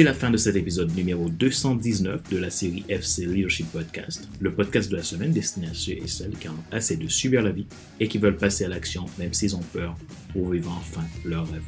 C'est 0.00 0.04
la 0.04 0.14
fin 0.14 0.30
de 0.30 0.38
cet 0.38 0.56
épisode 0.56 0.96
numéro 0.96 1.28
219 1.28 2.30
de 2.30 2.38
la 2.38 2.48
série 2.48 2.86
FC 2.88 3.26
Leadership 3.26 3.70
Podcast, 3.70 4.30
le 4.40 4.50
podcast 4.50 4.90
de 4.90 4.96
la 4.96 5.02
semaine 5.02 5.30
destiné 5.30 5.66
à 5.66 5.74
ceux 5.74 5.92
et 5.92 6.06
celles 6.06 6.38
qui 6.38 6.48
ont 6.48 6.56
assez 6.72 6.96
de 6.96 7.06
subir 7.06 7.42
la 7.42 7.50
vie 7.50 7.66
et 8.00 8.08
qui 8.08 8.16
veulent 8.16 8.38
passer 8.38 8.64
à 8.64 8.68
l'action 8.68 9.04
même 9.18 9.34
s'ils 9.34 9.54
ont 9.54 9.62
peur 9.74 9.94
pour 10.32 10.48
vivre 10.48 10.70
enfin 10.70 11.04
leur 11.26 11.46
rêve. 11.52 11.64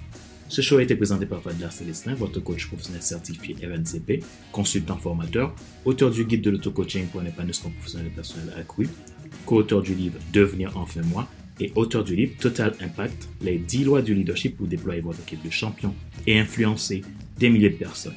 Ce 0.48 0.62
show 0.62 0.78
a 0.78 0.82
été 0.82 0.96
présenté 0.96 1.26
par 1.26 1.42
Fadler 1.42 1.66
Célestin, 1.70 2.14
votre 2.14 2.40
coach 2.40 2.68
professionnel 2.68 3.02
certifié 3.02 3.54
RNCP, 3.62 4.24
consultant 4.50 4.96
formateur, 4.96 5.54
auteur 5.84 6.10
du 6.10 6.24
guide 6.24 6.40
de 6.40 6.52
l'auto-coaching 6.52 7.08
pour 7.08 7.20
un 7.20 7.26
épanouissement 7.26 7.68
professionnel 7.72 8.06
et 8.06 8.14
personnel 8.14 8.54
accru, 8.58 8.88
co-auteur 9.44 9.82
du 9.82 9.94
livre 9.94 10.18
Devenir 10.32 10.78
enfin 10.78 11.02
moi 11.02 11.28
et 11.60 11.70
auteur 11.74 12.02
du 12.02 12.16
livre 12.16 12.32
Total 12.40 12.72
Impact, 12.80 13.28
les 13.42 13.58
10 13.58 13.84
lois 13.84 14.00
du 14.00 14.14
leadership 14.14 14.56
pour 14.56 14.68
déployer 14.68 15.02
votre 15.02 15.20
équipe 15.20 15.44
de 15.44 15.50
champions 15.50 15.94
et 16.26 16.38
influencer 16.38 17.02
des 17.38 17.50
milliers 17.50 17.70
de 17.70 17.76
personnes. 17.76 18.14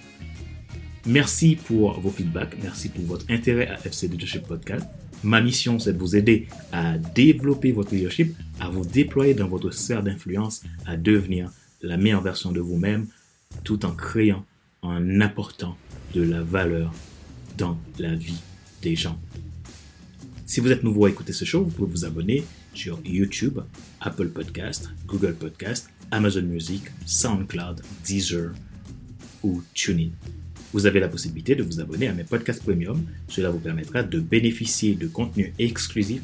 Merci 1.08 1.56
pour 1.56 2.00
vos 2.00 2.10
feedbacks, 2.10 2.58
merci 2.64 2.90
pour 2.90 3.06
votre 3.06 3.26
intérêt 3.30 3.68
à 3.68 3.80
FC 3.86 4.08
Leadership 4.08 4.48
Podcast. 4.48 4.86
Ma 5.24 5.42
mission, 5.42 5.80
c'est 5.80 5.94
de 5.94 5.98
vous 5.98 6.16
aider 6.16 6.48
à 6.72 6.98
développer 6.98 7.72
votre 7.72 7.94
leadership, 7.94 8.36
à 8.60 8.70
vous 8.70 8.86
déployer 8.86 9.34
dans 9.34 9.48
votre 9.48 9.72
sphère 9.72 10.04
d'influence, 10.04 10.64
à 10.86 10.98
devenir 10.98 11.52
la 11.82 11.98
meilleure 11.98 12.22
version 12.22 12.52
de 12.52 12.60
vous-même, 12.60 13.08
tout 13.64 13.86
en 13.86 13.92
créant, 13.92 14.46
en 14.82 15.22
apportant 15.22 15.78
de 16.14 16.22
la 16.22 16.42
valeur 16.42 16.94
dans 17.58 17.78
la 18.00 18.16
vie 18.16 18.42
des 18.82 18.96
gens. 18.96 19.20
Si 20.46 20.60
vous 20.60 20.72
êtes 20.72 20.84
nouveau 20.84 21.06
à 21.06 21.10
écouter 21.10 21.34
ce 21.34 21.46
show, 21.46 21.64
vous 21.64 21.72
pouvez 21.72 21.92
vous 21.92 22.06
abonner 22.06 22.44
sur 22.74 23.00
YouTube, 23.06 23.60
Apple 24.02 24.30
Podcast, 24.30 24.90
Google 25.08 25.34
Podcast, 25.34 25.90
Amazon 26.12 26.44
Music, 26.44 26.84
SoundCloud, 27.06 27.82
Deezer 28.06 28.52
ou 29.46 29.64
TuneIn. 29.74 30.10
Vous 30.74 30.88
avez 30.88 31.00
la 31.00 31.08
possibilité 31.08 31.56
de 31.56 31.64
vous 31.64 31.80
abonner 31.80 32.08
à 32.08 32.14
mes 32.14 32.24
podcasts 32.24 32.64
premium. 32.64 33.06
Cela 33.28 33.50
vous 33.50 33.60
permettra 33.60 34.04
de 34.04 34.20
bénéficier 34.20 34.96
de 34.96 35.08
contenus 35.08 35.54
exclusifs 35.60 36.24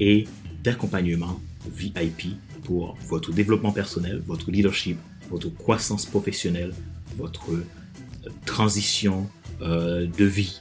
et 0.00 0.26
d'accompagnement 0.62 1.40
VIP 1.70 2.36
pour 2.64 2.98
votre 3.08 3.32
développement 3.32 3.72
personnel, 3.72 4.22
votre 4.26 4.50
leadership, 4.50 4.98
votre 5.30 5.48
croissance 5.48 6.04
professionnelle, 6.04 6.74
votre 7.16 7.52
euh, 7.52 7.64
transition 8.44 9.28
euh, 9.62 10.06
de 10.06 10.24
vie 10.24 10.60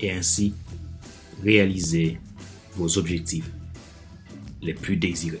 et 0.00 0.10
ainsi 0.10 0.52
réaliser 1.42 2.18
vos 2.74 2.98
objectifs 2.98 3.50
les 4.60 4.74
plus 4.74 4.96
désirés. 4.96 5.40